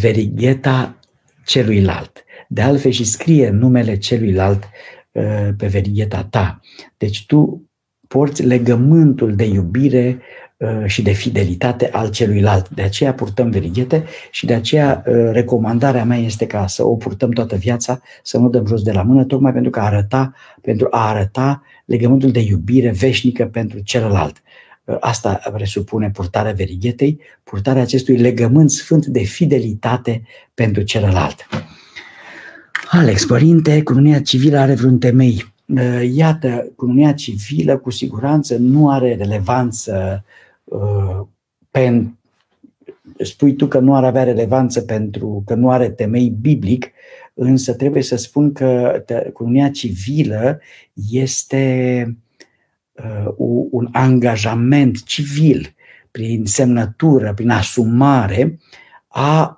verigheta 0.00 0.98
celuilalt. 1.44 2.24
De 2.48 2.62
altfel 2.62 2.90
și 2.90 3.04
scrie 3.04 3.50
numele 3.50 3.98
celuilalt 3.98 4.68
uh, 5.12 5.48
pe 5.56 5.66
verigheta 5.66 6.24
ta. 6.24 6.60
Deci 6.96 7.26
tu 7.26 7.65
porți 8.08 8.42
legământul 8.42 9.34
de 9.34 9.44
iubire 9.44 10.20
uh, 10.56 10.84
și 10.84 11.02
de 11.02 11.12
fidelitate 11.12 11.88
al 11.92 12.10
celuilalt. 12.10 12.68
De 12.68 12.82
aceea 12.82 13.14
purtăm 13.14 13.50
verighete 13.50 14.04
și 14.30 14.46
de 14.46 14.54
aceea 14.54 15.02
uh, 15.06 15.14
recomandarea 15.32 16.04
mea 16.04 16.18
este 16.18 16.46
ca 16.46 16.66
să 16.66 16.84
o 16.86 16.96
purtăm 16.96 17.30
toată 17.30 17.56
viața, 17.56 18.00
să 18.22 18.38
nu 18.38 18.48
dăm 18.48 18.66
jos 18.66 18.82
de 18.82 18.92
la 18.92 19.02
mână, 19.02 19.24
tocmai 19.24 19.52
pentru, 19.52 19.70
că 19.70 19.80
arăta, 19.80 20.34
pentru 20.60 20.86
a 20.90 21.08
arăta 21.08 21.62
legământul 21.84 22.30
de 22.30 22.40
iubire 22.40 22.90
veșnică 22.90 23.44
pentru 23.44 23.78
celălalt. 23.78 24.42
Uh, 24.84 24.96
asta 25.00 25.40
presupune 25.52 26.10
purtarea 26.10 26.52
verighetei, 26.52 27.20
purtarea 27.44 27.82
acestui 27.82 28.16
legământ 28.16 28.70
sfânt 28.70 29.06
de 29.06 29.20
fidelitate 29.20 30.22
pentru 30.54 30.82
celălalt. 30.82 31.46
Alex, 32.90 33.24
părinte, 33.24 33.82
cununia 33.82 34.20
civilă 34.20 34.58
are 34.58 34.74
vreun 34.74 34.98
temei 34.98 35.44
Uh, 35.44 35.55
iată, 36.12 36.72
cununia 36.76 37.12
civilă 37.12 37.78
cu 37.78 37.90
siguranță 37.90 38.56
nu 38.56 38.90
are 38.90 39.14
relevanță 39.14 40.24
uh, 40.64 41.20
pentru 41.70 42.18
spui 43.18 43.54
tu 43.54 43.66
că 43.66 43.78
nu 43.78 43.94
ar 43.94 44.04
avea 44.04 44.22
relevanță 44.22 44.80
pentru 44.80 45.42
că 45.46 45.54
nu 45.54 45.70
are 45.70 45.90
temei 45.90 46.28
biblic, 46.40 46.90
însă 47.34 47.74
trebuie 47.74 48.02
să 48.02 48.16
spun 48.16 48.52
că 48.52 49.04
cununia 49.32 49.70
civilă 49.70 50.60
este 51.10 52.16
uh, 52.92 53.32
un 53.70 53.88
angajament 53.92 55.04
civil 55.04 55.74
prin 56.10 56.46
semnătură, 56.46 57.34
prin 57.34 57.50
asumare 57.50 58.58
a 59.08 59.55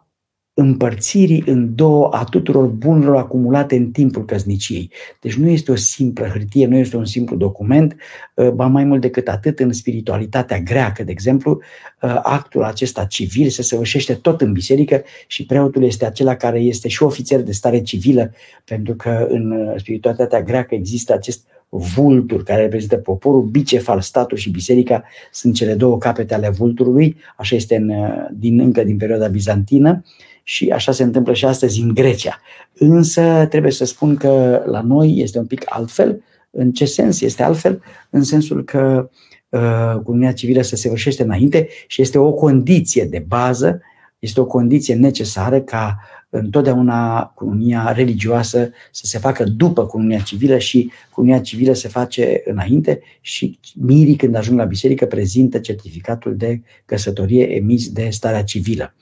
împărțirii 0.59 1.43
în 1.47 1.75
două 1.75 2.09
a 2.13 2.25
tuturor 2.25 2.67
bunurilor 2.67 3.17
acumulate 3.17 3.77
în 3.77 3.91
timpul 3.91 4.25
căsniciei. 4.25 4.91
Deci 5.21 5.35
nu 5.35 5.49
este 5.49 5.71
o 5.71 5.75
simplă 5.75 6.27
hârtie, 6.27 6.67
nu 6.67 6.77
este 6.77 6.97
un 6.97 7.05
simplu 7.05 7.37
document, 7.37 7.97
uh, 8.35 8.51
ba 8.51 8.67
mai 8.67 8.85
mult 8.85 9.01
decât 9.01 9.29
atât 9.29 9.59
în 9.59 9.73
spiritualitatea 9.73 10.61
greacă, 10.61 11.03
de 11.03 11.11
exemplu, 11.11 11.61
uh, 12.03 12.21
actul 12.23 12.63
acesta 12.63 13.05
civil 13.05 13.49
se 13.49 13.63
săvârșește 13.63 14.15
tot 14.15 14.41
în 14.41 14.53
biserică 14.53 15.03
și 15.27 15.47
preotul 15.47 15.85
este 15.85 16.07
acela 16.07 16.35
care 16.35 16.59
este 16.59 16.89
și 16.89 17.03
ofițer 17.03 17.43
de 17.43 17.53
stare 17.53 17.83
civilă, 17.83 18.33
pentru 18.65 18.95
că 18.95 19.27
în 19.29 19.51
uh, 19.51 19.75
spiritualitatea 19.77 20.43
greacă 20.43 20.75
există 20.75 21.13
acest 21.13 21.47
vultur 21.69 22.43
care 22.43 22.61
reprezintă 22.61 22.97
poporul, 22.97 23.43
bicefal, 23.43 24.01
statul 24.01 24.37
și 24.37 24.51
biserica 24.51 25.05
sunt 25.33 25.55
cele 25.55 25.75
două 25.75 25.99
capete 25.99 26.35
ale 26.35 26.49
vulturului, 26.49 27.17
așa 27.37 27.57
este 27.57 27.77
în, 27.77 27.93
din, 28.33 28.61
încă 28.61 28.85
din 28.85 28.97
perioada 28.97 29.27
bizantină 29.27 30.03
și 30.49 30.71
așa 30.71 30.93
se 30.93 31.03
întâmplă 31.03 31.33
și 31.33 31.45
astăzi 31.45 31.81
în 31.81 31.95
Grecia. 31.95 32.41
Însă 32.79 33.47
trebuie 33.51 33.73
să 33.73 33.85
spun 33.85 34.17
că 34.17 34.63
la 34.67 34.81
noi 34.81 35.15
este 35.17 35.39
un 35.39 35.47
pic 35.47 35.63
altfel. 35.65 36.23
În 36.51 36.73
ce 36.73 36.85
sens 36.85 37.21
este 37.21 37.43
altfel? 37.43 37.83
În 38.11 38.23
sensul 38.23 38.65
că 38.65 39.11
uh, 39.49 40.01
comunia 40.05 40.33
civilă 40.33 40.63
se 40.63 40.77
săvârșește 40.77 41.23
înainte 41.23 41.69
și 41.87 42.03
este 42.03 42.19
o 42.19 42.33
condiție 42.33 43.05
de 43.05 43.25
bază, 43.29 43.81
este 44.19 44.41
o 44.41 44.45
condiție 44.45 44.95
necesară 44.95 45.61
ca 45.61 45.97
întotdeauna 46.29 47.25
comunia 47.35 47.93
religioasă 47.93 48.71
să 48.91 49.07
se 49.07 49.19
facă 49.19 49.45
după 49.45 49.87
comunia 49.87 50.19
civilă 50.19 50.59
și 50.59 50.91
comunia 51.11 51.41
civilă 51.41 51.73
se 51.73 51.89
face 51.89 52.43
înainte 52.45 53.01
și 53.21 53.59
mirii 53.75 54.17
când 54.17 54.35
ajung 54.35 54.59
la 54.59 54.65
biserică 54.65 55.07
prezintă 55.07 55.59
certificatul 55.59 56.37
de 56.37 56.63
căsătorie 56.85 57.55
emis 57.55 57.91
de 57.91 58.09
starea 58.11 58.45
civilă. 58.45 58.95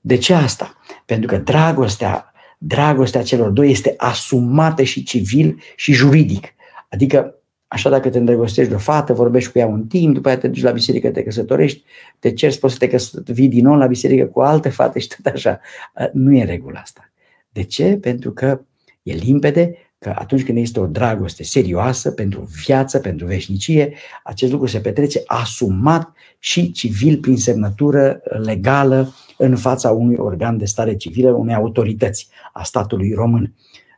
De 0.00 0.16
ce 0.16 0.34
asta? 0.34 0.74
Pentru 1.06 1.28
că 1.28 1.36
dragostea, 1.36 2.32
dragostea 2.58 3.22
celor 3.22 3.50
doi 3.50 3.70
este 3.70 3.94
asumată 3.96 4.82
și 4.82 5.02
civil 5.02 5.60
și 5.76 5.92
juridic. 5.92 6.46
Adică, 6.88 7.34
așa 7.68 7.90
dacă 7.90 8.08
te 8.08 8.18
îndrăgostești 8.18 8.70
de 8.70 8.76
o 8.76 8.78
fată, 8.78 9.12
vorbești 9.12 9.52
cu 9.52 9.58
ea 9.58 9.66
un 9.66 9.86
timp, 9.86 10.14
după 10.14 10.28
aia 10.28 10.38
te 10.38 10.48
duci 10.48 10.62
la 10.62 10.70
biserică, 10.70 11.10
te 11.10 11.22
căsătorești, 11.22 11.84
te 12.18 12.32
ceri, 12.32 12.58
poți 12.58 12.76
să 12.96 13.20
te 13.20 13.32
vii 13.32 13.48
din 13.48 13.64
nou 13.64 13.76
la 13.76 13.86
biserică 13.86 14.24
cu 14.24 14.40
alte 14.40 14.68
fate 14.68 14.98
și 14.98 15.08
tot 15.08 15.32
așa. 15.32 15.60
Nu 16.12 16.36
e 16.36 16.44
regula 16.44 16.80
asta. 16.80 17.12
De 17.52 17.62
ce? 17.62 17.96
Pentru 18.00 18.32
că 18.32 18.60
e 19.02 19.12
limpede 19.12 19.74
că 19.98 20.14
atunci 20.18 20.44
când 20.44 20.58
este 20.58 20.80
o 20.80 20.86
dragoste 20.86 21.42
serioasă 21.42 22.10
pentru 22.10 22.48
viață, 22.64 22.98
pentru 22.98 23.26
veșnicie, 23.26 23.94
acest 24.24 24.52
lucru 24.52 24.66
se 24.66 24.80
petrece 24.80 25.22
asumat 25.26 26.12
și 26.38 26.72
civil 26.72 27.18
prin 27.18 27.36
semnătură 27.36 28.20
legală 28.44 29.14
în 29.40 29.56
fața 29.56 29.90
unui 29.90 30.16
organ 30.18 30.58
de 30.58 30.64
stare 30.64 30.96
civilă, 30.96 31.30
unei 31.30 31.54
autorități 31.54 32.28
a 32.52 32.62
statului 32.62 33.12
român. 33.12 33.54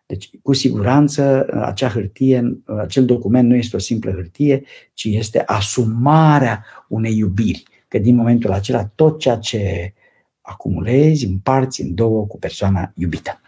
Deci, 0.06 0.30
cu 0.42 0.52
siguranță, 0.52 1.46
acea 1.62 1.88
hârtie, 1.88 2.62
acel 2.78 3.04
document 3.04 3.48
nu 3.48 3.54
este 3.54 3.76
o 3.76 3.78
simplă 3.78 4.10
hârtie, 4.10 4.62
ci 4.94 5.04
este 5.04 5.42
asumarea 5.46 6.64
unei 6.88 7.16
iubiri. 7.16 7.62
Că 7.88 7.98
din 7.98 8.16
momentul 8.16 8.52
acela 8.52 8.84
tot 8.84 9.18
ceea 9.18 9.36
ce 9.36 9.94
acumulezi, 10.40 11.26
împarți 11.26 11.82
în 11.82 11.94
două 11.94 12.26
cu 12.26 12.38
persoana 12.38 12.92
iubită. 12.94 13.40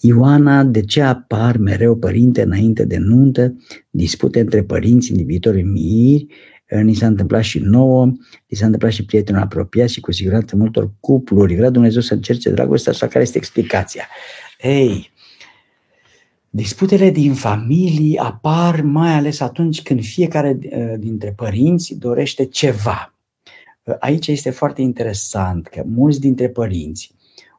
Ioana, 0.00 0.64
de 0.64 0.80
ce 0.80 1.02
apar 1.02 1.56
mereu 1.56 1.96
părinte 1.96 2.42
înainte 2.42 2.84
de 2.84 2.96
nuntă, 2.96 3.54
dispute 3.90 4.40
între 4.40 4.62
părinți 4.62 5.12
în 5.12 5.24
viitorii 5.24 5.62
miri, 5.62 6.26
ni 6.82 6.94
s-a 6.94 7.06
întâmplat 7.06 7.42
și 7.42 7.58
nouă, 7.58 8.06
ni 8.46 8.56
s-a 8.56 8.64
întâmplat 8.64 8.92
și 8.92 9.04
prietenul 9.04 9.42
apropiat 9.42 9.88
și 9.88 10.00
cu 10.00 10.12
siguranță 10.12 10.56
multor 10.56 10.90
cupluri. 11.00 11.54
Vrea 11.54 11.70
Dumnezeu 11.70 12.00
să 12.00 12.14
încerce 12.14 12.50
dragostea 12.50 12.92
sau 12.92 13.08
care 13.08 13.24
este 13.24 13.38
explicația? 13.38 14.08
Ei, 14.60 15.10
disputele 16.50 17.10
din 17.10 17.34
familii 17.34 18.16
apar 18.16 18.80
mai 18.80 19.14
ales 19.14 19.40
atunci 19.40 19.82
când 19.82 20.02
fiecare 20.02 20.58
uh, 20.62 20.94
dintre 20.98 21.32
părinți 21.36 21.94
dorește 21.94 22.44
ceva. 22.44 23.14
Uh, 23.82 23.94
aici 23.98 24.26
este 24.26 24.50
foarte 24.50 24.82
interesant 24.82 25.66
că 25.66 25.82
mulți 25.86 26.20
dintre 26.20 26.48
părinți, 26.48 27.14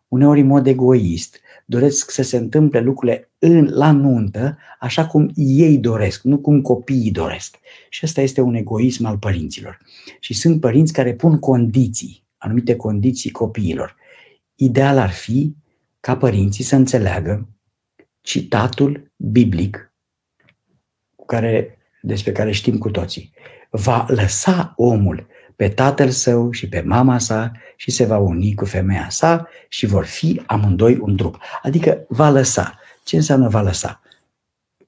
uneori 0.07 0.39
în 0.39 0.47
mod 0.47 0.67
egoist, 0.67 1.39
doresc 1.69 2.11
să 2.11 2.21
se 2.21 2.37
întâmple 2.37 2.79
lucrurile 2.79 3.31
în, 3.39 3.69
la 3.71 3.91
nuntă 3.91 4.57
așa 4.79 5.07
cum 5.07 5.31
ei 5.35 5.77
doresc, 5.77 6.23
nu 6.23 6.37
cum 6.37 6.61
copiii 6.61 7.11
doresc. 7.11 7.57
Și 7.89 8.01
ăsta 8.03 8.21
este 8.21 8.41
un 8.41 8.53
egoism 8.53 9.05
al 9.05 9.17
părinților. 9.17 9.79
Și 10.19 10.33
sunt 10.33 10.59
părinți 10.59 10.93
care 10.93 11.13
pun 11.13 11.39
condiții, 11.39 12.23
anumite 12.37 12.75
condiții 12.75 13.31
copiilor. 13.31 13.95
Ideal 14.55 14.97
ar 14.97 15.09
fi 15.09 15.55
ca 15.99 16.17
părinții 16.17 16.63
să 16.63 16.75
înțeleagă 16.75 17.47
citatul 18.21 19.11
biblic 19.15 19.93
cu 21.15 21.25
care, 21.25 21.77
despre 22.01 22.31
care 22.31 22.51
știm 22.51 22.77
cu 22.77 22.89
toții. 22.89 23.33
Va 23.69 24.05
lăsa 24.07 24.73
omul 24.75 25.27
pe 25.59 25.69
tatăl 25.69 26.09
său 26.09 26.51
și 26.51 26.69
pe 26.69 26.83
mama 26.85 27.17
sa 27.17 27.51
și 27.75 27.91
se 27.91 28.05
va 28.05 28.17
uni 28.17 28.53
cu 28.53 28.65
femeia 28.65 29.07
sa 29.09 29.47
și 29.67 29.85
vor 29.85 30.05
fi 30.05 30.41
amândoi 30.45 30.97
un 30.97 31.17
trup. 31.17 31.37
Adică 31.61 32.05
va 32.07 32.29
lăsa. 32.29 32.79
Ce 33.03 33.15
înseamnă 33.15 33.47
va 33.47 33.61
lăsa? 33.61 34.01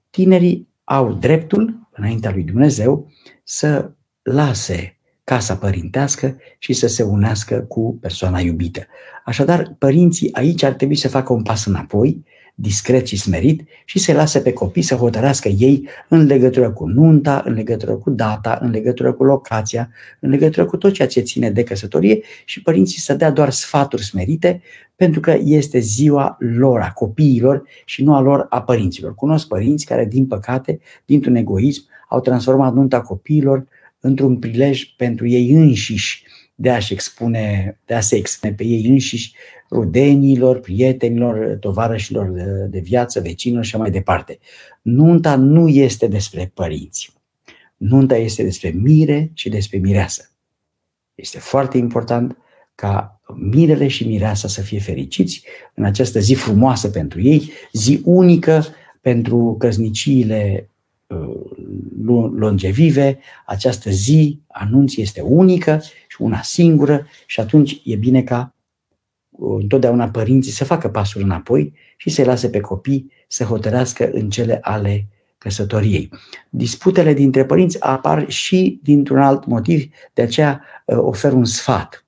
Tinerii 0.09 0.67
au 0.83 1.13
dreptul, 1.13 1.89
înaintea 1.91 2.31
lui 2.31 2.43
Dumnezeu, 2.43 3.11
să 3.43 3.91
lase 4.21 4.97
casa 5.23 5.55
părintească 5.55 6.37
și 6.57 6.73
să 6.73 6.87
se 6.87 7.03
unească 7.03 7.59
cu 7.59 7.97
persoana 8.01 8.39
iubită. 8.39 8.85
Așadar, 9.25 9.75
părinții 9.77 10.33
aici 10.33 10.63
ar 10.63 10.73
trebui 10.73 10.95
să 10.95 11.07
facă 11.07 11.33
un 11.33 11.41
pas 11.41 11.65
înapoi 11.65 12.25
discret 12.61 13.07
și 13.07 13.17
smerit 13.17 13.67
și 13.85 13.99
să 13.99 14.13
lase 14.13 14.39
pe 14.39 14.53
copii 14.53 14.81
să 14.81 14.95
hotărească 14.95 15.47
ei 15.47 15.87
în 16.07 16.25
legătură 16.25 16.71
cu 16.71 16.85
nunta, 16.85 17.43
în 17.45 17.53
legătură 17.53 17.95
cu 17.95 18.09
data, 18.09 18.59
în 18.61 18.69
legătură 18.69 19.13
cu 19.13 19.23
locația, 19.23 19.89
în 20.19 20.29
legătură 20.29 20.65
cu 20.65 20.77
tot 20.77 20.93
ceea 20.93 21.07
ce 21.07 21.19
ține 21.19 21.49
de 21.49 21.63
căsătorie 21.63 22.21
și 22.45 22.61
părinții 22.61 22.99
să 22.99 23.13
dea 23.13 23.31
doar 23.31 23.49
sfaturi 23.49 24.03
smerite 24.03 24.61
pentru 24.95 25.19
că 25.19 25.37
este 25.43 25.79
ziua 25.79 26.37
lor, 26.39 26.79
a 26.79 26.91
copiilor 26.91 27.63
și 27.85 28.03
nu 28.03 28.15
a 28.15 28.19
lor, 28.19 28.45
a 28.49 28.61
părinților. 28.61 29.15
Cunosc 29.15 29.47
părinți 29.47 29.85
care, 29.85 30.05
din 30.05 30.25
păcate, 30.25 30.79
dintr-un 31.05 31.35
egoism, 31.35 31.83
au 32.09 32.19
transformat 32.19 32.73
nunta 32.73 33.01
copiilor 33.01 33.67
într-un 33.99 34.37
prilej 34.37 34.83
pentru 34.97 35.27
ei 35.27 35.51
înșiși 35.51 36.23
de 36.61 36.69
a-și 36.69 36.93
expune, 36.93 37.77
de 37.85 37.93
a 37.93 37.99
se 37.99 38.15
expune 38.15 38.53
pe 38.53 38.63
ei 38.63 38.85
înșiși 38.85 39.33
rudenilor, 39.71 40.59
prietenilor, 40.59 41.57
tovarășilor 41.59 42.29
de, 42.29 42.43
de 42.69 42.79
viață, 42.79 43.19
vecinilor 43.19 43.63
și 43.63 43.77
mai 43.77 43.91
departe. 43.91 44.39
Nunta 44.81 45.35
nu 45.35 45.67
este 45.67 46.07
despre 46.07 46.51
părinți. 46.53 47.13
Nunta 47.77 48.15
este 48.15 48.43
despre 48.43 48.69
mire 48.69 49.31
și 49.33 49.49
despre 49.49 49.77
mireasă. 49.77 50.31
Este 51.15 51.39
foarte 51.39 51.77
important 51.77 52.37
ca 52.75 53.21
mirele 53.35 53.87
și 53.87 54.07
mireasa 54.07 54.47
să 54.47 54.61
fie 54.61 54.79
fericiți 54.79 55.43
în 55.73 55.83
această 55.83 56.19
zi 56.19 56.33
frumoasă 56.33 56.89
pentru 56.89 57.21
ei, 57.21 57.51
zi 57.73 58.01
unică 58.03 58.65
pentru 59.01 59.55
căsniciile 59.59 60.69
uh, 61.07 61.41
longevive, 62.35 63.19
această 63.45 63.89
zi, 63.89 64.39
anunț 64.47 64.95
este 64.95 65.21
unică 65.21 65.81
și 65.83 66.00
una 66.21 66.41
singură 66.41 67.07
și 67.25 67.39
atunci 67.39 67.81
e 67.83 67.95
bine 67.95 68.23
ca 68.23 68.55
întotdeauna 69.39 70.09
părinții 70.09 70.51
să 70.51 70.63
facă 70.63 70.89
pasul 70.89 71.21
înapoi 71.21 71.73
și 71.97 72.09
să-i 72.09 72.25
lase 72.25 72.49
pe 72.49 72.59
copii 72.59 73.11
să 73.27 73.43
hotărească 73.43 74.09
în 74.11 74.29
cele 74.29 74.57
ale 74.61 75.07
căsătoriei. 75.37 76.09
Disputele 76.49 77.13
dintre 77.13 77.45
părinți 77.45 77.81
apar 77.81 78.29
și 78.29 78.79
dintr-un 78.83 79.19
alt 79.19 79.45
motiv, 79.45 79.91
de 80.13 80.21
aceea 80.21 80.63
uh, 80.85 80.97
ofer 80.97 81.33
un 81.33 81.45
sfat. 81.45 82.05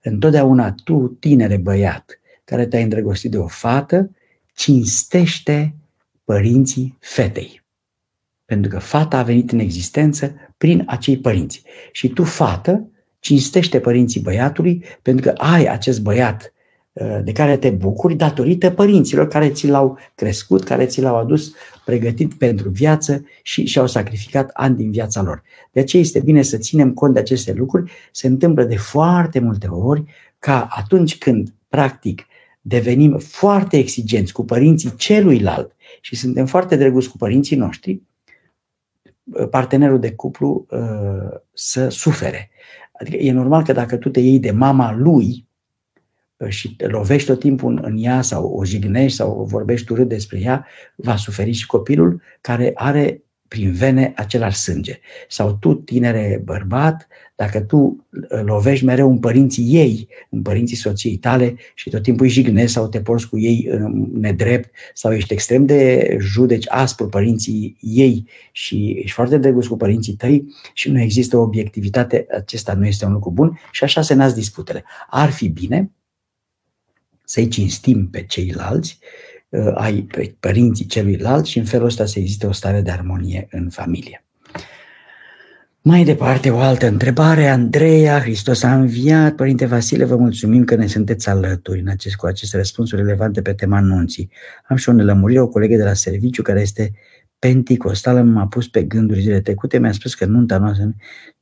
Întotdeauna 0.00 0.72
tu, 0.84 1.16
tinere 1.20 1.56
băiat, 1.56 2.20
care 2.44 2.66
te-ai 2.66 2.82
îndrăgostit 2.82 3.30
de 3.30 3.38
o 3.38 3.46
fată, 3.46 4.10
cinstește 4.54 5.74
părinții 6.24 6.96
fetei. 7.00 7.64
Pentru 8.44 8.70
că 8.70 8.78
fata 8.78 9.18
a 9.18 9.22
venit 9.22 9.52
în 9.52 9.58
existență 9.58 10.34
prin 10.56 10.82
acei 10.86 11.18
părinți. 11.18 11.62
Și 11.92 12.08
tu, 12.08 12.24
fată, 12.24 12.88
cinstește 13.26 13.80
părinții 13.80 14.20
băiatului 14.20 14.84
pentru 15.02 15.30
că 15.30 15.34
ai 15.36 15.66
acest 15.66 16.02
băiat 16.02 16.52
Uh, 16.96 17.18
de 17.24 17.32
care 17.32 17.56
te 17.56 17.70
bucuri 17.70 18.14
datorită 18.14 18.70
părinților 18.70 19.28
care 19.28 19.50
ți 19.50 19.66
l-au 19.66 19.98
crescut, 20.14 20.64
care 20.64 20.86
ți 20.86 21.00
l-au 21.00 21.16
adus 21.16 21.52
pregătit 21.84 22.34
pentru 22.34 22.68
viață 22.68 23.24
și 23.42 23.66
și-au 23.66 23.86
sacrificat 23.86 24.50
ani 24.52 24.76
din 24.76 24.90
viața 24.90 25.22
lor. 25.22 25.42
De 25.72 25.80
aceea 25.80 26.02
este 26.02 26.20
bine 26.20 26.42
să 26.42 26.56
ținem 26.56 26.92
cont 26.92 27.14
de 27.14 27.20
aceste 27.20 27.52
lucruri. 27.52 27.92
Se 28.12 28.26
întâmplă 28.26 28.64
de 28.64 28.76
foarte 28.76 29.38
multe 29.38 29.66
ori 29.66 30.04
ca 30.38 30.68
atunci 30.70 31.18
când, 31.18 31.54
practic, 31.68 32.26
devenim 32.60 33.18
foarte 33.18 33.76
exigenți 33.76 34.32
cu 34.32 34.44
părinții 34.44 34.94
celuilalt 34.96 35.76
și 36.00 36.16
suntem 36.16 36.46
foarte 36.46 36.76
drăguți 36.76 37.08
cu 37.08 37.16
părinții 37.16 37.56
noștri, 37.56 38.02
uh, 39.22 39.48
partenerul 39.48 40.00
de 40.00 40.12
cuplu 40.12 40.66
uh, 40.70 41.40
să 41.52 41.88
sufere. 41.88 42.50
Adică 43.00 43.16
e 43.16 43.32
normal 43.32 43.64
că 43.64 43.72
dacă 43.72 43.96
tu 43.96 44.08
te 44.08 44.20
iei 44.20 44.38
de 44.38 44.50
mama 44.50 44.92
lui, 44.92 45.46
și 46.48 46.76
te 46.76 46.86
lovești 46.86 47.28
tot 47.28 47.40
timpul 47.40 47.70
în, 47.70 47.80
în 47.82 47.96
ea 47.98 48.22
sau 48.22 48.44
o 48.44 48.64
jignești 48.64 49.16
sau 49.16 49.44
vorbești 49.44 49.92
urât 49.92 50.08
despre 50.08 50.40
ea, 50.40 50.66
va 50.96 51.16
suferi 51.16 51.52
și 51.52 51.66
copilul 51.66 52.22
care 52.40 52.70
are 52.74 53.22
prin 53.48 53.72
vene 53.72 54.12
același 54.16 54.58
sânge. 54.58 54.98
Sau 55.28 55.56
tu, 55.60 55.74
tinere 55.74 56.40
bărbat, 56.44 57.06
dacă 57.34 57.60
tu 57.60 58.06
lovești 58.44 58.84
mereu 58.84 59.10
în 59.10 59.18
părinții 59.18 59.64
ei, 59.74 60.08
în 60.30 60.42
părinții 60.42 60.76
soției 60.76 61.16
tale 61.16 61.56
și 61.74 61.90
tot 61.90 62.02
timpul 62.02 62.24
îi 62.24 62.30
jignești 62.32 62.72
sau 62.72 62.88
te 62.88 63.00
porți 63.00 63.28
cu 63.28 63.38
ei 63.38 63.68
nedrept 64.12 64.70
sau 64.94 65.12
ești 65.12 65.32
extrem 65.32 65.66
de 65.66 66.16
judeci 66.20 66.64
aspru 66.68 67.08
părinții 67.08 67.76
ei 67.80 68.28
și 68.52 68.94
ești 68.96 69.12
foarte 69.12 69.38
drăguț 69.38 69.66
cu 69.66 69.76
părinții 69.76 70.14
tăi 70.14 70.54
și 70.74 70.90
nu 70.90 71.00
există 71.00 71.36
obiectivitate, 71.36 72.26
acesta 72.30 72.74
nu 72.74 72.86
este 72.86 73.04
un 73.04 73.12
lucru 73.12 73.30
bun 73.30 73.58
și 73.72 73.84
așa 73.84 74.02
se 74.02 74.14
nasc 74.14 74.34
disputele. 74.34 74.84
Ar 75.10 75.30
fi 75.30 75.48
bine 75.48 75.90
să-i 77.24 77.48
cinstim 77.48 78.08
pe 78.10 78.24
ceilalți, 78.24 78.98
uh, 79.00 79.25
ai 79.74 80.06
pe 80.12 80.34
părinții 80.40 80.86
celuilalt 80.86 81.44
și 81.44 81.58
în 81.58 81.64
felul 81.64 81.86
ăsta 81.86 82.06
să 82.06 82.18
existe 82.18 82.46
o 82.46 82.52
stare 82.52 82.80
de 82.80 82.90
armonie 82.90 83.48
în 83.50 83.68
familie. 83.68 84.20
Mai 85.88 86.04
departe, 86.04 86.50
o 86.50 86.58
altă 86.58 86.86
întrebare. 86.86 87.46
Andreea, 87.46 88.20
Hristos 88.20 88.62
a 88.62 88.74
înviat. 88.74 89.34
Părinte 89.34 89.66
Vasile, 89.66 90.04
vă 90.04 90.16
mulțumim 90.16 90.64
că 90.64 90.74
ne 90.74 90.86
sunteți 90.86 91.28
alături 91.28 91.80
în 91.80 91.88
acest, 91.88 92.16
cu 92.16 92.26
aceste 92.26 92.56
răspunsuri 92.56 93.02
relevante 93.02 93.42
pe 93.42 93.52
tema 93.52 93.80
nunții. 93.80 94.30
Am 94.68 94.76
și 94.76 94.88
o 94.88 94.92
nelămurire, 94.92 95.40
o 95.40 95.48
colegă 95.48 95.76
de 95.76 95.82
la 95.82 95.92
serviciu 95.92 96.42
care 96.42 96.60
este 96.60 96.92
penticostală 97.38 98.22
m-a 98.22 98.46
pus 98.46 98.68
pe 98.68 98.82
gânduri 98.82 99.20
zile 99.20 99.40
trecute, 99.40 99.78
mi-a 99.78 99.92
spus 99.92 100.14
că 100.14 100.24
nunta 100.24 100.58
noastră, 100.58 100.94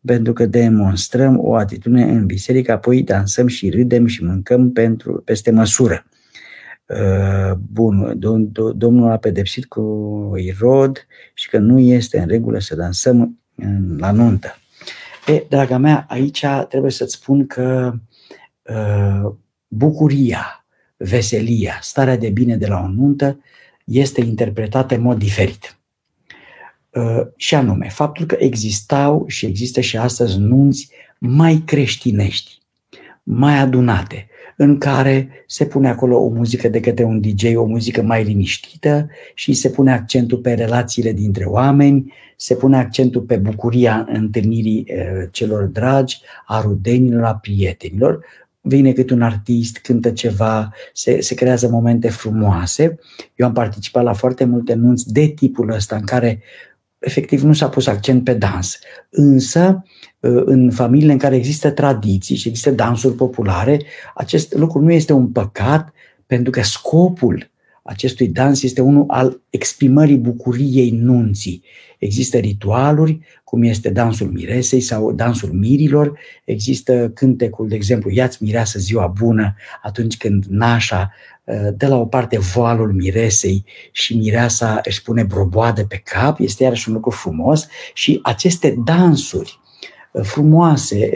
pentru 0.05 0.33
că 0.33 0.47
demonstrăm 0.47 1.38
o 1.40 1.55
atitudine 1.55 2.03
în 2.03 2.27
biserică, 2.27 2.73
apoi 2.73 3.03
dansăm 3.03 3.47
și 3.47 3.71
râdem 3.71 4.07
și 4.07 4.25
mâncăm 4.25 4.73
pentru, 4.73 5.23
peste 5.25 5.51
măsură. 5.51 6.07
Uh, 6.87 7.53
bun, 7.73 8.18
Domnul 8.77 9.11
a 9.11 9.16
pedepsit 9.16 9.66
cu 9.66 10.33
Irod 10.37 11.07
și 11.35 11.49
că 11.49 11.59
nu 11.59 11.79
este 11.79 12.18
în 12.18 12.29
regulă 12.29 12.59
să 12.59 12.77
dansăm 12.77 13.38
la 13.99 14.11
nuntă. 14.11 14.59
E, 15.27 15.44
draga 15.49 15.79
mea, 15.79 16.07
aici 16.09 16.44
trebuie 16.68 16.90
să-ți 16.90 17.14
spun 17.14 17.47
că 17.47 17.94
uh, 18.62 19.33
bucuria, 19.68 20.66
veselia, 20.97 21.79
starea 21.81 22.16
de 22.16 22.29
bine 22.29 22.57
de 22.57 22.66
la 22.66 22.81
o 22.81 22.88
nuntă 22.88 23.40
este 23.85 24.20
interpretată 24.20 24.94
în 24.94 25.01
mod 25.01 25.18
diferit. 25.18 25.79
Uh, 26.90 27.20
și 27.37 27.55
anume 27.55 27.88
faptul 27.88 28.27
că 28.27 28.37
existau 28.38 29.25
și 29.29 29.47
există 29.47 29.81
și 29.81 29.97
astăzi 29.97 30.38
nunți 30.38 30.90
mai 31.18 31.62
creștinești, 31.64 32.59
mai 33.24 33.58
adunate, 33.58 34.26
în 34.56 34.78
care 34.78 35.28
se 35.46 35.66
pune 35.66 35.88
acolo 35.88 36.18
o 36.18 36.28
muzică 36.28 36.68
de 36.68 36.80
către 36.80 37.04
un 37.04 37.20
DJ, 37.20 37.44
o 37.54 37.64
muzică 37.64 38.02
mai 38.02 38.24
liniștită 38.24 39.08
și 39.34 39.52
se 39.52 39.70
pune 39.70 39.92
accentul 39.92 40.38
pe 40.38 40.52
relațiile 40.52 41.12
dintre 41.12 41.44
oameni, 41.44 42.12
se 42.37 42.54
pune 42.54 42.76
accentul 42.76 43.20
pe 43.20 43.37
bucuria 43.37 44.06
întâlnirii 44.12 44.87
uh, 44.88 45.28
celor 45.30 45.64
dragi, 45.64 46.20
a 46.46 46.60
rudenilor, 46.60 47.24
a 47.24 47.34
prietenilor, 47.34 48.24
vine 48.60 48.92
câte 48.92 49.14
un 49.14 49.22
artist, 49.22 49.78
cântă 49.78 50.10
ceva, 50.10 50.72
se, 50.92 51.20
se 51.20 51.34
creează 51.34 51.68
momente 51.68 52.08
frumoase. 52.08 52.98
Eu 53.34 53.46
am 53.46 53.52
participat 53.52 54.02
la 54.02 54.12
foarte 54.12 54.44
multe 54.44 54.74
nunți 54.74 55.12
de 55.12 55.26
tipul 55.26 55.70
ăsta 55.70 55.96
în 55.96 56.04
care 56.04 56.42
efectiv 57.05 57.42
nu 57.42 57.52
s-a 57.52 57.69
pus 57.69 57.87
accent 57.87 58.25
pe 58.25 58.35
dans. 58.35 58.79
Însă, 59.11 59.85
ă, 60.23 60.29
în 60.44 60.71
familiile 60.71 61.13
în 61.13 61.19
care 61.19 61.37
există 61.37 61.71
tradiții 61.71 62.37
și 62.37 62.48
există 62.48 62.71
dansuri 62.71 63.15
populare, 63.15 63.81
acest 64.15 64.55
lucru 64.55 64.81
nu 64.81 64.92
este 64.92 65.13
un 65.13 65.27
păcat, 65.27 65.92
pentru 66.27 66.50
că 66.50 66.63
scopul 66.63 67.50
acestui 67.83 68.29
dans 68.29 68.63
este 68.63 68.81
unul 68.81 69.05
al 69.07 69.40
exprimării 69.50 70.17
bucuriei 70.17 70.90
nunții. 70.90 71.63
Există 71.98 72.38
ritualuri, 72.38 73.21
cum 73.44 73.63
este 73.63 73.90
dansul 73.90 74.31
miresei 74.31 74.81
sau 74.81 75.13
dansul 75.13 75.52
mirilor, 75.52 76.19
există 76.44 77.11
cântecul, 77.15 77.69
de 77.69 77.75
exemplu, 77.75 78.11
Iați 78.11 78.42
mireasă 78.42 78.79
ziua 78.79 79.07
bună, 79.07 79.55
atunci 79.83 80.17
când 80.17 80.44
nașa 80.44 81.13
uh, 81.13 81.33
dă 81.77 81.87
la 81.87 81.97
o 81.97 82.07
parte 82.07 82.38
voalul 82.38 82.92
miresei 82.92 83.65
și 83.92 84.17
mireasa 84.17 84.81
își 84.85 85.03
pune 85.03 85.23
broboadă 85.23 85.85
pe 85.85 86.03
cap, 86.05 86.38
este 86.40 86.63
iarăși 86.63 86.88
un 86.88 86.95
lucru 86.95 87.11
frumos 87.11 87.67
și 87.95 88.21
aceste 88.23 88.75
dansuri 88.85 89.59
frumoase, 90.23 91.11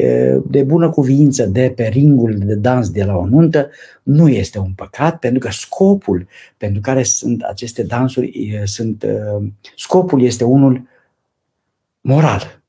de 0.46 0.62
bună 0.62 0.90
cuvință 0.90 1.46
de 1.46 1.72
pe 1.76 1.86
ringul 1.86 2.38
de 2.38 2.54
dans 2.54 2.90
de 2.90 3.04
la 3.04 3.16
o 3.16 3.26
nuntă, 3.26 3.70
nu 4.02 4.28
este 4.28 4.58
un 4.58 4.72
păcat, 4.72 5.18
pentru 5.18 5.38
că 5.38 5.48
scopul 5.50 6.26
pentru 6.56 6.80
care 6.80 7.02
sunt 7.02 7.42
aceste 7.42 7.82
dansuri, 7.82 8.60
sunt, 8.64 9.04
scopul 9.76 10.22
este 10.22 10.44
unul 10.44 10.82
moral. 12.00 12.62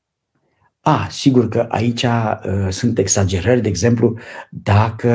A, 0.80 1.06
sigur 1.10 1.48
că 1.48 1.66
aici 1.68 2.02
uh, 2.02 2.68
sunt 2.68 2.98
exagerări, 2.98 3.60
de 3.60 3.68
exemplu, 3.68 4.18
dacă 4.50 5.10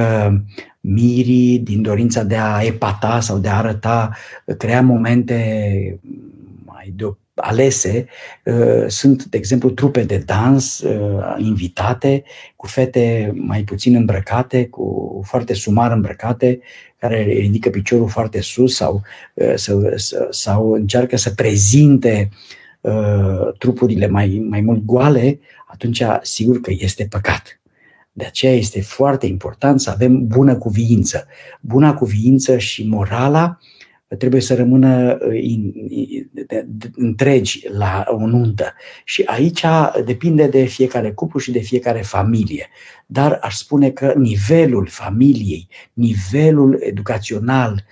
mirii, 0.85 1.59
din 1.59 1.81
dorința 1.81 2.23
de 2.23 2.35
a 2.35 2.61
epata 2.61 3.19
sau 3.19 3.37
de 3.37 3.47
a 3.47 3.57
arăta, 3.57 4.11
crea 4.57 4.81
momente 4.81 5.99
mai 6.65 6.93
de 6.95 7.05
alese, 7.35 8.05
uh, 8.43 8.85
sunt, 8.87 9.23
de 9.23 9.37
exemplu, 9.37 9.69
trupe 9.69 10.03
de 10.03 10.17
dans 10.17 10.79
uh, 10.79 11.35
invitate, 11.37 12.23
cu 12.55 12.67
fete 12.67 13.33
mai 13.35 13.63
puțin 13.63 13.95
îmbrăcate, 13.95 14.65
cu 14.67 15.21
foarte 15.25 15.53
sumar 15.53 15.91
îmbrăcate, 15.91 16.59
care 16.97 17.23
ridică 17.23 17.69
piciorul 17.69 18.09
foarte 18.09 18.41
sus 18.41 18.75
sau, 18.75 19.01
uh, 19.33 19.53
sau, 19.55 19.83
sau 20.29 20.71
încearcă 20.71 21.17
să 21.17 21.29
prezinte 21.29 22.29
trupurile 23.57 24.07
mai, 24.07 24.45
mai 24.49 24.61
mult 24.61 24.85
goale, 24.85 25.39
atunci 25.67 26.03
sigur 26.21 26.61
că 26.61 26.71
este 26.77 27.07
păcat. 27.09 27.59
De 28.17 28.25
aceea 28.25 28.53
este 28.53 28.81
foarte 28.81 29.25
important 29.25 29.79
să 29.79 29.89
avem 29.89 30.27
bună 30.27 30.55
cuviință. 30.55 31.27
Buna 31.61 31.93
cuviință 31.93 32.57
și 32.57 32.87
morala 32.87 33.57
trebuie 34.17 34.41
să 34.41 34.55
rămână 34.55 35.17
uh, 35.21 36.91
întregi 36.95 37.67
la 37.71 38.05
o 38.07 38.25
nuntă. 38.25 38.73
Și 39.03 39.23
aici 39.25 39.65
depinde 40.05 40.47
de 40.47 40.63
fiecare 40.65 41.11
cuplu 41.11 41.39
și 41.39 41.51
de 41.51 41.59
fiecare 41.59 42.01
familie. 42.01 42.67
Dar 43.05 43.39
aș 43.41 43.55
spune 43.55 43.89
că 43.89 44.13
nivelul 44.17 44.87
familiei, 44.87 45.67
nivelul 45.93 46.77
educațional, 46.79 47.83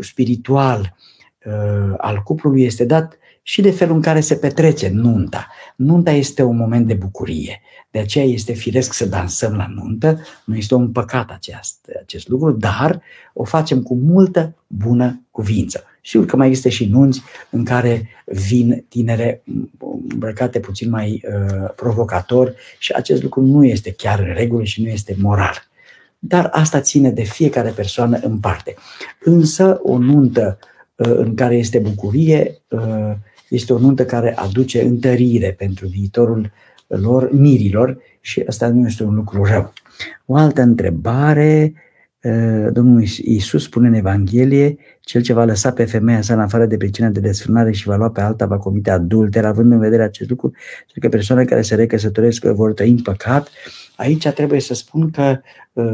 spiritual 0.00 0.96
uh, 1.44 1.94
al 1.96 2.22
cuplului 2.22 2.64
este 2.64 2.84
dat 2.84 3.18
și 3.48 3.60
de 3.60 3.70
felul 3.70 3.94
în 3.94 4.02
care 4.02 4.20
se 4.20 4.34
petrece 4.34 4.88
nunta. 4.88 5.46
Nunta 5.76 6.10
este 6.10 6.42
un 6.42 6.56
moment 6.56 6.86
de 6.86 6.94
bucurie. 6.94 7.60
De 7.90 7.98
aceea 7.98 8.24
este 8.24 8.52
firesc 8.52 8.92
să 8.92 9.06
dansăm 9.06 9.54
la 9.54 9.66
nuntă. 9.74 10.20
Nu 10.44 10.56
este 10.56 10.74
un 10.74 10.92
păcat 10.92 11.30
acest, 11.30 11.90
acest 12.02 12.28
lucru, 12.28 12.52
dar 12.52 13.02
o 13.32 13.44
facem 13.44 13.82
cu 13.82 13.94
multă 13.94 14.54
bună 14.66 15.22
cuvință. 15.30 15.84
Sigur 16.02 16.26
că 16.26 16.36
mai 16.36 16.46
există 16.46 16.68
și 16.68 16.84
nunți 16.84 17.22
în 17.50 17.64
care 17.64 18.08
vin 18.24 18.84
tinere 18.88 19.42
îmbrăcate 20.08 20.60
puțin 20.60 20.90
mai 20.90 21.22
uh, 21.24 21.68
provocator 21.76 22.54
și 22.78 22.92
acest 22.92 23.22
lucru 23.22 23.40
nu 23.40 23.64
este 23.64 23.92
chiar 23.92 24.18
în 24.18 24.34
regulă 24.34 24.64
și 24.64 24.82
nu 24.82 24.88
este 24.88 25.16
moral. 25.18 25.68
Dar 26.18 26.48
asta 26.52 26.80
ține 26.80 27.10
de 27.10 27.22
fiecare 27.22 27.70
persoană 27.70 28.18
în 28.22 28.38
parte. 28.38 28.74
Însă 29.20 29.80
o 29.82 29.98
nuntă 29.98 30.58
uh, 30.94 31.12
în 31.16 31.34
care 31.34 31.56
este 31.56 31.78
bucurie 31.78 32.60
uh, 32.68 33.12
este 33.48 33.72
o 33.72 33.78
nuntă 33.78 34.04
care 34.04 34.36
aduce 34.36 34.82
întărire 34.82 35.54
pentru 35.58 35.86
viitorul 35.86 36.52
lor, 36.86 37.32
mirilor 37.32 37.98
și 38.20 38.44
asta 38.46 38.68
nu 38.68 38.86
este 38.86 39.02
un 39.04 39.14
lucru 39.14 39.44
rău. 39.44 39.72
O 40.26 40.36
altă 40.36 40.62
întrebare, 40.62 41.74
ă, 42.24 42.30
Domnul 42.70 43.04
Iisus 43.22 43.62
spune 43.62 43.88
în 43.88 43.94
Evanghelie, 43.94 44.76
cel 45.00 45.22
ce 45.22 45.32
va 45.32 45.44
lăsa 45.44 45.72
pe 45.72 45.84
femeia 45.84 46.20
sa 46.20 46.34
în 46.34 46.40
afară 46.40 46.66
de 46.66 46.76
pricină 46.76 47.08
de 47.08 47.20
desfrânare 47.20 47.72
și 47.72 47.86
va 47.86 47.96
lua 47.96 48.10
pe 48.10 48.20
alta, 48.20 48.46
va 48.46 48.58
comite 48.58 48.90
adulter, 48.90 49.44
având 49.44 49.72
în 49.72 49.78
vedere 49.78 50.02
acest 50.02 50.30
lucru, 50.30 50.52
cel 50.86 51.02
că 51.02 51.08
persoanele 51.08 51.48
care 51.48 51.62
se 51.62 51.74
recăsătoresc 51.74 52.44
vor 52.44 52.72
trăi 52.72 52.90
în 52.90 53.02
păcat. 53.02 53.48
Aici 53.96 54.28
trebuie 54.28 54.60
să 54.60 54.74
spun 54.74 55.10
că 55.10 55.40
uh, 55.72 55.84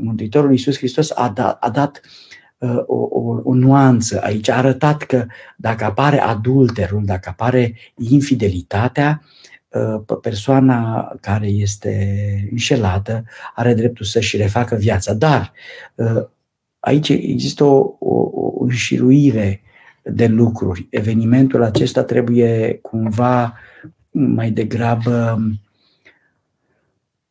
Mântuitorul 0.00 0.50
Iisus 0.50 0.76
Hristos 0.76 1.10
a, 1.14 1.32
da, 1.34 1.58
a 1.60 1.70
dat 1.70 2.00
uh, 2.04 2.10
o, 2.86 2.94
o, 2.94 3.40
o 3.44 3.54
nuanță 3.54 4.20
aici, 4.22 4.48
a 4.48 4.56
arătat 4.56 5.02
că 5.02 5.26
dacă 5.56 5.84
apare 5.84 6.20
adulterul, 6.20 7.02
dacă 7.04 7.28
apare 7.28 7.74
infidelitatea, 7.96 9.22
Uh, 9.74 10.16
persoana 10.20 11.08
care 11.20 11.46
este 11.46 12.18
înșelată 12.50 13.24
are 13.54 13.74
dreptul 13.74 14.04
să-și 14.04 14.36
refacă 14.36 14.74
viața. 14.74 15.14
Dar 15.14 15.52
uh, 15.94 16.26
aici 16.78 17.08
există 17.08 17.64
o, 17.64 17.96
o, 17.98 18.30
o 18.32 18.62
înșiruire 18.62 19.62
de 20.02 20.26
lucruri. 20.26 20.86
Evenimentul 20.90 21.62
acesta 21.62 22.02
trebuie 22.02 22.78
cumva 22.82 23.54
mai 24.10 24.50
degrabă 24.50 25.38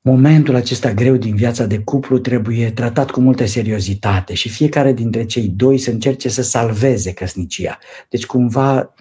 momentul 0.05 0.55
acesta 0.55 0.93
greu 0.93 1.15
din 1.15 1.35
viața 1.35 1.65
de 1.65 1.79
cuplu 1.79 2.17
trebuie 2.17 2.71
tratat 2.71 3.11
cu 3.11 3.19
multă 3.19 3.45
seriozitate 3.45 4.33
și 4.33 4.49
fiecare 4.49 4.93
dintre 4.93 5.25
cei 5.25 5.47
doi 5.47 5.77
să 5.77 5.89
încerce 5.89 6.29
să 6.29 6.41
salveze 6.41 7.13
căsnicia. 7.13 7.79
Deci 8.09 8.25
cumva, 8.25 8.93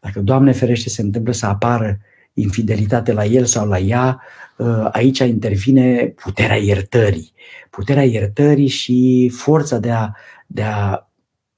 dacă 0.00 0.20
Doamne 0.20 0.52
ferește 0.52 0.88
se 0.88 1.02
întâmplă 1.02 1.32
să 1.32 1.46
apară 1.46 1.98
infidelitate 2.32 3.12
la 3.12 3.24
el 3.24 3.44
sau 3.44 3.68
la 3.68 3.78
ea, 3.78 4.20
uh, 4.56 4.88
aici 4.92 5.18
intervine 5.18 6.06
puterea 6.06 6.56
iertării. 6.56 7.32
Puterea 7.70 8.04
iertării 8.04 8.68
și 8.68 9.30
forța 9.34 9.78
de 9.78 9.90
a, 9.90 10.10
de 10.46 10.62
a 10.62 11.08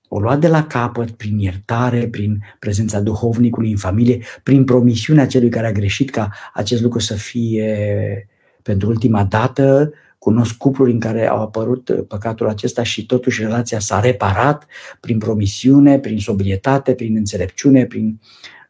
o 0.09 0.21
lua 0.21 0.37
de 0.37 0.49
la 0.49 0.67
capăt 0.67 1.11
prin 1.11 1.39
iertare, 1.39 2.09
prin 2.09 2.39
prezența 2.59 3.01
duhovnicului 3.01 3.71
în 3.71 3.77
familie, 3.77 4.25
prin 4.43 4.65
promisiunea 4.65 5.27
celui 5.27 5.49
care 5.49 5.67
a 5.67 5.73
greșit 5.73 6.11
ca 6.11 6.31
acest 6.55 6.83
lucru 6.83 6.99
să 6.99 7.15
fie 7.15 8.29
pentru 8.63 8.89
ultima 8.89 9.25
dată. 9.25 9.93
Cunosc 10.19 10.57
cupluri 10.57 10.93
în 10.93 11.01
care 11.01 11.29
au 11.29 11.41
apărut 11.41 12.05
păcatul 12.09 12.49
acesta 12.49 12.83
și 12.83 13.07
totuși 13.07 13.43
relația 13.43 13.79
s-a 13.79 14.01
reparat 14.01 14.67
prin 15.01 15.19
promisiune, 15.19 15.99
prin 15.99 16.19
sobrietate, 16.19 16.95
prin 16.95 17.17
înțelepciune, 17.17 17.85
prin 17.85 18.21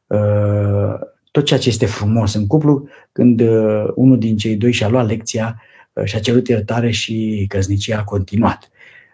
uh, 0.06 0.94
tot 1.32 1.44
ceea 1.44 1.58
ce 1.58 1.68
este 1.68 1.86
frumos 1.86 2.34
în 2.34 2.46
cuplu, 2.46 2.88
când 3.12 3.40
uh, 3.40 3.84
unul 3.94 4.18
din 4.18 4.36
cei 4.36 4.56
doi 4.56 4.72
și-a 4.72 4.88
luat 4.88 5.06
lecția 5.06 5.62
uh, 5.92 6.04
și 6.04 6.16
a 6.16 6.20
cerut 6.20 6.48
iertare 6.48 6.90
și 6.90 7.44
căsnicia 7.48 7.98
a 7.98 8.04
continuat 8.04 8.70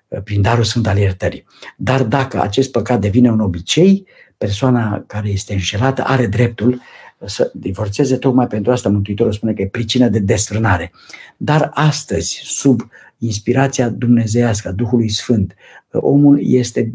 uh, 0.08 0.22
prin 0.22 0.42
darul 0.42 0.64
sfânt 0.64 0.86
al 0.86 0.98
iertării. 0.98 1.44
Dar 1.76 2.02
dacă 2.02 2.40
acest 2.40 2.70
păcat 2.70 3.00
devine 3.00 3.30
un 3.30 3.40
obicei, 3.40 4.06
persoana 4.36 5.04
care 5.06 5.28
este 5.28 5.52
înșelată 5.52 6.02
are 6.06 6.26
dreptul 6.26 6.80
să 7.24 7.50
divorțeze, 7.54 8.16
tocmai 8.16 8.46
pentru 8.46 8.72
asta 8.72 8.88
Mântuitorul 8.88 9.32
spune 9.32 9.52
că 9.52 9.62
e 9.62 9.66
pricină 9.66 10.08
de 10.08 10.18
desfrânare. 10.18 10.92
Dar 11.36 11.70
astăzi, 11.74 12.40
sub 12.44 12.80
inspirația 13.18 13.88
dumnezeiască 13.88 14.68
a 14.68 14.72
Duhului 14.72 15.08
Sfânt, 15.08 15.54
omul 15.90 16.38
este, 16.42 16.92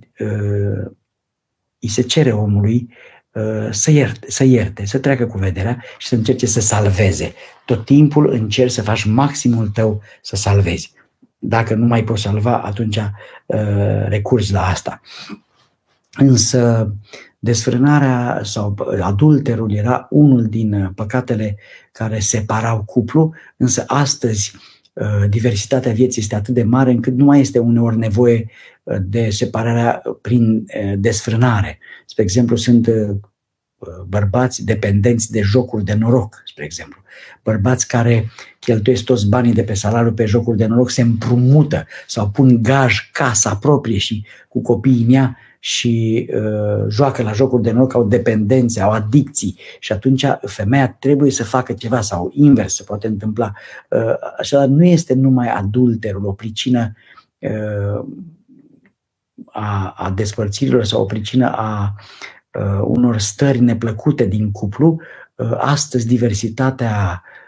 îi 1.79 1.89
se 1.89 2.01
cere 2.01 2.31
omului 2.31 2.89
Uh, 3.33 3.67
să 3.71 3.91
ierte, 3.91 4.31
să 4.31 4.43
ierte, 4.43 4.85
să 4.85 4.99
treacă 4.99 5.25
cu 5.25 5.37
vederea 5.37 5.83
și 5.97 6.07
să 6.07 6.15
încerce 6.15 6.45
să 6.45 6.59
salveze. 6.59 7.33
Tot 7.65 7.85
timpul 7.85 8.31
încerci 8.31 8.71
să 8.71 8.81
faci 8.81 9.03
maximul 9.03 9.67
tău 9.67 10.01
să 10.21 10.35
salvezi. 10.35 10.93
Dacă 11.37 11.73
nu 11.75 11.85
mai 11.85 12.03
poți 12.03 12.21
salva, 12.21 12.61
atunci 12.61 12.97
uh, 12.97 14.05
recurgi 14.07 14.51
la 14.51 14.65
asta. 14.65 15.01
Însă 16.11 16.93
desfrânarea 17.43 18.41
sau 18.43 18.75
adulterul 19.01 19.73
era 19.73 20.07
unul 20.09 20.45
din 20.45 20.91
păcatele 20.95 21.57
care 21.91 22.19
separau 22.19 22.83
cuplu, 22.83 23.33
însă 23.57 23.83
astăzi 23.87 24.55
uh, 24.93 25.29
diversitatea 25.29 25.91
vieții 25.91 26.21
este 26.21 26.35
atât 26.35 26.53
de 26.53 26.63
mare 26.63 26.91
încât 26.91 27.13
nu 27.13 27.25
mai 27.25 27.39
este 27.39 27.59
uneori 27.59 27.97
nevoie 27.97 28.49
de 29.01 29.29
separarea 29.29 30.01
prin 30.21 30.65
desfrânare. 30.97 31.79
Spre 32.05 32.23
exemplu, 32.23 32.55
sunt 32.55 32.89
bărbați 34.07 34.65
dependenți 34.65 35.31
de 35.31 35.41
jocuri 35.41 35.83
de 35.83 35.93
noroc, 35.93 36.41
spre 36.45 36.63
exemplu. 36.63 37.01
Bărbați 37.43 37.87
care 37.87 38.31
cheltuiesc 38.59 39.03
toți 39.03 39.27
banii 39.27 39.53
de 39.53 39.63
pe 39.63 39.73
salariu 39.73 40.13
pe 40.13 40.25
jocuri 40.25 40.57
de 40.57 40.65
noroc, 40.65 40.89
se 40.89 41.01
împrumută 41.01 41.87
sau 42.07 42.29
pun 42.29 42.61
gaj 42.61 43.09
casa 43.11 43.55
proprie 43.55 43.97
și 43.97 44.25
cu 44.49 44.61
copiii 44.61 45.03
în 45.03 45.13
ea 45.13 45.37
și 45.65 46.29
uh, 46.33 46.85
joacă 46.87 47.23
la 47.23 47.31
jocuri 47.31 47.61
de 47.61 47.71
noroc, 47.71 47.93
au 47.93 48.03
dependențe, 48.03 48.81
au 48.81 48.91
adicții 48.91 49.57
și 49.79 49.91
atunci 49.91 50.25
femeia 50.41 50.95
trebuie 50.99 51.31
să 51.31 51.43
facă 51.43 51.73
ceva 51.73 52.01
sau 52.01 52.31
invers 52.33 52.75
se 52.75 52.83
poate 52.83 53.07
întâmpla. 53.07 53.51
Uh, 53.89 54.13
așadar, 54.37 54.67
nu 54.67 54.85
este 54.85 55.13
numai 55.13 55.47
adulterul 55.47 56.25
o 56.25 56.31
pricină 56.31 56.93
uh, 57.39 58.05
a, 59.45 59.93
a 59.97 60.11
despărțirilor 60.15 60.83
sau 60.83 61.01
o 61.01 61.05
pricină 61.05 61.51
a 61.51 61.95
uh, 62.59 62.81
unor 62.83 63.17
stări 63.17 63.59
neplăcute 63.59 64.25
din 64.25 64.51
cuplu, 64.51 65.01
uh, 65.35 65.51
astăzi 65.57 66.07
diversitatea 66.07 67.23
uh, 67.23 67.42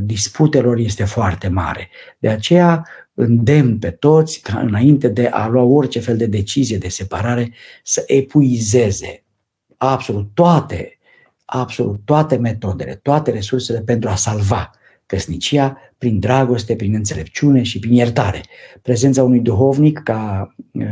disputelor 0.00 0.78
este 0.78 1.04
foarte 1.04 1.48
mare. 1.48 1.88
De 2.18 2.28
aceea 2.28 2.86
îndemn 3.14 3.78
pe 3.78 3.90
toți 3.90 4.40
ca 4.40 4.58
înainte 4.58 5.08
de 5.08 5.26
a 5.26 5.46
lua 5.46 5.62
orice 5.62 6.00
fel 6.00 6.16
de 6.16 6.26
decizie 6.26 6.78
de 6.78 6.88
separare 6.88 7.52
să 7.82 8.04
epuizeze 8.06 9.24
absolut 9.76 10.30
toate, 10.34 10.98
absolut 11.44 12.00
toate 12.04 12.36
metodele, 12.36 12.94
toate 12.94 13.30
resursele 13.30 13.80
pentru 13.80 14.08
a 14.08 14.14
salva 14.14 14.70
căsnicia 15.06 15.78
prin 15.98 16.18
dragoste, 16.18 16.76
prin 16.76 16.94
înțelepciune 16.94 17.62
și 17.62 17.78
prin 17.78 17.92
iertare. 17.92 18.40
Prezența 18.82 19.22
unui 19.22 19.40
duhovnic 19.40 19.98
ca 19.98 20.54
uh, 20.72 20.84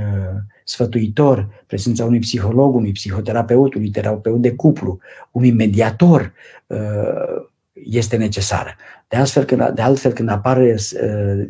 sfătuitor, 0.65 1.65
prezența 1.67 2.05
unui 2.05 2.19
psiholog, 2.19 2.75
unui 2.75 2.93
psihoterapeut, 2.93 3.75
unui 3.75 3.91
terapeut 3.91 4.41
de 4.41 4.55
cuplu, 4.55 4.99
unui 5.31 5.51
mediator 5.51 6.33
uh, 6.67 7.47
este 7.85 8.17
necesară. 8.17 8.77
De 9.09 9.17
altfel, 9.17 9.45
când, 9.45 9.69
de 9.69 9.83
altfel, 9.83 10.13
când 10.13 10.29
apar 10.29 10.57
uh, 10.57 10.79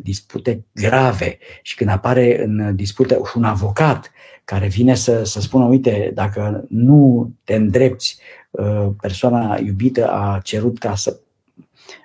dispute 0.01 0.65
grave 0.73 1.37
și 1.61 1.75
când 1.75 1.89
apare 1.89 2.43
în 2.43 2.75
dispută 2.75 3.21
un 3.35 3.43
avocat 3.43 4.11
care 4.45 4.67
vine 4.67 4.95
să, 4.95 5.23
să 5.23 5.41
spună, 5.41 5.65
uite, 5.65 6.11
dacă 6.13 6.65
nu 6.69 7.31
te 7.43 7.55
îndrepți, 7.55 8.17
uh, 8.51 8.87
persoana 9.01 9.59
iubită 9.63 10.07
a 10.11 10.39
cerut 10.43 10.77
ca 10.77 10.95
să 10.95 11.19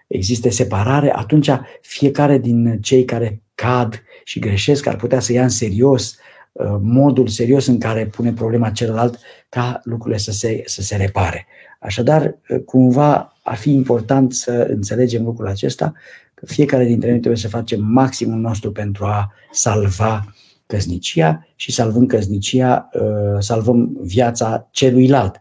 existe 0.07 0.51
separare, 0.51 1.13
atunci 1.15 1.51
fiecare 1.81 2.39
din 2.39 2.81
cei 2.81 3.05
care 3.05 3.43
cad 3.55 4.03
și 4.25 4.39
greșesc 4.39 4.87
ar 4.87 4.97
putea 4.97 5.21
să 5.21 5.33
ia 5.33 5.43
în 5.43 5.49
serios 5.49 6.17
uh, 6.53 6.77
modul 6.81 7.29
serios 7.29 7.67
în 7.67 7.79
care 7.79 8.07
pune 8.07 8.33
problema 8.33 8.71
celălalt 8.71 9.19
ca 9.49 9.81
lucrurile 9.85 10.19
să 10.19 10.33
se, 10.33 10.63
să 10.67 10.83
se 10.83 10.97
repare. 10.97 11.47
Așadar, 11.83 12.39
uh, 12.49 12.61
cumva 12.65 13.37
ar 13.43 13.57
fi 13.57 13.73
important 13.73 14.33
să 14.33 14.67
înțelegem 14.71 15.25
lucrul 15.25 15.49
acesta, 15.49 15.93
că 16.35 16.47
fiecare 16.47 16.85
dintre 16.85 17.11
noi 17.11 17.19
trebuie 17.19 17.41
să 17.41 17.49
facem 17.49 17.85
maximul 17.85 18.39
nostru 18.39 18.73
pentru 18.73 19.05
a 19.05 19.33
salva 19.51 20.35
căsnicia 20.67 21.47
și 21.57 21.73
salvând 21.73 22.09
căsnicia, 22.09 22.89
uh, 22.93 23.37
salvăm 23.39 23.99
viața 24.03 24.69
celuilalt 24.71 25.41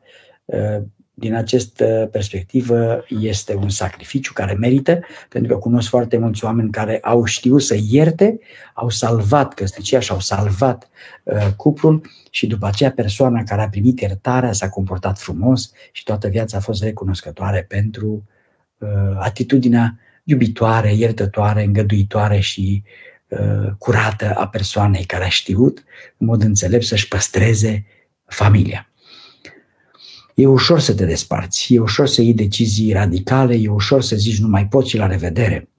din 1.21 1.35
această 1.35 2.09
perspectivă 2.11 3.05
este 3.07 3.55
un 3.55 3.69
sacrificiu 3.69 4.33
care 4.33 4.53
merită, 4.53 4.99
pentru 5.29 5.53
că 5.53 5.59
cunosc 5.59 5.89
foarte 5.89 6.17
mulți 6.17 6.45
oameni 6.45 6.71
care 6.71 6.99
au 7.01 7.25
știut 7.25 7.61
să 7.61 7.77
ierte, 7.89 8.39
au 8.73 8.89
salvat 8.89 9.53
căsnicia 9.53 9.99
și 9.99 10.11
au 10.11 10.19
salvat 10.19 10.89
uh, 11.23 11.47
cuplul 11.55 12.01
și 12.29 12.47
după 12.47 12.67
aceea 12.67 12.91
persoana 12.91 13.43
care 13.43 13.61
a 13.61 13.69
primit 13.69 13.99
iertarea 13.99 14.51
s-a 14.51 14.69
comportat 14.69 15.19
frumos 15.19 15.71
și 15.91 16.03
toată 16.03 16.27
viața 16.27 16.57
a 16.57 16.61
fost 16.61 16.83
recunoscătoare 16.83 17.65
pentru 17.67 18.23
uh, 18.77 18.89
atitudinea 19.19 19.99
iubitoare, 20.23 20.93
iertătoare, 20.93 21.63
îngăduitoare 21.63 22.39
și 22.39 22.83
uh, 23.27 23.71
curată 23.77 24.33
a 24.33 24.47
persoanei 24.47 25.03
care 25.03 25.23
a 25.23 25.29
știut 25.29 25.83
în 26.17 26.27
mod 26.27 26.43
înțelept 26.43 26.83
să-și 26.83 27.07
păstreze 27.07 27.85
familia. 28.25 28.90
E 30.41 30.47
ușor 30.47 30.79
să 30.79 30.95
te 30.95 31.05
desparți, 31.05 31.73
e 31.73 31.79
ușor 31.79 32.07
să 32.07 32.21
iei 32.21 32.33
decizii 32.33 32.93
radicale, 32.93 33.55
e 33.55 33.69
ușor 33.69 34.01
să 34.01 34.15
zici 34.15 34.39
nu 34.39 34.47
mai 34.47 34.67
pot 34.67 34.87
și 34.87 34.97
la 34.97 35.07
revedere. 35.07 35.69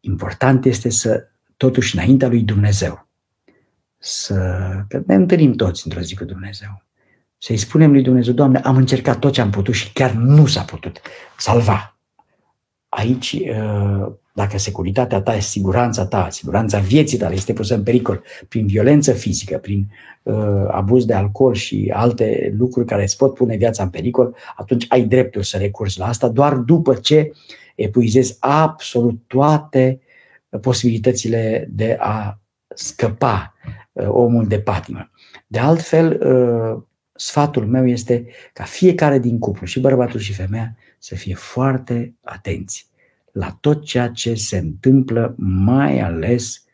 Important 0.00 0.64
este 0.64 0.90
să, 0.90 1.28
totuși, 1.56 1.96
înaintea 1.96 2.28
lui 2.28 2.40
Dumnezeu, 2.40 3.08
să 3.98 4.34
că 4.88 5.02
ne 5.06 5.14
întâlnim 5.14 5.52
toți 5.52 5.82
într-o 5.84 6.00
zi 6.00 6.16
cu 6.16 6.24
Dumnezeu. 6.24 6.82
Să-i 7.38 7.56
spunem 7.56 7.92
lui 7.92 8.02
Dumnezeu, 8.02 8.32
Doamne, 8.32 8.58
am 8.58 8.76
încercat 8.76 9.18
tot 9.18 9.32
ce 9.32 9.40
am 9.40 9.50
putut 9.50 9.74
și 9.74 9.92
chiar 9.92 10.12
nu 10.12 10.46
s-a 10.46 10.62
putut 10.62 11.00
salva. 11.38 11.99
Aici 12.90 13.32
uh, 13.32 14.12
dacă 14.32 14.58
securitatea 14.58 15.20
ta, 15.20 15.38
siguranța 15.38 16.06
ta, 16.06 16.28
siguranța 16.30 16.78
vieții 16.78 17.18
tale 17.18 17.34
este 17.34 17.52
pusă 17.52 17.74
în 17.74 17.82
pericol 17.82 18.22
prin 18.48 18.66
violență 18.66 19.12
fizică, 19.12 19.58
prin 19.58 19.86
uh, 20.22 20.64
abuz 20.70 21.04
de 21.04 21.14
alcool 21.14 21.54
și 21.54 21.90
alte 21.94 22.54
lucruri 22.58 22.86
care 22.86 23.02
îți 23.02 23.16
pot 23.16 23.34
pune 23.34 23.56
viața 23.56 23.82
în 23.82 23.88
pericol, 23.88 24.36
atunci 24.56 24.84
ai 24.88 25.02
dreptul 25.02 25.42
să 25.42 25.56
recurzi 25.56 25.98
la 25.98 26.06
asta 26.06 26.28
doar 26.28 26.54
după 26.54 26.94
ce 26.94 27.32
epuizezi 27.74 28.36
absolut 28.40 29.18
toate 29.26 30.00
posibilitățile 30.60 31.68
de 31.70 31.96
a 32.00 32.40
scăpa 32.68 33.54
uh, 33.92 34.06
omul 34.08 34.46
de 34.46 34.60
patimă. 34.60 35.10
De 35.46 35.58
altfel, 35.58 36.20
uh, 36.26 36.82
sfatul 37.12 37.66
meu 37.66 37.86
este 37.88 38.26
ca 38.52 38.64
fiecare 38.64 39.18
din 39.18 39.38
cuplu, 39.38 39.66
și 39.66 39.80
bărbatul 39.80 40.20
și 40.20 40.32
femeia, 40.32 40.76
să 41.00 41.14
fie 41.14 41.34
foarte 41.34 42.14
atenți 42.22 42.88
la 43.32 43.56
tot 43.60 43.84
ceea 43.84 44.08
ce 44.08 44.34
se 44.34 44.58
întâmplă, 44.58 45.34
mai 45.38 46.00
ales 46.00 46.64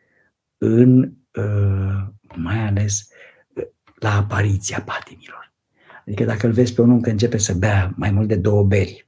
în 0.57 1.13
uh, 1.33 2.07
mai 2.35 2.59
ales 2.67 3.09
uh, 3.53 3.63
la 3.95 4.15
apariția 4.15 4.81
patimilor. 4.81 5.53
Adică 6.05 6.23
dacă 6.23 6.47
îl 6.47 6.53
vezi 6.53 6.73
pe 6.73 6.81
un 6.81 6.91
om 6.91 7.01
că 7.01 7.09
începe 7.09 7.37
să 7.37 7.53
bea 7.53 7.93
mai 7.95 8.11
mult 8.11 8.27
de 8.27 8.35
două 8.35 8.63
beri, 8.63 9.06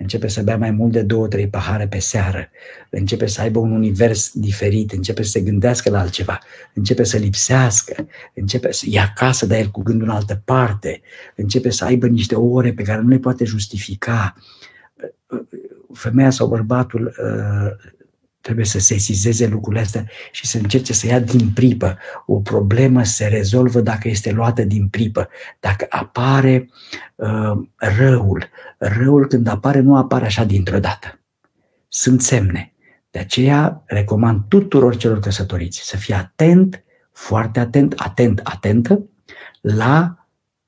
începe 0.00 0.28
să 0.28 0.42
bea 0.42 0.56
mai 0.56 0.70
mult 0.70 0.92
de 0.92 1.02
două, 1.02 1.28
trei 1.28 1.48
pahare 1.48 1.86
pe 1.88 1.98
seară, 1.98 2.48
începe 2.90 3.26
să 3.26 3.40
aibă 3.40 3.58
un 3.58 3.70
univers 3.70 4.30
diferit, 4.34 4.92
începe 4.92 5.22
să 5.22 5.30
se 5.30 5.40
gândească 5.40 5.90
la 5.90 6.00
altceva, 6.00 6.38
începe 6.74 7.04
să 7.04 7.16
lipsească, 7.16 8.08
începe 8.34 8.72
să 8.72 8.84
ia 8.88 9.02
acasă, 9.02 9.46
dar 9.46 9.58
el 9.58 9.70
cu 9.70 9.82
gândul 9.82 10.08
în 10.08 10.14
altă 10.14 10.42
parte, 10.44 11.00
începe 11.36 11.70
să 11.70 11.84
aibă 11.84 12.06
niște 12.06 12.34
ore 12.34 12.72
pe 12.72 12.82
care 12.82 13.00
nu 13.00 13.08
le 13.08 13.18
poate 13.18 13.44
justifica, 13.44 14.34
femeia 15.92 16.30
sau 16.30 16.46
bărbatul 16.46 17.14
uh, 17.22 17.90
trebuie 18.40 18.64
să 18.64 18.78
sesizeze 18.78 19.46
lucrurile 19.46 19.82
astea 19.82 20.06
și 20.30 20.46
să 20.46 20.58
încerce 20.58 20.92
să 20.92 21.06
ia 21.06 21.18
din 21.18 21.50
pripă. 21.50 21.98
O 22.26 22.40
problemă 22.40 23.04
se 23.04 23.26
rezolvă 23.26 23.80
dacă 23.80 24.08
este 24.08 24.30
luată 24.30 24.62
din 24.62 24.88
pripă. 24.88 25.28
Dacă 25.60 25.86
apare 25.88 26.70
uh, 27.14 27.52
răul, 27.76 28.48
răul 28.78 29.26
când 29.26 29.46
apare 29.46 29.80
nu 29.80 29.96
apare 29.96 30.24
așa 30.24 30.44
dintr-o 30.44 30.78
dată. 30.78 31.20
Sunt 31.88 32.22
semne. 32.22 32.72
De 33.10 33.18
aceea 33.18 33.82
recomand 33.86 34.42
tuturor 34.48 34.96
celor 34.96 35.20
căsătoriți 35.20 35.80
să 35.88 35.96
fie 35.96 36.14
atent, 36.14 36.84
foarte 37.12 37.60
atent, 37.60 37.94
atent, 37.96 38.40
atentă 38.44 39.04
la 39.60 40.14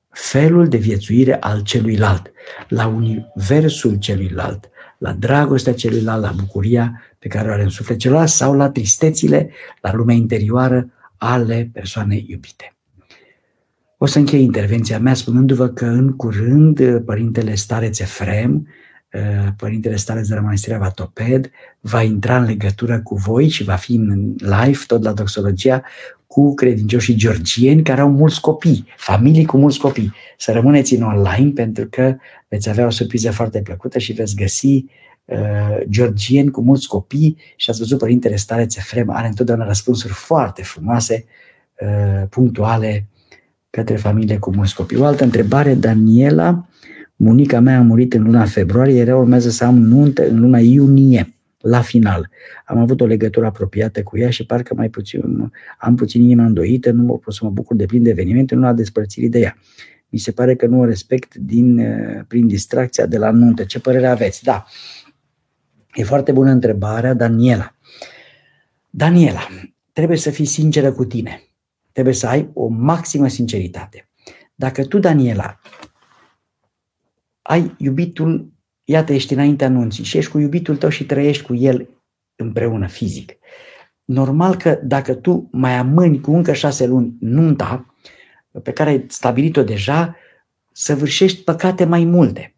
felul 0.09 0.67
de 0.67 0.77
viețuire 0.77 1.37
al 1.39 1.61
celuilalt, 1.61 2.31
la 2.67 2.87
universul 2.87 3.95
celuilalt, 3.95 4.69
la 4.97 5.11
dragostea 5.11 5.73
celuilalt, 5.73 6.21
la 6.21 6.31
bucuria 6.31 7.01
pe 7.23 7.29
care 7.29 7.49
o 7.49 7.51
are 7.51 7.63
în 7.63 7.69
suflet 7.69 7.97
celuilalt 7.97 8.29
sau 8.29 8.55
la 8.55 8.69
tristețile, 8.69 9.49
la 9.81 9.93
lumea 9.93 10.15
interioară 10.15 10.89
ale 11.17 11.69
persoanei 11.73 12.25
iubite. 12.29 12.75
O 13.97 14.05
să 14.05 14.17
închei 14.19 14.43
intervenția 14.43 14.99
mea 14.99 15.13
spunându-vă 15.13 15.67
că 15.67 15.85
în 15.85 16.11
curând 16.11 16.99
Părintele 17.05 17.55
Stareț 17.55 17.99
Efrem, 17.99 18.67
Părintele 19.57 19.95
Stareț 19.95 20.27
de 20.27 20.35
la 20.35 20.41
Mănăstirea 20.41 20.77
Vatoped, 20.77 21.49
va 21.79 22.01
intra 22.01 22.37
în 22.37 22.45
legătură 22.45 23.01
cu 23.01 23.15
voi 23.15 23.49
și 23.49 23.63
va 23.63 23.75
fi 23.75 23.93
în 23.93 24.35
live, 24.37 24.79
tot 24.87 25.03
la 25.03 25.13
Doxologia, 25.13 25.83
cu 26.27 26.53
credincioșii 26.53 27.15
georgieni 27.15 27.83
care 27.83 28.01
au 28.01 28.11
mulți 28.11 28.41
copii, 28.41 28.87
familii 28.97 29.45
cu 29.45 29.57
mulți 29.57 29.79
copii. 29.79 30.13
Să 30.37 30.51
rămâneți 30.51 30.93
în 30.93 31.01
online 31.01 31.51
pentru 31.51 31.87
că 31.89 32.15
veți 32.47 32.69
avea 32.69 32.85
o 32.85 32.89
surpriză 32.89 33.31
foarte 33.31 33.61
plăcută 33.61 33.99
și 33.99 34.13
veți 34.13 34.35
găsi 34.35 34.67
uh, 34.67 34.91
georgieni 35.89 36.51
cu 36.51 36.61
mulți 36.61 36.87
copii 36.87 37.37
și 37.55 37.69
ați 37.69 37.79
văzut 37.79 37.97
Părintele 37.97 38.35
Stareț 38.35 38.75
Efrem 38.75 39.09
are 39.09 39.27
întotdeauna 39.27 39.65
răspunsuri 39.65 40.13
foarte 40.13 40.63
frumoase, 40.63 41.25
uh, 41.81 42.27
punctuale 42.29 43.07
către 43.69 43.95
familie 43.95 44.37
cu 44.37 44.51
mulți 44.55 44.75
copii. 44.75 44.97
O 44.97 45.05
altă 45.05 45.23
întrebare, 45.23 45.73
Daniela, 45.73 46.67
bunica 47.15 47.59
mea 47.59 47.77
a 47.77 47.81
murit 47.81 48.13
în 48.13 48.23
luna 48.23 48.45
februarie, 48.45 48.99
era 48.99 49.17
urmează 49.17 49.49
să 49.49 49.65
am 49.65 49.77
nuntă 49.77 50.27
în 50.27 50.39
luna 50.39 50.59
iunie 50.59 51.33
la 51.59 51.81
final. 51.81 52.29
Am 52.65 52.77
avut 52.77 53.01
o 53.01 53.05
legătură 53.05 53.45
apropiată 53.45 54.03
cu 54.03 54.17
ea 54.17 54.29
și 54.29 54.45
parcă 54.45 54.73
mai 54.75 54.89
puțin, 54.89 55.51
am 55.77 55.95
puțin 55.95 56.23
inima 56.23 56.45
îndoită, 56.45 56.91
nu 56.91 57.03
mă 57.03 57.17
pot 57.17 57.33
să 57.33 57.39
mă 57.43 57.49
bucur 57.49 57.75
de 57.75 57.85
plin 57.85 58.03
de 58.03 58.09
evenimente, 58.09 58.55
nu 58.55 58.61
la 58.61 58.73
despărțirii 58.73 59.29
de 59.29 59.39
ea. 59.39 59.57
Mi 60.09 60.19
se 60.19 60.31
pare 60.31 60.55
că 60.55 60.65
nu 60.65 60.79
o 60.79 60.85
respect 60.85 61.35
din, 61.35 61.77
eh, 61.77 62.21
prin 62.27 62.47
distracția 62.47 63.05
de 63.05 63.17
la 63.17 63.31
nuntă. 63.31 63.63
Ce 63.63 63.79
părere 63.79 64.07
aveți? 64.07 64.43
Da. 64.43 64.65
E 65.93 66.03
foarte 66.03 66.31
bună 66.31 66.51
întrebarea, 66.51 67.13
Daniela. 67.13 67.75
Daniela, 68.89 69.47
trebuie 69.93 70.17
să 70.17 70.29
fii 70.29 70.45
sinceră 70.45 70.91
cu 70.91 71.05
tine. 71.05 71.43
Trebuie 71.91 72.13
să 72.13 72.27
ai 72.27 72.49
o 72.53 72.67
maximă 72.67 73.27
sinceritate. 73.27 74.09
Dacă 74.55 74.85
tu, 74.85 74.99
Daniela, 74.99 75.59
ai 77.41 77.75
iubitul 77.77 78.53
Iată, 78.83 79.13
ești 79.13 79.33
înaintea 79.33 79.67
anunții 79.67 80.03
și 80.03 80.17
ești 80.17 80.31
cu 80.31 80.39
iubitul 80.39 80.77
tău 80.77 80.89
și 80.89 81.05
trăiești 81.05 81.43
cu 81.43 81.55
el 81.55 81.89
împreună 82.35 82.87
fizic. 82.87 83.31
Normal 84.03 84.55
că 84.55 84.79
dacă 84.83 85.13
tu 85.13 85.49
mai 85.51 85.73
amâni 85.73 86.21
cu 86.21 86.31
încă 86.31 86.53
șase 86.53 86.85
luni 86.85 87.15
nunta 87.19 87.95
pe 88.63 88.71
care 88.71 88.89
ai 88.89 89.05
stabilit-o 89.07 89.63
deja, 89.63 90.15
săvârșești 90.71 91.43
păcate 91.43 91.85
mai 91.85 92.03
multe. 92.03 92.55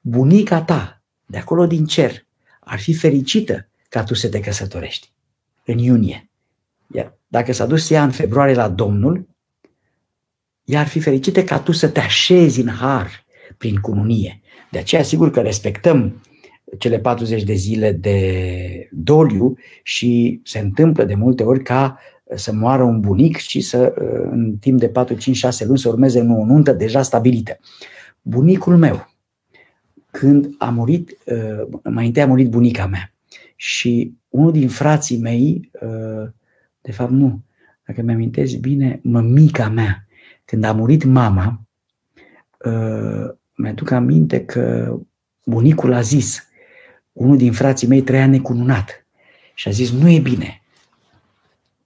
Bunica 0.00 0.62
ta, 0.62 1.02
de 1.26 1.38
acolo 1.38 1.66
din 1.66 1.86
cer, 1.86 2.26
ar 2.68 2.78
fi 2.78 2.94
fericită 2.94 3.68
ca 3.88 4.04
tu 4.04 4.14
să 4.14 4.28
te 4.28 4.40
căsătorești 4.40 5.12
în 5.64 5.78
iunie. 5.78 6.30
Iar 6.94 7.18
dacă 7.26 7.52
s-a 7.52 7.66
dus 7.66 7.90
ea 7.90 8.04
în 8.04 8.10
februarie 8.10 8.54
la 8.54 8.68
Domnul, 8.68 9.28
ea 10.64 10.80
ar 10.80 10.86
fi 10.86 11.00
fericită 11.00 11.44
ca 11.44 11.58
tu 11.58 11.72
să 11.72 11.88
te 11.88 12.00
așezi 12.00 12.60
în 12.60 12.68
har 12.68 13.24
prin 13.56 13.80
cununie. 13.80 14.40
De 14.70 14.78
aceea, 14.78 15.02
sigur 15.02 15.30
că 15.30 15.40
respectăm 15.40 16.22
cele 16.78 16.98
40 16.98 17.42
de 17.42 17.54
zile 17.54 17.92
de 17.92 18.88
doliu 18.92 19.56
și 19.82 20.40
se 20.44 20.58
întâmplă 20.58 21.04
de 21.04 21.14
multe 21.14 21.42
ori 21.42 21.62
ca 21.62 21.98
să 22.34 22.52
moară 22.52 22.82
un 22.82 23.00
bunic 23.00 23.36
și 23.36 23.60
să 23.60 23.94
în 24.30 24.56
timp 24.60 24.78
de 24.78 24.88
4, 24.88 25.14
5, 25.14 25.36
6 25.36 25.64
luni 25.64 25.78
să 25.78 25.88
urmeze 25.88 26.20
o 26.20 26.44
nuntă 26.44 26.72
deja 26.72 27.02
stabilită. 27.02 27.58
Bunicul 28.22 28.76
meu, 28.76 29.17
când 30.18 30.54
a 30.58 30.70
murit, 30.70 31.18
mai 31.84 32.06
întâi 32.06 32.22
a 32.22 32.26
murit 32.26 32.48
bunica 32.48 32.86
mea. 32.86 33.12
Și 33.56 34.14
unul 34.28 34.52
din 34.52 34.68
frații 34.68 35.18
mei, 35.18 35.70
de 36.80 36.92
fapt 36.92 37.10
nu, 37.10 37.42
dacă 37.84 38.02
mi-amintesc 38.02 38.56
bine, 38.56 39.00
mămica 39.02 39.68
mea, 39.68 40.06
când 40.44 40.64
a 40.64 40.72
murit 40.72 41.04
mama, 41.04 41.60
mi-aduc 43.54 43.90
aminte 43.90 44.44
că 44.44 44.96
bunicul 45.44 45.92
a 45.92 46.00
zis, 46.00 46.48
unul 47.12 47.36
din 47.36 47.52
frații 47.52 47.88
mei 47.88 48.02
trăia 48.02 48.26
necununat 48.26 49.06
și 49.54 49.68
a 49.68 49.70
zis, 49.70 49.90
nu 49.90 50.08
e 50.08 50.18
bine, 50.18 50.62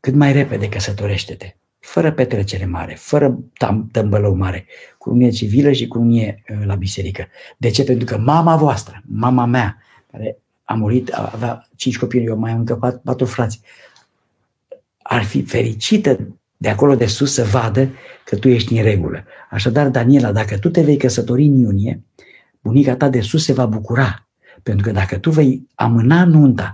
cât 0.01 0.15
mai 0.15 0.33
repede 0.33 0.69
căsătorește-te, 0.69 1.57
fără 1.83 2.13
petrecere 2.13 2.65
mare, 2.65 2.95
fără 2.95 3.39
tămbălău 3.93 4.35
mare, 4.35 4.67
cu 4.99 5.11
unie 5.11 5.31
civilă 5.31 5.73
și 5.73 5.87
cu 5.87 5.99
unie 5.99 6.43
uh, 6.49 6.65
la 6.65 6.75
biserică. 6.75 7.27
De 7.57 7.71
ce? 7.71 7.85
Pentru 7.85 8.05
că 8.05 8.19
mama 8.19 8.57
voastră, 8.57 9.03
mama 9.07 9.45
mea, 9.45 9.77
care 10.11 10.39
a 10.65 10.75
murit, 10.75 11.09
avea 11.09 11.69
cinci 11.77 11.99
copii, 11.99 12.25
eu 12.25 12.37
mai 12.37 12.51
am 12.51 12.59
încă 12.59 12.75
patru, 12.75 13.01
patru 13.05 13.27
frați, 13.27 13.61
ar 15.03 15.23
fi 15.23 15.43
fericită 15.43 16.19
de 16.57 16.69
acolo 16.69 16.95
de 16.95 17.07
sus 17.07 17.33
să 17.33 17.45
vadă 17.45 17.89
că 18.25 18.37
tu 18.37 18.49
ești 18.49 18.77
în 18.77 18.83
regulă. 18.83 19.25
Așadar, 19.51 19.89
Daniela, 19.89 20.33
dacă 20.33 20.59
tu 20.59 20.69
te 20.69 20.83
vei 20.83 20.97
căsători 20.97 21.45
în 21.45 21.55
iunie, 21.55 22.03
bunica 22.61 22.97
ta 22.97 23.09
de 23.09 23.21
sus 23.21 23.45
se 23.45 23.53
va 23.53 23.67
bucura. 23.67 24.27
Pentru 24.63 24.87
că 24.87 24.93
dacă 24.93 25.19
tu 25.19 25.31
vei 25.31 25.67
amâna 25.75 26.25
nunta 26.25 26.73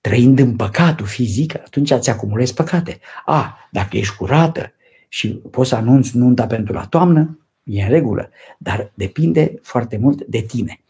trăind 0.00 0.38
în 0.38 0.56
păcatul 0.56 1.06
fizic, 1.06 1.54
atunci 1.54 1.90
îți 1.90 2.10
acumulezi 2.10 2.54
păcate. 2.54 2.98
A, 3.24 3.58
dacă 3.70 3.96
ești 3.96 4.16
curată 4.16 4.72
și 5.08 5.28
poți 5.28 5.68
să 5.68 5.74
anunți 5.74 6.16
nunta 6.16 6.46
pentru 6.46 6.72
la 6.72 6.86
toamnă, 6.86 7.38
e 7.62 7.82
în 7.82 7.88
regulă, 7.88 8.30
dar 8.58 8.92
depinde 8.94 9.58
foarte 9.62 9.96
mult 9.96 10.24
de 10.24 10.40
tine. 10.40 10.80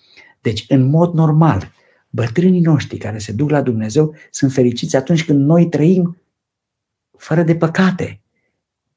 Deci, 0.40 0.64
în 0.68 0.82
mod 0.82 1.14
normal, 1.14 1.72
bătrânii 2.10 2.60
noștri 2.60 2.98
care 2.98 3.18
se 3.18 3.32
duc 3.32 3.50
la 3.50 3.62
Dumnezeu 3.62 4.14
sunt 4.30 4.52
fericiți 4.52 4.96
atunci 4.96 5.24
când 5.24 5.44
noi 5.44 5.68
trăim 5.68 6.16
fără 7.16 7.42
de 7.42 7.56
păcate. 7.56 8.20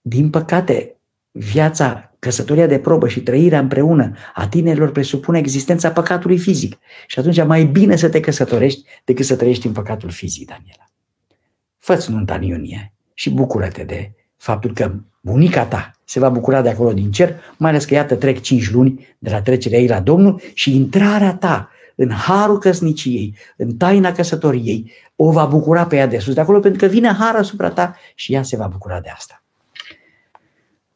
Din 0.02 0.30
păcate, 0.30 0.96
viața, 1.32 2.13
căsătoria 2.24 2.68
de 2.68 2.80
probă 2.80 3.08
și 3.08 3.22
trăirea 3.22 3.60
împreună 3.60 4.12
a 4.34 4.48
tinerilor 4.48 4.92
presupune 4.92 5.38
existența 5.40 5.92
păcatului 5.92 6.38
fizic. 6.38 6.78
Și 7.08 7.20
atunci 7.20 7.44
mai 7.44 7.64
bine 7.64 7.96
să 7.96 8.10
te 8.10 8.20
căsătorești 8.20 8.84
decât 9.04 9.26
să 9.26 9.36
trăiești 9.36 9.68
în 9.68 9.74
păcatul 9.74 10.10
fizic, 10.10 10.48
Daniela. 10.48 10.86
Fă-ți 11.78 12.12
nunta 12.12 12.34
în 12.36 12.42
iunie 12.42 12.94
și 13.14 13.30
bucură-te 13.30 13.84
de 13.84 14.12
faptul 14.38 14.74
că 14.74 14.92
bunica 15.22 15.66
ta 15.66 15.92
se 16.06 16.20
va 16.20 16.30
bucura 16.30 16.62
de 16.62 16.70
acolo 16.70 16.94
din 16.94 17.12
cer, 17.12 17.36
mai 17.58 17.70
ales 17.70 17.86
că 17.86 17.94
iată 17.94 18.16
trec 18.16 18.42
cinci 18.42 18.72
luni 18.72 19.16
de 19.20 19.30
la 19.30 19.42
trecerea 19.42 19.80
ei 19.80 19.88
la 19.88 20.00
Domnul 20.00 20.42
și 20.54 20.76
intrarea 20.76 21.36
ta 21.36 21.70
în 21.96 22.12
harul 22.12 22.58
căsniciei, 22.58 23.36
în 23.58 23.76
taina 23.78 24.12
căsătoriei, 24.12 24.92
o 25.16 25.32
va 25.32 25.46
bucura 25.46 25.86
pe 25.86 25.96
ea 25.96 26.08
de 26.08 26.18
sus 26.18 26.34
de 26.34 26.42
acolo, 26.42 26.60
pentru 26.60 26.80
că 26.80 26.94
vine 26.94 27.14
har 27.14 27.36
asupra 27.36 27.70
ta 27.70 27.96
și 28.16 28.34
ea 28.34 28.44
se 28.44 28.58
va 28.58 28.68
bucura 28.68 29.00
de 29.00 29.10
asta. 29.10 29.43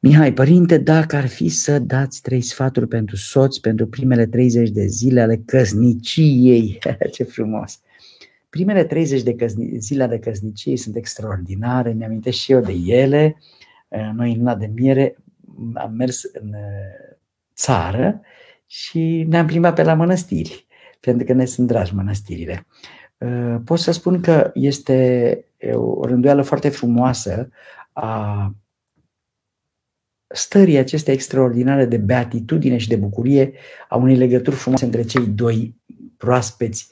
Mihai, 0.07 0.33
părinte, 0.33 0.77
dacă 0.77 1.15
ar 1.15 1.27
fi 1.27 1.49
să 1.49 1.79
dați 1.79 2.21
trei 2.21 2.41
sfaturi 2.41 2.87
pentru 2.87 3.15
soți 3.15 3.61
pentru 3.61 3.87
primele 3.87 4.25
30 4.25 4.69
de 4.69 4.85
zile 4.85 5.21
ale 5.21 5.41
căsniciei, 5.45 6.79
ce 7.13 7.23
frumos! 7.23 7.81
Primele 8.49 8.83
30 8.83 9.21
de 9.21 9.35
căsni- 9.35 9.77
zile 9.77 10.03
ale 10.03 10.19
căsniciei 10.19 10.77
sunt 10.77 10.95
extraordinare, 10.95 11.91
mi-amintesc 11.91 12.37
și 12.37 12.51
eu 12.51 12.59
de 12.59 12.71
ele. 12.85 13.37
Noi 14.13 14.31
în 14.31 14.37
luna 14.37 14.55
de 14.55 14.71
miere 14.75 15.17
am 15.73 15.93
mers 15.93 16.23
în 16.23 16.47
uh, 16.47 17.17
țară 17.55 18.21
și 18.65 19.25
ne-am 19.29 19.45
plimbat 19.45 19.75
pe 19.75 19.83
la 19.83 19.93
mănăstiri 19.93 20.65
pentru 20.99 21.25
că 21.25 21.33
ne 21.33 21.45
sunt 21.45 21.67
dragi 21.67 21.95
mănăstirile. 21.95 22.67
Uh, 23.17 23.55
pot 23.65 23.79
să 23.79 23.91
spun 23.91 24.21
că 24.21 24.51
este 24.53 25.45
o 25.73 26.05
rânduială 26.05 26.41
foarte 26.41 26.69
frumoasă 26.69 27.49
a 27.93 28.55
stării 30.27 30.77
acestea 30.77 31.13
extraordinare 31.13 31.85
de 31.85 31.97
beatitudine 31.97 32.77
și 32.77 32.87
de 32.87 32.95
bucurie 32.95 33.53
a 33.89 33.95
unei 33.95 34.15
legături 34.15 34.55
frumoase 34.55 34.85
între 34.85 35.03
cei 35.03 35.25
doi 35.25 35.75
proaspeți, 36.17 36.89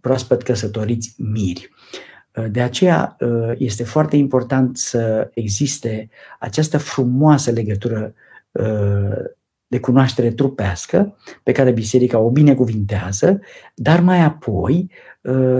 proaspăt 0.00 0.42
căsătoriți 0.42 1.14
miri. 1.18 1.70
Uh, 2.36 2.46
de 2.50 2.60
aceea 2.60 3.16
uh, 3.20 3.52
este 3.58 3.84
foarte 3.84 4.16
important 4.16 4.76
să 4.76 5.30
existe 5.34 6.08
această 6.40 6.78
frumoasă 6.78 7.50
legătură 7.50 8.14
de 9.66 9.80
cunoaștere 9.80 10.30
trupească 10.30 11.16
pe 11.42 11.52
care 11.52 11.70
biserica 11.70 12.18
o 12.18 12.30
binecuvintează, 12.30 13.40
dar 13.74 14.00
mai 14.00 14.20
apoi, 14.20 14.90
uh, 14.90 15.13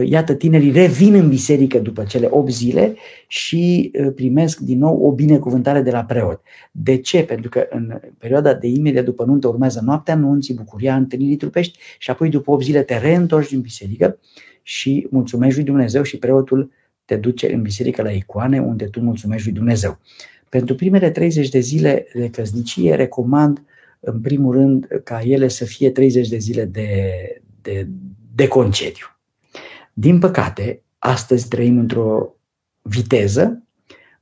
iată, 0.04 0.34
tinerii 0.34 0.70
revin 0.70 1.14
în 1.14 1.28
biserică 1.28 1.78
după 1.78 2.04
cele 2.04 2.28
8 2.30 2.50
zile 2.50 2.94
și 3.26 3.90
uh, 3.94 4.12
primesc 4.14 4.58
din 4.58 4.78
nou 4.78 5.06
o 5.06 5.12
binecuvântare 5.12 5.80
de 5.80 5.90
la 5.90 6.04
preot. 6.04 6.42
De 6.70 6.96
ce? 6.96 7.24
Pentru 7.24 7.48
că 7.48 7.66
în 7.70 8.00
perioada 8.18 8.54
de 8.54 8.66
imediat 8.66 9.04
după 9.04 9.24
nuntă 9.24 9.48
urmează 9.48 9.80
noaptea 9.84 10.14
nunții, 10.14 10.54
bucuria 10.54 10.96
întâlnirii 10.96 11.36
trupești 11.36 11.78
și 11.98 12.10
apoi 12.10 12.28
după 12.28 12.50
8 12.50 12.62
zile 12.62 12.82
te 12.82 12.98
reîntorci 12.98 13.48
din 13.48 13.60
biserică 13.60 14.18
și 14.62 15.06
mulțumești 15.10 15.56
lui 15.56 15.64
Dumnezeu 15.64 16.02
și 16.02 16.18
preotul 16.18 16.70
te 17.04 17.16
duce 17.16 17.52
în 17.52 17.62
biserică 17.62 18.02
la 18.02 18.10
icoane 18.10 18.60
unde 18.60 18.84
tu 18.84 19.00
mulțumești 19.00 19.46
lui 19.46 19.56
Dumnezeu. 19.56 19.98
Pentru 20.48 20.74
primele 20.74 21.10
30 21.10 21.48
de 21.48 21.58
zile 21.58 22.06
de 22.14 22.30
căsnicie 22.30 22.94
recomand 22.94 23.58
uh, 23.58 23.64
în 24.04 24.20
primul 24.20 24.54
rând, 24.54 24.86
ca 25.04 25.20
ele 25.20 25.48
să 25.48 25.64
fie 25.64 25.90
30 25.90 26.28
de 26.28 26.38
zile 26.38 26.64
de, 26.64 26.88
de, 27.62 27.88
de 28.34 28.48
concediu. 28.48 29.06
Din 29.94 30.18
păcate, 30.18 30.82
astăzi 30.98 31.48
trăim 31.48 31.78
într-o 31.78 32.34
viteză, 32.82 33.62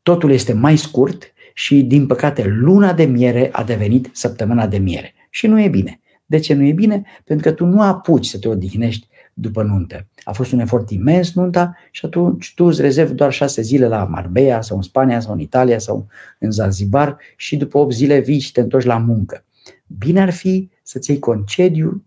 totul 0.02 0.30
este 0.30 0.52
mai 0.52 0.76
scurt 0.76 1.32
și, 1.54 1.82
din 1.82 2.06
păcate, 2.06 2.44
luna 2.46 2.92
de 2.92 3.04
miere 3.04 3.48
a 3.52 3.64
devenit 3.64 4.08
săptămâna 4.12 4.66
de 4.66 4.78
miere. 4.78 5.14
Și 5.30 5.46
nu 5.46 5.60
e 5.60 5.68
bine. 5.68 6.00
De 6.26 6.38
ce 6.38 6.54
nu 6.54 6.64
e 6.64 6.72
bine? 6.72 7.02
Pentru 7.24 7.48
că 7.48 7.54
tu 7.54 7.64
nu 7.64 7.82
apuci 7.82 8.26
să 8.26 8.38
te 8.38 8.48
odihnești 8.48 9.08
după 9.34 9.62
nuntă. 9.62 10.06
A 10.22 10.32
fost 10.32 10.52
un 10.52 10.58
efort 10.58 10.90
imens 10.90 11.34
nunta 11.34 11.76
și 11.90 12.04
atunci 12.06 12.52
tu 12.54 12.64
îți 12.64 12.80
rezervi 12.80 13.14
doar 13.14 13.32
șase 13.32 13.62
zile 13.62 13.86
la 13.86 14.04
Marbella 14.04 14.60
sau 14.60 14.76
în 14.76 14.82
Spania 14.82 15.20
sau 15.20 15.32
în 15.32 15.40
Italia 15.40 15.78
sau 15.78 16.06
în 16.38 16.50
Zanzibar 16.50 17.16
și 17.36 17.56
după 17.56 17.78
8 17.78 17.92
zile 17.92 18.18
vii 18.18 18.38
și 18.38 18.52
te 18.52 18.60
întorci 18.60 18.84
la 18.84 18.98
muncă. 18.98 19.44
Bine 19.86 20.20
ar 20.20 20.30
fi 20.30 20.70
să-ți 20.82 21.10
iei 21.10 21.18
concediu 21.18 22.04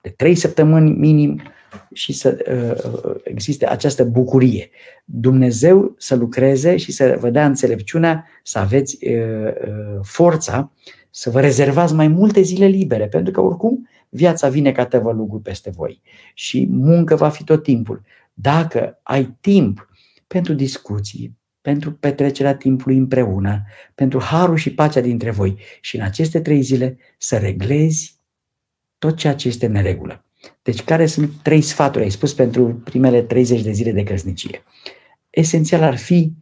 de 0.00 0.08
trei 0.08 0.34
săptămâni 0.34 0.90
minim 0.90 1.40
și 1.92 2.12
să 2.12 2.36
uh, 2.50 3.14
existe 3.22 3.66
această 3.66 4.04
bucurie. 4.04 4.70
Dumnezeu 5.04 5.94
să 5.98 6.14
lucreze 6.14 6.76
și 6.76 6.92
să 6.92 7.16
vă 7.20 7.30
dea 7.30 7.46
înțelepciunea, 7.46 8.26
să 8.42 8.58
aveți 8.58 8.98
uh, 9.06 9.52
uh, 9.68 9.98
forța 10.02 10.72
să 11.10 11.30
vă 11.30 11.40
rezervați 11.40 11.94
mai 11.94 12.08
multe 12.08 12.40
zile 12.40 12.66
libere, 12.66 13.08
pentru 13.08 13.32
că 13.32 13.40
oricum 13.40 13.88
viața 14.08 14.48
vine 14.48 14.72
ca 14.72 14.86
tăvălugul 14.86 15.38
peste 15.38 15.70
voi 15.70 16.02
și 16.34 16.68
muncă 16.70 17.16
va 17.16 17.28
fi 17.28 17.44
tot 17.44 17.62
timpul. 17.62 18.02
Dacă 18.32 19.00
ai 19.02 19.36
timp 19.40 19.88
pentru 20.26 20.52
discuții, 20.52 21.36
pentru 21.60 21.92
petrecerea 21.92 22.56
timpului 22.56 22.96
împreună, 22.96 23.62
pentru 23.94 24.20
harul 24.20 24.56
și 24.56 24.74
pacea 24.74 25.00
dintre 25.00 25.30
voi 25.30 25.58
și 25.80 25.96
în 25.96 26.02
aceste 26.02 26.40
trei 26.40 26.62
zile 26.62 26.98
să 27.18 27.36
reglezi 27.36 28.16
tot 28.98 29.16
ceea 29.16 29.34
ce 29.34 29.48
este 29.48 29.66
în 29.66 29.72
neregulă. 29.72 30.27
Deci 30.62 30.82
care 30.82 31.06
sunt 31.06 31.30
trei 31.42 31.60
sfaturi, 31.60 32.04
ai 32.04 32.10
spus, 32.10 32.34
pentru 32.34 32.80
primele 32.84 33.22
30 33.22 33.62
de 33.62 33.72
zile 33.72 33.92
de 33.92 34.02
căsnicie? 34.02 34.62
Esențial 35.30 35.82
ar 35.82 35.96
fi 35.96 36.32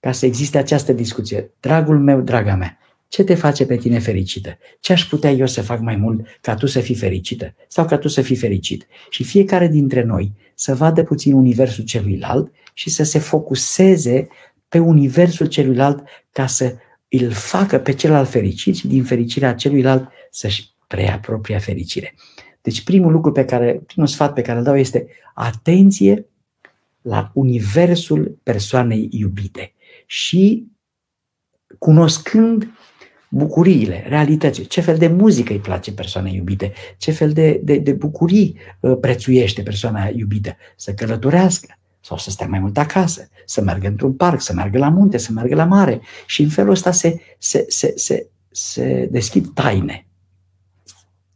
ca 0.00 0.12
să 0.12 0.26
existe 0.26 0.58
această 0.58 0.92
discuție. 0.92 1.50
Dragul 1.60 1.98
meu, 2.00 2.20
draga 2.20 2.54
mea, 2.54 2.78
ce 3.08 3.24
te 3.24 3.34
face 3.34 3.66
pe 3.66 3.76
tine 3.76 3.98
fericită? 3.98 4.58
Ce 4.80 4.92
aș 4.92 5.04
putea 5.04 5.30
eu 5.30 5.46
să 5.46 5.62
fac 5.62 5.80
mai 5.80 5.96
mult 5.96 6.26
ca 6.40 6.54
tu 6.54 6.66
să 6.66 6.80
fii 6.80 6.94
fericită 6.94 7.54
sau 7.68 7.84
ca 7.84 7.98
tu 7.98 8.08
să 8.08 8.22
fii 8.22 8.36
fericit? 8.36 8.86
Și 9.10 9.24
fiecare 9.24 9.68
dintre 9.68 10.02
noi 10.02 10.32
să 10.54 10.74
vadă 10.74 11.02
puțin 11.02 11.32
universul 11.32 11.84
celuilalt 11.84 12.52
și 12.74 12.90
să 12.90 13.02
se 13.02 13.18
focuseze 13.18 14.28
pe 14.68 14.78
universul 14.78 15.46
celuilalt 15.46 16.02
ca 16.32 16.46
să 16.46 16.74
îl 17.08 17.30
facă 17.30 17.78
pe 17.78 17.92
celălalt 17.92 18.28
fericit 18.28 18.76
și 18.76 18.86
din 18.86 19.04
fericirea 19.04 19.54
celuilalt 19.54 20.08
să-și 20.30 20.74
preia 20.86 21.18
propria 21.18 21.58
fericire. 21.58 22.14
Deci 22.66 22.84
primul 22.84 23.12
lucru 23.12 23.32
pe 23.32 23.44
care, 23.44 23.82
primul 23.86 24.08
sfat 24.08 24.32
pe 24.32 24.42
care 24.42 24.58
îl 24.58 24.64
dau 24.64 24.76
este 24.76 25.06
atenție 25.34 26.26
la 27.02 27.30
universul 27.34 28.38
persoanei 28.42 29.08
iubite 29.10 29.72
și 30.06 30.66
cunoscând 31.78 32.68
bucuriile, 33.28 34.04
realității, 34.08 34.66
ce 34.66 34.80
fel 34.80 34.98
de 34.98 35.06
muzică 35.06 35.52
îi 35.52 35.58
place 35.58 35.92
persoanei 35.92 36.34
iubite, 36.34 36.72
ce 36.96 37.10
fel 37.10 37.32
de, 37.32 37.60
de, 37.64 37.78
de 37.78 37.92
bucurii 37.92 38.58
uh, 38.80 38.96
prețuiește 39.00 39.62
persoana 39.62 40.08
iubită, 40.14 40.56
să 40.76 40.94
călătorească 40.94 41.78
sau 42.00 42.18
să 42.18 42.30
stea 42.30 42.46
mai 42.46 42.58
mult 42.58 42.78
acasă, 42.78 43.28
să 43.44 43.60
meargă 43.60 43.86
într-un 43.86 44.12
parc, 44.12 44.40
să 44.40 44.52
meargă 44.52 44.78
la 44.78 44.88
munte, 44.88 45.16
să 45.16 45.32
meargă 45.32 45.54
la 45.54 45.64
mare. 45.64 46.00
Și 46.26 46.42
în 46.42 46.48
felul 46.48 46.70
ăsta 46.70 46.90
se, 46.90 47.20
se, 47.38 47.64
se, 47.68 47.92
se, 47.96 48.30
se 48.50 49.08
deschid 49.10 49.46
taine. 49.54 50.06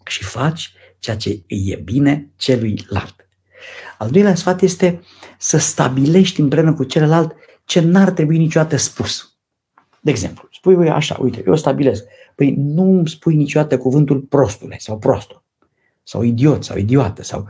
Și 0.05 0.25
faci 0.25 0.75
ceea 1.01 1.17
ce 1.17 1.43
îi 1.49 1.71
e 1.71 1.77
bine 1.77 2.31
celuilalt. 2.37 3.29
Al 3.99 4.11
doilea 4.11 4.35
sfat 4.35 4.63
este 4.63 5.01
să 5.39 5.59
stabilești 5.59 6.41
împreună 6.41 6.75
cu 6.75 6.85
celălalt 6.85 7.35
ce 7.65 7.81
n-ar 7.81 8.11
trebui 8.11 8.39
niciodată 8.39 8.77
spus. 8.77 9.35
De 10.01 10.11
exemplu, 10.11 10.49
spui 10.53 10.75
voi 10.75 10.89
așa, 10.89 11.17
uite, 11.21 11.43
eu 11.47 11.57
stabilesc. 11.57 12.05
Păi 12.35 12.55
nu 12.59 12.83
îmi 12.83 13.09
spui 13.09 13.37
niciodată 13.37 13.79
cuvântul 13.79 14.21
prostule 14.21 14.77
sau 14.79 14.99
prostul 14.99 15.45
sau 16.03 16.23
idiot 16.23 16.65
sau 16.65 16.77
idiotă 16.77 17.23
sau 17.23 17.49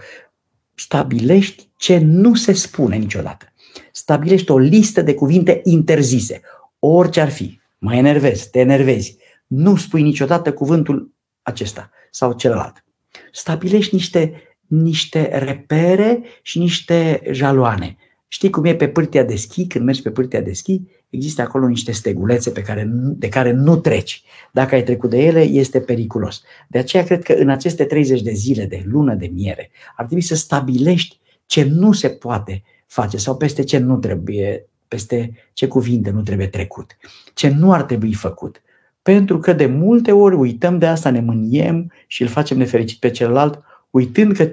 stabilești 0.75 1.69
ce 1.77 1.99
nu 1.99 2.35
se 2.35 2.53
spune 2.53 2.97
niciodată. 2.97 3.53
Stabilești 3.93 4.51
o 4.51 4.59
listă 4.59 5.03
de 5.03 5.15
cuvinte 5.15 5.61
interzise, 5.65 6.41
orice 6.79 7.21
ar 7.21 7.31
fi. 7.31 7.61
Mă 7.79 7.95
enervezi, 7.95 8.51
te 8.51 8.59
enervezi. 8.59 9.17
Nu 9.47 9.77
spui 9.77 10.03
niciodată 10.03 10.53
cuvântul 10.53 11.15
acesta 11.43 11.91
sau 12.11 12.33
celălalt. 12.33 12.85
Stabilești 13.33 13.95
niște, 13.95 14.43
niște 14.67 15.39
repere 15.39 16.23
și 16.43 16.59
niște 16.59 17.23
jaloane. 17.31 17.97
Știi 18.29 18.51
cum 18.51 18.65
e 18.65 18.75
pe 18.75 18.89
pârtia 18.89 19.25
de 19.25 19.37
schi, 19.37 19.67
când 19.67 19.85
mergi 19.85 20.03
pe 20.03 20.11
pârtia 20.11 20.41
de 20.41 20.53
schi, 20.53 20.83
există 21.11 21.43
acolo 21.43 21.67
niște 21.67 21.93
stegulețe 21.93 22.51
pe 22.51 22.63
care, 22.63 22.91
de 22.93 23.29
care 23.29 23.53
nu 23.53 23.77
treci. 23.77 24.23
Dacă 24.53 24.75
ai 24.75 24.83
trecut 24.83 25.11
de 25.11 25.19
ele, 25.19 25.43
este 25.43 25.81
periculos. 25.81 26.43
De 26.69 26.79
aceea 26.79 27.05
cred 27.05 27.23
că 27.23 27.33
în 27.33 27.49
aceste 27.49 27.85
30 27.85 28.23
de 28.23 28.33
zile 28.33 28.65
de 28.65 28.83
lună 28.87 29.15
de 29.15 29.27
miere 29.27 29.71
ar 29.97 30.05
trebui 30.05 30.25
să 30.25 30.35
stabilești 30.35 31.21
ce 31.47 31.65
nu 31.65 31.93
se 31.93 32.09
poate 32.09 32.63
face 32.87 33.17
sau 33.17 33.37
peste 33.37 33.65
ce 33.65 33.79
nu 33.79 33.97
trebuie, 33.97 34.67
peste 34.89 35.33
ce 35.53 35.67
cuvinte 35.67 36.11
nu 36.11 36.23
trebuie 36.23 36.47
trecut, 36.47 36.97
ce 37.35 37.49
nu 37.49 37.73
ar 37.73 37.83
trebui 37.83 38.15
făcut. 38.15 38.63
Pentru 39.03 39.39
că 39.39 39.53
de 39.53 39.67
multe 39.67 40.13
ori 40.13 40.35
uităm 40.35 40.79
de 40.79 40.87
asta, 40.87 41.11
ne 41.11 41.21
mâniem 41.21 41.93
și 42.07 42.23
îl 42.23 42.29
facem 42.29 42.57
nefericit 42.57 42.99
pe 42.99 43.11
celălalt, 43.11 43.63
uitând 43.91 44.37
că 44.37 44.51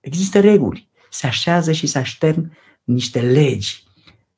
există 0.00 0.40
reguli. 0.40 0.88
Se 1.10 1.26
așează 1.26 1.72
și 1.72 1.86
se 1.86 1.98
aștern 1.98 2.52
niște 2.84 3.20
legi 3.20 3.82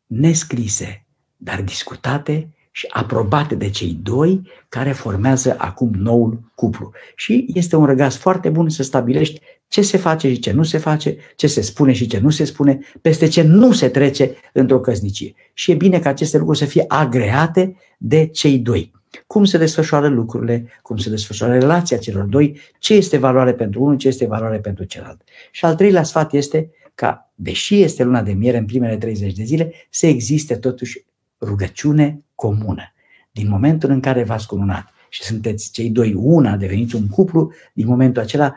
nescrise, 0.07 1.07
dar 1.37 1.63
discutate 1.63 2.49
și 2.71 2.87
aprobate 2.91 3.55
de 3.55 3.71
cei 3.71 3.99
doi 4.03 4.43
care 4.69 4.93
formează 4.93 5.55
acum 5.59 5.91
noul 5.95 6.41
cuplu. 6.55 6.91
Și 7.17 7.47
este 7.55 7.77
un 7.77 7.85
răgaz 7.85 8.17
foarte 8.17 8.49
bun 8.49 8.69
să 8.69 8.83
stabilești 8.83 9.41
ce 9.69 9.83
se 9.83 9.97
face 9.97 10.33
și 10.33 10.39
ce 10.39 10.53
nu 10.53 10.63
se 10.63 10.79
face, 10.79 11.17
ce 11.37 11.47
se 11.47 11.61
spune 11.61 11.93
și 11.93 12.07
ce 12.07 12.19
nu 12.19 12.31
se 12.31 12.45
spune, 12.45 12.79
peste 13.01 13.29
ce 13.29 13.43
nu 13.43 13.73
se 13.73 13.89
trece 13.89 14.35
într-o 14.53 14.81
căsnicie. 14.81 15.35
Și 15.55 15.71
e 15.71 15.75
bine 15.75 15.99
ca 15.99 16.09
aceste 16.09 16.39
lucruri 16.39 16.59
să 16.59 16.65
fie 16.65 16.85
agreate 16.89 17.77
de 17.99 18.27
cei 18.27 18.59
doi. 18.59 18.93
Cum 19.27 19.45
se 19.45 19.59
desfășoară 19.59 20.09
lucrurile, 20.09 20.69
cum 20.83 20.97
se 20.97 21.11
desfășoară 21.11 21.53
relația 21.53 21.99
celor 21.99 22.25
doi, 22.25 22.59
ce 22.79 22.95
este 22.95 23.17
valoare 23.17 23.53
pentru 23.53 23.83
unul, 23.83 23.97
ce 23.97 24.09
este 24.09 24.27
valoare 24.27 24.59
pentru 24.59 24.85
celălalt. 24.85 25.23
Și 25.51 25.65
al 25.65 25.75
treilea 25.75 26.03
sfat 26.03 26.33
este 26.33 26.71
ca, 26.95 27.33
deși 27.35 27.83
este 27.83 28.03
luna 28.03 28.23
de 28.23 28.33
miere 28.33 28.59
în 28.59 28.67
primele 28.67 28.97
30 28.97 29.33
de 29.33 29.45
zile, 29.45 29.73
să 29.91 30.07
existe 30.07 30.57
totuși 30.57 31.05
rugăciune 31.41 32.23
comună. 32.35 32.93
Din 33.31 33.49
momentul 33.49 33.91
în 33.91 34.01
care 34.01 34.25
v-ați 34.25 34.47
cununat 34.47 34.89
și 35.09 35.23
sunteți 35.23 35.71
cei 35.73 35.91
doi 35.91 36.15
una, 36.15 36.57
deveniți 36.57 36.95
un 36.95 37.09
cuplu, 37.09 37.53
din 37.73 37.87
momentul 37.87 38.23
acela, 38.23 38.57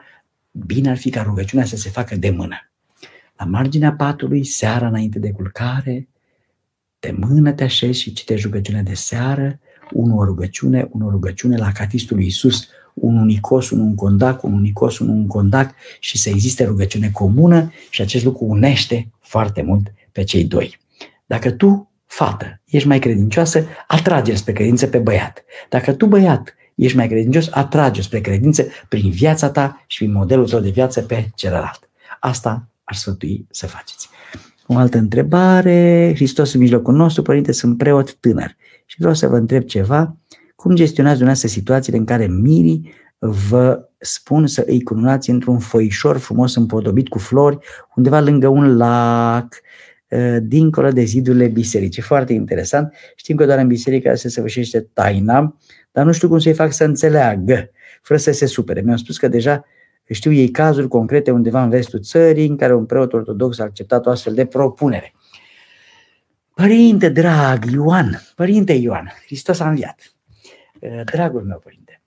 bine 0.51 0.89
ar 0.89 0.97
fi 0.97 1.09
ca 1.09 1.21
rugăciunea 1.21 1.65
să 1.65 1.75
se 1.75 1.89
facă 1.89 2.15
de 2.15 2.29
mână. 2.29 2.71
La 3.37 3.45
marginea 3.45 3.93
patului, 3.93 4.43
seara 4.43 4.87
înainte 4.87 5.19
de 5.19 5.31
culcare, 5.31 6.07
de 6.99 7.15
mână 7.19 7.51
te 7.51 7.63
așezi 7.63 7.99
și 7.99 8.13
citești 8.13 8.45
rugăciunea 8.45 8.81
de 8.81 8.93
seară, 8.93 9.59
unul 9.91 10.19
o 10.19 10.25
rugăciune, 10.25 10.87
unul 10.91 11.07
o 11.07 11.11
rugăciune 11.11 11.57
la 11.57 11.71
catistul 11.71 12.15
lui 12.15 12.25
Iisus, 12.25 12.67
un 12.93 13.17
unicos, 13.17 13.69
un 13.69 13.79
un 13.79 13.95
condac, 13.95 14.43
un 14.43 14.53
unicos, 14.53 14.99
un 14.99 15.09
un 15.09 15.27
condac 15.27 15.73
și 15.99 16.17
să 16.17 16.29
existe 16.29 16.65
rugăciune 16.65 17.09
comună 17.13 17.71
și 17.89 18.01
acest 18.01 18.23
lucru 18.23 18.45
unește 18.45 19.11
foarte 19.19 19.61
mult 19.61 19.93
pe 20.11 20.23
cei 20.23 20.43
doi. 20.43 20.79
Dacă 21.25 21.51
tu, 21.51 21.91
fată, 22.05 22.61
ești 22.65 22.87
mai 22.87 22.99
credincioasă, 22.99 23.65
atrage 23.87 24.35
spre 24.35 24.53
credință 24.53 24.87
pe 24.87 24.97
băiat. 24.97 25.43
Dacă 25.69 25.93
tu, 25.93 26.05
băiat, 26.05 26.55
ești 26.75 26.97
mai 26.97 27.07
credincios, 27.07 27.47
atrage 27.51 28.01
spre 28.01 28.21
credință 28.21 28.65
prin 28.87 29.09
viața 29.09 29.49
ta 29.49 29.83
și 29.87 29.97
prin 29.97 30.11
modelul 30.11 30.49
tău 30.49 30.59
de 30.59 30.69
viață 30.69 31.01
pe 31.01 31.29
celălalt. 31.35 31.89
Asta 32.19 32.67
ar 32.83 32.95
sfătui 32.95 33.47
să 33.49 33.67
faceți. 33.67 34.09
O 34.67 34.77
altă 34.77 34.97
întrebare, 34.97 36.11
Hristos 36.15 36.53
în 36.53 36.59
mijlocul 36.59 36.93
nostru, 36.93 37.21
părinte, 37.21 37.51
sunt 37.51 37.77
preot 37.77 38.13
tânăr 38.13 38.55
și 38.85 38.99
vreau 38.99 39.13
să 39.13 39.27
vă 39.27 39.37
întreb 39.37 39.63
ceva, 39.63 40.17
cum 40.55 40.75
gestionați 40.75 41.17
dumneavoastră 41.17 41.59
situațiile 41.59 41.97
în 41.97 42.05
care 42.05 42.27
mirii 42.27 42.93
vă 43.49 43.89
spun 43.97 44.47
să 44.47 44.63
îi 44.67 44.83
cununați 44.83 45.29
într-un 45.29 45.59
foișor 45.59 46.17
frumos 46.17 46.55
împodobit 46.55 47.07
cu 47.07 47.17
flori, 47.17 47.57
undeva 47.95 48.19
lângă 48.19 48.47
un 48.47 48.77
lac, 48.77 49.61
ă, 50.11 50.39
dincolo 50.39 50.89
de 50.89 51.03
zidurile 51.03 51.47
bisericii. 51.47 52.01
Foarte 52.01 52.33
interesant. 52.33 52.93
Știm 53.15 53.35
că 53.35 53.45
doar 53.45 53.57
în 53.57 53.67
biserică 53.67 54.15
se 54.15 54.29
săvârșește 54.29 54.89
taina, 54.93 55.57
dar 55.91 56.05
nu 56.05 56.11
știu 56.11 56.27
cum 56.27 56.39
să-i 56.39 56.53
fac 56.53 56.73
să 56.73 56.83
înțeleagă, 56.83 57.69
fără 58.01 58.19
să 58.19 58.31
se 58.31 58.45
supere. 58.45 58.81
Mi-au 58.81 58.97
spus 58.97 59.17
că 59.17 59.27
deja 59.27 59.65
știu 60.09 60.31
ei 60.31 60.49
cazuri 60.49 60.87
concrete 60.87 61.31
undeva 61.31 61.63
în 61.63 61.69
vestul 61.69 62.01
țării 62.01 62.47
în 62.47 62.57
care 62.57 62.75
un 62.75 62.85
preot 62.85 63.13
ortodox 63.13 63.59
a 63.59 63.63
acceptat 63.63 64.05
o 64.05 64.09
astfel 64.09 64.33
de 64.33 64.45
propunere. 64.45 65.13
Părinte 66.55 67.09
drag, 67.09 67.65
Ioan, 67.65 68.21
Părinte 68.35 68.73
Ioan, 68.73 69.11
Hristos 69.25 69.59
a 69.59 69.69
înviat. 69.69 70.13
Eh, 70.79 71.01
dragul 71.05 71.43
meu 71.43 71.59
părinte, 71.59 72.01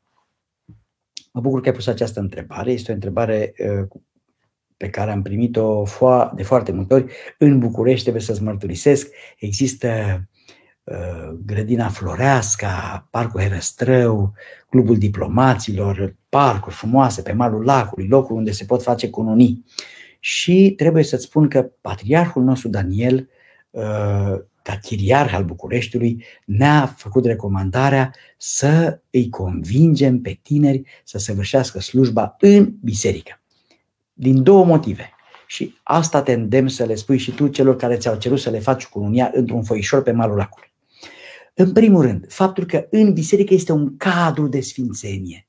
mă 1.32 1.40
bucur 1.40 1.60
că 1.60 1.68
ai 1.68 1.74
pus 1.74 1.86
această 1.86 2.20
întrebare. 2.20 2.72
Este 2.72 2.90
o 2.90 2.94
întrebare 2.94 3.52
eh, 3.56 3.84
pe 4.76 4.90
care 4.90 5.10
am 5.10 5.22
primit-o 5.22 5.84
de 6.34 6.42
foarte 6.42 6.72
multe 6.72 6.94
ori. 6.94 7.12
În 7.38 7.58
București, 7.58 8.02
trebuie 8.02 8.22
să-ți 8.22 8.42
mărturisesc, 8.42 9.08
există 9.38 9.88
eh, 10.84 11.32
grădina 11.44 11.88
Floreasca, 11.88 13.08
Parcul 13.10 13.40
Herăstrău, 13.40 14.32
Clubul 14.68 14.98
Diplomaților, 14.98 16.16
parcuri 16.28 16.74
frumoase 16.74 17.22
pe 17.22 17.32
malul 17.32 17.64
lacului, 17.64 18.08
locuri 18.08 18.38
unde 18.38 18.50
se 18.50 18.64
pot 18.64 18.82
face 18.82 19.10
cununii. 19.10 19.64
Și 20.20 20.72
trebuie 20.76 21.02
să-ți 21.02 21.24
spun 21.24 21.48
că 21.48 21.70
patriarhul 21.80 22.42
nostru 22.42 22.68
Daniel 22.68 23.28
ca 24.62 24.76
chiriarh 24.82 25.34
al 25.34 25.44
Bucureștiului, 25.44 26.24
ne-a 26.44 26.94
făcut 26.96 27.24
recomandarea 27.24 28.14
să 28.36 29.00
îi 29.10 29.28
convingem 29.28 30.20
pe 30.20 30.38
tineri 30.42 30.82
să 31.04 31.18
săvârșească 31.18 31.80
slujba 31.80 32.36
în 32.38 32.74
biserică. 32.82 33.40
Din 34.12 34.42
două 34.42 34.64
motive. 34.64 35.10
Și 35.46 35.74
asta 35.82 36.22
te 36.22 36.32
îndemn 36.32 36.68
să 36.68 36.84
le 36.84 36.94
spui 36.94 37.18
și 37.18 37.30
tu 37.30 37.48
celor 37.48 37.76
care 37.76 37.96
ți-au 37.96 38.16
cerut 38.16 38.38
să 38.38 38.50
le 38.50 38.58
faci 38.58 38.86
cununia 38.86 39.30
într-un 39.34 39.62
foișor 39.62 40.02
pe 40.02 40.12
malul 40.12 40.36
lacului. 40.36 40.72
În 41.54 41.72
primul 41.72 42.02
rând, 42.02 42.26
faptul 42.28 42.64
că 42.64 42.86
în 42.90 43.12
biserică 43.12 43.54
este 43.54 43.72
un 43.72 43.96
cadru 43.96 44.48
de 44.48 44.60
sfințenie. 44.60 45.46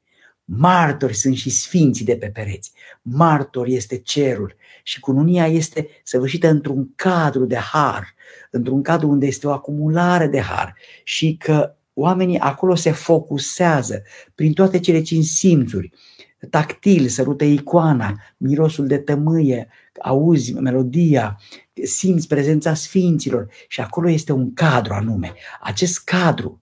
Martori 0.49 1.13
sunt 1.13 1.35
și 1.35 1.49
sfinții 1.49 2.05
de 2.05 2.15
pe 2.15 2.27
pereți. 2.27 2.71
Martor 3.01 3.67
este 3.67 3.97
cerul 3.97 4.55
și 4.83 4.99
cununia 4.99 5.47
este 5.47 5.87
săvârșită 6.03 6.47
într-un 6.47 6.91
cadru 6.95 7.45
de 7.45 7.55
har, 7.55 8.15
într-un 8.51 8.81
cadru 8.81 9.09
unde 9.09 9.25
este 9.25 9.47
o 9.47 9.51
acumulare 9.51 10.27
de 10.27 10.41
har 10.41 10.75
și 11.03 11.37
că 11.37 11.75
oamenii 11.93 12.39
acolo 12.39 12.75
se 12.75 12.91
focusează 12.91 14.01
prin 14.35 14.53
toate 14.53 14.79
cele 14.79 15.01
cinci 15.01 15.25
simțuri, 15.25 15.91
tactil, 16.49 17.07
sărută 17.07 17.43
icoana, 17.43 18.21
mirosul 18.37 18.87
de 18.87 18.97
tămâie, 18.97 19.67
auzi 20.01 20.53
melodia, 20.53 21.39
simți 21.83 22.27
prezența 22.27 22.73
sfinților 22.73 23.49
și 23.67 23.81
acolo 23.81 24.09
este 24.09 24.31
un 24.31 24.53
cadru 24.53 24.93
anume. 24.93 25.33
Acest 25.61 26.03
cadru 26.03 26.61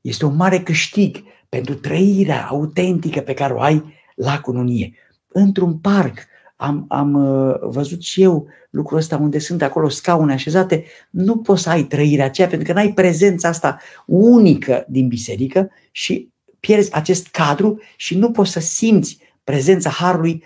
este 0.00 0.24
un 0.24 0.36
mare 0.36 0.60
câștig 0.60 1.22
pentru 1.56 1.74
trăirea 1.74 2.46
autentică 2.46 3.20
pe 3.20 3.34
care 3.34 3.52
o 3.52 3.60
ai 3.60 3.94
la 4.14 4.40
cununie. 4.40 4.92
Într-un 5.28 5.78
parc, 5.78 6.18
am, 6.56 6.84
am 6.88 7.14
uh, 7.14 7.54
văzut 7.60 8.02
și 8.02 8.22
eu 8.22 8.46
lucrul 8.70 8.98
ăsta 8.98 9.16
unde 9.16 9.38
sunt 9.38 9.62
acolo 9.62 9.88
scaune 9.88 10.32
așezate, 10.32 10.84
nu 11.10 11.36
poți 11.36 11.62
să 11.62 11.70
ai 11.70 11.84
trăirea 11.84 12.24
aceea 12.24 12.48
pentru 12.48 12.66
că 12.66 12.72
nu 12.72 12.78
ai 12.78 12.92
prezența 12.92 13.48
asta 13.48 13.78
unică 14.06 14.84
din 14.88 15.08
biserică 15.08 15.70
și 15.90 16.32
pierzi 16.60 16.92
acest 16.92 17.26
cadru 17.26 17.80
și 17.96 18.18
nu 18.18 18.30
poți 18.30 18.50
să 18.50 18.60
simți 18.60 19.18
prezența 19.44 19.90
Harului 19.90 20.44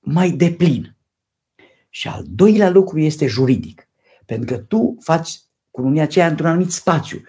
mai 0.00 0.30
deplin. 0.30 0.96
Și 1.88 2.08
al 2.08 2.24
doilea 2.26 2.70
lucru 2.70 2.98
este 2.98 3.26
juridic. 3.26 3.88
Pentru 4.26 4.54
că 4.54 4.60
tu 4.62 4.96
faci 5.00 5.30
cununia 5.70 6.02
aceea 6.02 6.26
într-un 6.26 6.48
anumit 6.48 6.70
spațiu. 6.70 7.20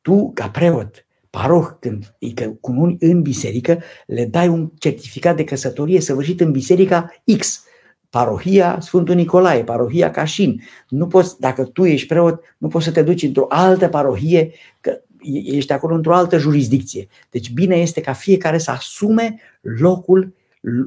Tu, 0.00 0.30
ca 0.34 0.50
preot, 0.50 1.04
paroh, 1.34 1.66
când 1.80 2.14
e 2.18 2.46
cununi 2.60 2.96
în 3.00 3.22
biserică, 3.22 3.82
le 4.06 4.24
dai 4.24 4.48
un 4.48 4.70
certificat 4.78 5.36
de 5.36 5.44
căsătorie 5.44 6.00
săvârșit 6.00 6.40
în 6.40 6.50
biserica 6.50 7.14
X. 7.38 7.64
Parohia 8.10 8.78
Sfântul 8.80 9.14
Nicolae, 9.14 9.64
parohia 9.64 10.10
Cașin. 10.10 10.60
Nu 10.88 11.06
poți, 11.06 11.40
dacă 11.40 11.64
tu 11.64 11.84
ești 11.84 12.06
preot, 12.06 12.42
nu 12.58 12.68
poți 12.68 12.84
să 12.84 12.90
te 12.90 13.02
duci 13.02 13.22
într-o 13.22 13.46
altă 13.48 13.88
parohie, 13.88 14.52
că 14.80 15.00
ești 15.44 15.72
acolo 15.72 15.94
într-o 15.94 16.14
altă 16.14 16.38
jurisdicție. 16.38 17.08
Deci 17.30 17.50
bine 17.50 17.76
este 17.76 18.00
ca 18.00 18.12
fiecare 18.12 18.58
să 18.58 18.70
asume 18.70 19.40
locul, 19.60 20.34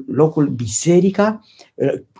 locul 0.06 0.46
biserica, 0.46 1.40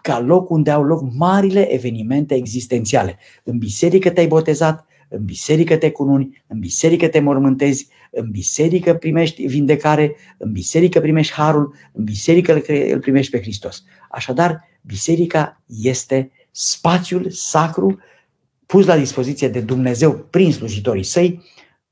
ca 0.03 0.21
loc 0.21 0.51
unde 0.51 0.71
au 0.71 0.85
loc 0.85 1.03
marile 1.17 1.73
evenimente 1.75 2.35
existențiale. 2.35 3.19
În 3.45 3.59
biserică 3.59 4.11
te-ai 4.11 4.27
botezat, 4.27 4.87
în 5.09 5.25
biserică 5.25 5.77
te 5.77 5.91
cununi, 5.91 6.43
în 6.47 6.59
biserică 6.59 7.09
te 7.09 7.21
mormântezi, 7.21 7.89
în 8.11 8.31
biserică 8.31 8.95
primești 8.95 9.47
vindecare, 9.47 10.17
în 10.39 10.53
biserică 10.53 11.01
primești 11.01 11.33
harul, 11.33 11.75
în 11.93 12.05
biserică 12.05 12.63
îl 12.93 13.01
primești 13.01 13.31
pe 13.31 13.41
Hristos. 13.41 13.85
Așadar, 14.11 14.69
biserica 14.81 15.63
este 15.67 16.31
spațiul 16.51 17.31
sacru 17.31 17.99
pus 18.67 18.87
la 18.87 18.97
dispoziție 18.97 19.49
de 19.49 19.61
Dumnezeu 19.61 20.13
prin 20.31 20.53
slujitorii 20.53 21.03
săi, 21.03 21.43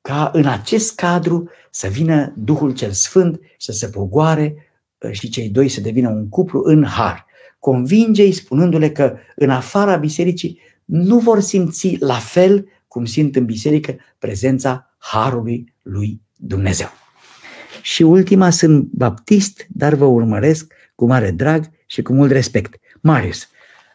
ca 0.01 0.31
în 0.33 0.47
acest 0.47 0.95
cadru 0.95 1.51
să 1.71 1.89
vină 1.89 2.33
Duhul 2.37 2.75
cel 2.75 2.91
Sfânt 2.91 3.41
să 3.59 3.73
se 3.73 3.89
pogoare 3.89 4.55
uh, 4.99 5.11
și 5.13 5.29
cei 5.29 5.49
doi 5.49 5.69
să 5.69 5.81
devină 5.81 6.09
un 6.09 6.29
cuplu 6.29 6.63
în 6.65 6.85
har. 6.85 7.27
Convinge-i 7.59 8.33
spunându-le 8.33 8.91
că 8.91 9.17
în 9.37 9.51
afara 9.51 9.97
bisericii 9.97 10.61
nu 10.85 11.19
vor 11.19 11.41
simți 11.41 11.97
la 11.99 12.15
fel 12.15 12.69
cum 12.97 13.05
simt 13.05 13.37
în 13.37 13.45
biserică 13.45 13.97
prezența 14.19 14.97
harului 14.99 15.75
lui 15.83 16.23
Dumnezeu. 16.37 16.87
Și 17.83 18.03
ultima, 18.03 18.51
sunt 18.51 18.85
baptist, 18.85 19.67
dar 19.69 19.95
vă 19.95 20.05
urmăresc 20.05 20.73
cu 20.95 21.07
mare 21.07 21.31
drag 21.31 21.71
și 21.87 22.03
cu 22.03 22.13
mult 22.13 22.31
respect. 22.31 22.75
Marius, 23.01 23.49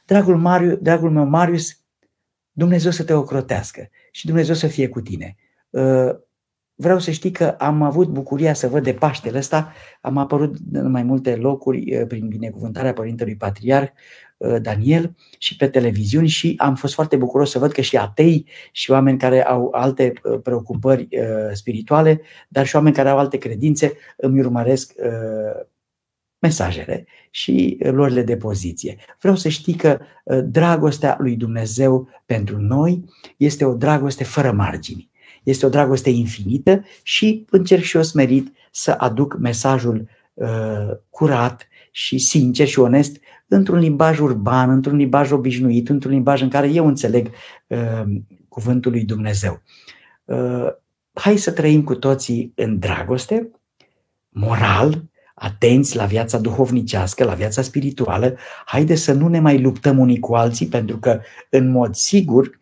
dragul, 0.06 0.38
Mariu, 0.38 0.76
dragul 0.76 1.12
meu 1.12 1.26
Marius, 1.26 1.80
Dumnezeu 2.52 2.92
să 2.92 3.04
te 3.04 3.14
ocrotească 3.14 3.90
și 4.12 4.26
Dumnezeu 4.26 4.56
să 4.56 4.68
fie 4.68 4.88
cu 4.88 5.02
tine. 5.02 5.36
Uh, 5.70 6.10
vreau 6.76 7.00
să 7.00 7.12
știi 7.12 7.32
că 7.32 7.48
am 7.48 7.82
avut 7.82 8.08
bucuria 8.08 8.54
să 8.54 8.68
văd 8.68 8.84
de 8.84 8.94
Paștele 8.94 9.38
ăsta, 9.38 9.74
am 10.02 10.18
apărut 10.18 10.56
în 10.72 10.92
mai 10.92 11.04
multe 11.04 11.36
locuri 11.36 11.96
uh, 11.96 12.08
prin 12.08 12.28
binecuvântarea 12.28 12.94
Părintelui 12.94 13.36
Patriarh 13.36 13.90
uh, 13.90 13.96
Daniel 14.62 15.16
și 15.38 15.56
pe 15.56 15.68
televiziuni 15.68 16.28
și 16.28 16.54
am 16.58 16.76
fost 16.76 16.94
foarte 16.94 17.16
bucuros 17.16 17.52
să 17.52 17.60
văd 17.60 17.72
că 17.72 17.82
și 17.82 17.98
atei 17.98 18.48
și 18.72 18.92
oameni 18.92 19.18
care 19.18 19.46
au 19.46 19.70
alte 19.72 20.14
preocupări 20.44 21.08
spirituale, 21.54 22.22
dar 22.48 22.66
și 22.66 22.76
oameni 22.76 22.96
care 22.96 23.10
au 23.10 23.18
alte 23.18 23.38
credințe 23.38 23.94
îmi 24.18 24.40
urmăresc 24.40 24.94
mesajele 26.40 27.06
și 27.30 27.78
luările 27.80 28.22
de 28.22 28.38
poziție. 28.38 28.98
Vreau 29.20 29.36
să 29.36 29.50
știi 29.50 29.74
că 29.74 30.00
dragostea 30.44 31.18
lui 31.20 31.36
Dumnezeu 31.36 32.10
pentru 32.26 32.58
noi 32.58 33.06
este 33.38 33.66
o 33.66 33.74
dragoste 33.76 34.24
fără 34.24 34.52
margini. 34.52 35.10
Este 35.44 35.66
o 35.66 35.70
dragoste 35.70 36.10
infinită 36.10 36.84
și 37.04 37.46
încerc 37.50 37.82
și 37.82 37.96
eu 37.96 38.04
smerit 38.04 38.54
să 38.72 38.92
aduc 38.92 39.38
mesajul 39.40 40.08
uh, 40.34 40.48
curat 41.10 41.68
și 41.92 42.18
sincer 42.18 42.68
și 42.68 42.80
onest 42.80 43.18
într-un 43.48 43.80
limbaj 43.80 44.20
urban, 44.20 44.70
într-un 44.70 44.98
limbaj 44.98 45.32
obișnuit, 45.32 45.90
într-un 45.90 46.12
limbaj 46.12 46.42
în 46.42 46.50
care 46.50 46.68
eu 46.68 46.88
înțeleg 46.88 47.30
uh, 47.68 48.04
cuvântul 48.48 48.92
lui 48.92 49.04
Dumnezeu. 49.04 49.62
Uh, 50.24 50.68
hai 51.14 51.38
să 51.38 51.52
trăim 51.52 51.84
cu 51.84 51.96
toții 51.96 52.52
în 52.56 52.80
dragoste, 52.80 53.52
moral, 54.30 55.04
atenți 55.34 55.96
la 55.96 56.06
viața 56.06 56.38
duhovnicească, 56.38 57.24
la 57.24 57.34
viața 57.34 57.62
spirituală, 57.62 58.38
haide 58.66 58.96
să 58.96 59.14
nu 59.14 59.28
ne 59.28 59.40
mai 59.40 59.62
luptăm 59.62 60.00
unii 60.00 60.20
cu 60.20 60.34
alții, 60.34 60.68
pentru 60.68 60.98
că, 60.98 61.22
în 61.50 61.70
mod 61.70 61.96
sigur, 61.96 62.60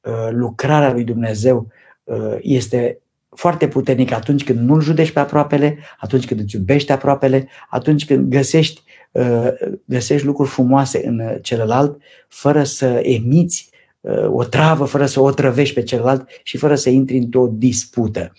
uh, 0.00 0.28
lucrarea 0.30 0.92
lui 0.92 1.04
Dumnezeu 1.04 1.72
Uh, 2.04 2.36
este 2.40 3.02
foarte 3.34 3.68
puternic 3.68 4.12
atunci 4.12 4.44
când 4.44 4.58
nu-l 4.58 4.80
judești 4.80 5.12
pe 5.12 5.20
aproapele, 5.20 5.78
atunci 5.98 6.26
când 6.26 6.40
îți 6.40 6.56
iubești 6.56 6.92
aproapele, 6.92 7.48
atunci 7.70 8.06
când 8.06 8.28
găsești, 8.28 8.82
uh, 9.10 9.48
găsești 9.84 10.26
lucruri 10.26 10.48
frumoase 10.48 11.06
în 11.06 11.38
celălalt, 11.42 11.96
fără 12.28 12.62
să 12.62 13.00
emiți 13.02 13.70
uh, 14.00 14.28
o 14.28 14.44
travă, 14.44 14.84
fără 14.84 15.06
să 15.06 15.20
o 15.20 15.30
trăvești 15.30 15.74
pe 15.74 15.82
celălalt 15.82 16.28
și 16.42 16.56
fără 16.56 16.74
să 16.74 16.90
intri 16.90 17.16
într-o 17.16 17.46
dispută. 17.52 18.32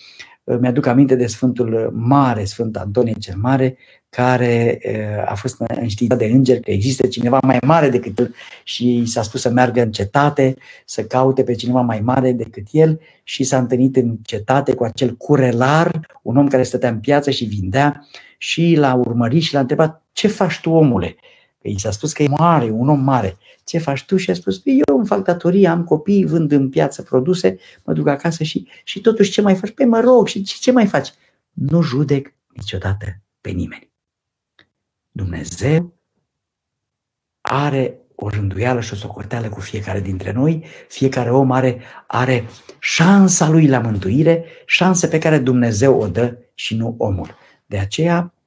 Mi-aduc 0.60 0.86
aminte 0.86 1.16
de 1.16 1.28
Sfântul 1.28 1.92
Mare, 1.96 2.44
Sfânt 2.44 2.78
Antonie 2.78 3.14
cel 3.14 3.36
Mare, 3.38 3.78
care 4.10 4.80
a 5.26 5.36
fost 5.36 5.56
înștiințat 5.76 6.18
de 6.18 6.26
înger 6.26 6.60
că 6.60 6.72
există 6.72 7.08
cineva 7.08 7.40
mai 7.42 7.58
mare 7.62 7.90
decât 7.90 8.20
el 8.20 8.36
și 8.64 8.84
și 8.84 9.06
s-a 9.06 9.22
spus 9.22 9.42
să 9.42 9.50
meargă 9.50 9.82
în 9.82 9.92
cetate, 9.92 10.56
să 10.86 11.04
caute 11.04 11.44
pe 11.44 11.54
cineva 11.54 11.82
mai 11.82 12.00
mare 12.00 12.32
decât 12.32 12.68
el 12.72 13.00
și 13.24 13.44
s-a 13.44 13.58
întâlnit 13.58 13.96
în 13.96 14.18
cetate 14.24 14.74
cu 14.74 14.84
acel 14.84 15.16
curelar, 15.16 16.20
un 16.22 16.38
om 16.38 16.48
care 16.48 16.64
stătea 16.64 16.90
în 16.90 17.00
piață 17.00 17.32
și 17.32 17.46
vindea 17.46 18.08
și 18.38 18.76
l-a 18.76 18.94
urmărit 18.94 19.42
și 19.42 19.54
l-a 19.54 19.60
întrebat 19.60 20.04
ce 20.12 20.28
faci 20.28 20.60
tu 20.60 20.70
omule? 20.70 21.16
Că 21.64 21.70
i 21.70 21.80
s-a 21.80 21.92
spus 21.92 22.14
că 22.14 22.24
e 22.24 22.28
mare, 22.28 22.70
un 22.70 22.90
om 22.90 23.00
mare. 23.00 23.38
Ce 23.64 23.78
faci 23.78 24.06
tu? 24.06 24.18
Și 24.18 24.30
a 24.30 24.34
spus, 24.34 24.62
eu 24.64 24.98
îmi 24.98 25.06
fac 25.06 25.24
datorie, 25.24 25.68
am 25.68 25.84
copii, 25.84 26.26
vând 26.26 26.52
în 26.52 26.70
piață 26.70 27.02
produse, 27.02 27.58
mă 27.84 27.94
duc 27.94 28.08
acasă 28.08 28.44
și, 28.44 28.68
și 28.84 29.02
totuși 29.02 29.32
ce 29.32 29.42
mai 29.42 29.56
faci? 29.56 29.70
Pe 29.70 29.74
păi 29.76 29.86
mă 29.86 30.00
rog, 30.00 30.28
și 30.28 30.44
ce, 30.44 30.56
ce 30.60 30.72
mai 30.72 30.88
faci? 30.88 31.14
Nu 31.52 31.82
judec 31.82 32.34
niciodată 32.56 33.06
pe 33.42 33.50
nimeni. 33.50 33.92
Dumnezeu 35.12 35.94
are 37.42 37.98
o 38.16 38.30
rânduială 38.30 38.82
și 38.82 38.94
o 38.94 38.96
socoteală 38.96 39.50
cu 39.50 39.60
fiecare 39.60 40.00
dintre 40.00 40.32
noi, 40.32 40.66
fiecare 40.88 41.32
om 41.32 41.52
are, 41.52 41.82
are 42.08 42.46
șansa 42.80 43.50
lui 43.50 43.68
la 43.68 43.80
mântuire, 43.80 44.46
șanse 44.66 45.08
pe 45.08 45.18
care 45.18 45.40
Dumnezeu 45.40 46.00
o 46.00 46.08
dă 46.08 46.38
și 46.54 46.76
nu 46.76 46.96
omul. 46.98 47.36
De 47.66 47.78
aceea 47.78 48.34
uh, 48.34 48.43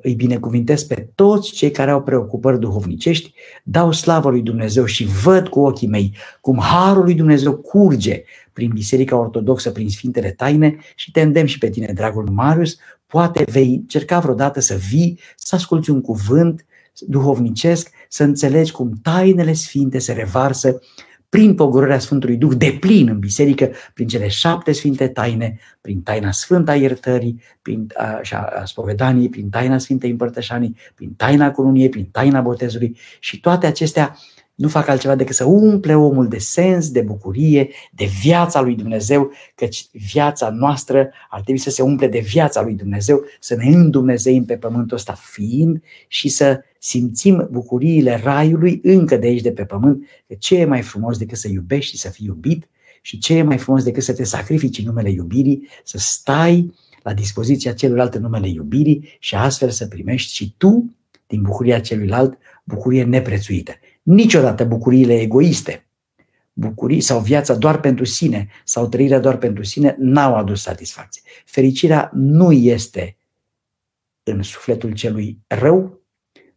îi 0.00 0.14
binecuvintez 0.14 0.82
pe 0.82 1.08
toți 1.14 1.52
cei 1.52 1.70
care 1.70 1.90
au 1.90 2.02
preocupări 2.02 2.60
duhovnicești, 2.60 3.34
dau 3.62 3.92
slavă 3.92 4.30
lui 4.30 4.42
Dumnezeu 4.42 4.84
și 4.84 5.04
văd 5.22 5.48
cu 5.48 5.60
ochii 5.60 5.88
mei 5.88 6.16
cum 6.40 6.58
harul 6.60 7.04
lui 7.04 7.14
Dumnezeu 7.14 7.56
curge 7.56 8.22
prin 8.52 8.70
Biserica 8.74 9.16
Ortodoxă, 9.16 9.70
prin 9.70 9.88
Sfintele 9.88 10.30
Taine 10.30 10.76
și 10.94 11.10
te 11.10 11.20
îndemn 11.20 11.46
și 11.46 11.58
pe 11.58 11.70
tine, 11.70 11.92
dragul 11.94 12.28
Marius, 12.30 12.78
Poate 13.06 13.44
vei 13.50 13.74
încerca 13.74 14.18
vreodată 14.18 14.60
să 14.60 14.74
vii, 14.74 15.18
să 15.36 15.54
asculți 15.54 15.90
un 15.90 16.00
cuvânt 16.00 16.66
duhovnicesc, 17.06 17.90
să 18.08 18.22
înțelegi 18.22 18.72
cum 18.72 18.92
tainele 19.02 19.52
sfinte 19.52 19.98
se 19.98 20.12
revarsă 20.12 20.80
prin 21.28 21.54
pogorârea 21.54 21.98
Sfântului 21.98 22.36
Duh 22.36 22.52
de 22.56 22.76
plin 22.80 23.08
în 23.08 23.18
biserică, 23.18 23.70
prin 23.94 24.06
cele 24.06 24.28
șapte 24.28 24.72
sfinte 24.72 25.08
taine, 25.08 25.58
prin 25.80 26.00
taina 26.00 26.30
sfânta 26.30 26.74
iertării, 26.74 27.40
prin 27.62 27.86
a, 27.96 28.20
a 28.60 28.64
spovedanii, 28.64 29.28
prin 29.28 29.48
taina 29.48 29.78
Sfintei 29.78 30.10
Împărtășanii, 30.10 30.76
prin 30.94 31.12
taina 31.16 31.50
curuniei, 31.50 31.88
prin 31.88 32.08
taina 32.12 32.40
botezului 32.40 32.96
și 33.20 33.40
toate 33.40 33.66
acestea 33.66 34.16
nu 34.56 34.68
fac 34.68 34.88
altceva 34.88 35.14
decât 35.14 35.34
să 35.34 35.44
umple 35.44 35.94
omul 35.94 36.28
de 36.28 36.38
sens, 36.38 36.90
de 36.90 37.00
bucurie, 37.00 37.68
de 37.92 38.08
viața 38.20 38.60
lui 38.60 38.74
Dumnezeu, 38.74 39.30
căci 39.54 39.86
viața 39.92 40.50
noastră 40.50 41.10
ar 41.30 41.40
trebui 41.40 41.60
să 41.60 41.70
se 41.70 41.82
umple 41.82 42.08
de 42.08 42.18
viața 42.18 42.62
lui 42.62 42.74
Dumnezeu, 42.74 43.24
să 43.40 43.54
ne 43.54 43.66
îndumnezeim 43.66 44.44
pe 44.44 44.56
pământul 44.56 44.96
ăsta 44.96 45.12
fiind 45.12 45.82
și 46.08 46.28
să 46.28 46.60
simțim 46.78 47.48
bucuriile 47.50 48.20
raiului 48.24 48.80
încă 48.82 49.16
de 49.16 49.26
aici 49.26 49.42
de 49.42 49.52
pe 49.52 49.64
pământ, 49.64 50.06
că 50.26 50.34
ce 50.38 50.56
e 50.56 50.64
mai 50.64 50.82
frumos 50.82 51.18
decât 51.18 51.38
să 51.38 51.48
iubești 51.48 51.90
și 51.90 52.00
să 52.00 52.08
fii 52.08 52.26
iubit 52.26 52.68
și 53.02 53.18
ce 53.18 53.34
e 53.34 53.42
mai 53.42 53.58
frumos 53.58 53.84
decât 53.84 54.02
să 54.02 54.14
te 54.14 54.24
sacrifici 54.24 54.78
în 54.78 54.84
numele 54.84 55.10
iubirii, 55.10 55.68
să 55.84 55.98
stai 55.98 56.74
la 57.02 57.14
dispoziția 57.14 57.72
celuilalt 57.72 58.14
în 58.14 58.22
numele 58.22 58.48
iubirii 58.48 59.08
și 59.18 59.34
astfel 59.34 59.70
să 59.70 59.86
primești 59.86 60.34
și 60.34 60.54
tu 60.56 60.96
din 61.26 61.42
bucuria 61.42 61.80
celuilalt 61.80 62.38
bucurie 62.64 63.04
neprețuită 63.04 63.72
niciodată 64.06 64.64
bucuriile 64.64 65.20
egoiste, 65.20 65.86
bucurii 66.52 67.00
sau 67.00 67.20
viața 67.20 67.54
doar 67.54 67.80
pentru 67.80 68.04
sine 68.04 68.48
sau 68.64 68.88
trăirea 68.88 69.18
doar 69.18 69.36
pentru 69.36 69.62
sine 69.62 69.94
n-au 69.98 70.34
adus 70.34 70.62
satisfacție. 70.62 71.22
Fericirea 71.44 72.10
nu 72.14 72.52
este 72.52 73.16
în 74.22 74.42
sufletul 74.42 74.92
celui 74.92 75.38
rău, 75.46 76.00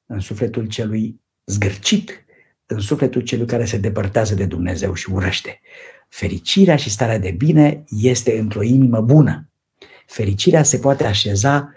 în 0.05 0.19
sufletul 0.19 0.65
celui 0.67 1.21
zgârcit, 1.45 2.25
în 2.65 2.79
sufletul 2.79 3.21
celui 3.21 3.45
care 3.45 3.65
se 3.65 3.77
depărtează 3.77 4.35
de 4.35 4.45
Dumnezeu 4.45 4.93
și 4.93 5.11
urăște. 5.11 5.59
Fericirea 6.07 6.75
și 6.75 6.89
starea 6.89 7.19
de 7.19 7.31
bine 7.31 7.83
este 7.89 8.39
într-o 8.39 8.63
inimă 8.63 9.01
bună. 9.01 9.49
Fericirea 10.05 10.63
se 10.63 10.77
poate 10.77 11.03
așeza 11.03 11.73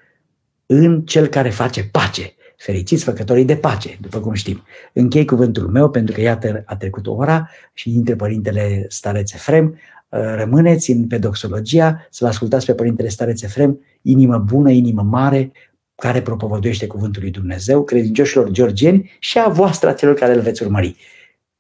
în 0.67 1.03
cel 1.03 1.27
care 1.27 1.51
face 1.51 1.85
pace, 1.85 2.35
Fericiți 2.63 3.05
făcătorii 3.05 3.45
de 3.45 3.57
pace, 3.57 3.99
după 4.01 4.21
cum 4.21 4.33
știm. 4.33 4.63
Închei 4.93 5.25
cuvântul 5.25 5.69
meu 5.69 5.91
pentru 5.91 6.15
că 6.15 6.21
iată 6.21 6.63
a 6.67 6.77
trecut 6.77 7.07
o 7.07 7.13
ora 7.13 7.49
și 7.73 7.91
dintre 7.91 8.17
părintele 8.17 8.87
stareț 8.89 9.33
Efrem 9.33 9.79
rămâneți 10.09 10.91
în 10.91 11.07
pedoxologia, 11.07 12.07
să-l 12.11 12.29
ascultați 12.29 12.67
pe 12.67 12.75
Părintele 12.75 13.09
Stareț 13.09 13.43
Efrem, 13.43 13.81
inimă 14.03 14.39
bună, 14.39 14.71
inimă 14.71 15.03
mare, 15.03 15.53
care 15.95 16.23
propovăduiește 16.23 16.87
Cuvântul 16.87 17.23
lui 17.23 17.31
Dumnezeu, 17.31 17.85
credincioșilor 17.85 18.51
georgieni 18.51 19.11
și 19.19 19.39
a 19.39 19.49
voastră, 19.49 19.89
a 19.89 19.93
celor 19.93 20.15
care 20.15 20.35
îl 20.35 20.41
veți 20.41 20.63
urmări. 20.63 20.97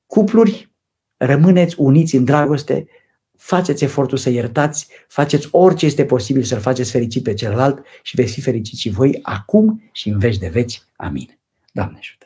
Cupluri, 0.07 0.70
rămâneți 1.16 1.74
uniți 1.78 2.16
în 2.16 2.24
dragoste, 2.24 2.86
faceți 3.43 3.84
efortul 3.84 4.18
să 4.18 4.30
iertați, 4.30 4.88
faceți 5.09 5.49
orice 5.51 5.86
este 5.86 6.05
posibil 6.05 6.43
să-l 6.43 6.61
faceți 6.61 6.90
fericit 6.90 7.22
pe 7.22 7.34
celălalt 7.34 7.84
și 8.03 8.16
veți 8.16 8.32
fi 8.32 8.40
fericiți 8.40 8.80
și 8.80 8.90
voi 8.90 9.18
acum 9.22 9.88
și 9.93 10.09
în 10.09 10.18
veci 10.18 10.38
de 10.38 10.49
veci. 10.49 10.82
Amin. 10.97 11.38
Doamne 11.72 11.99
ajută! 11.99 12.22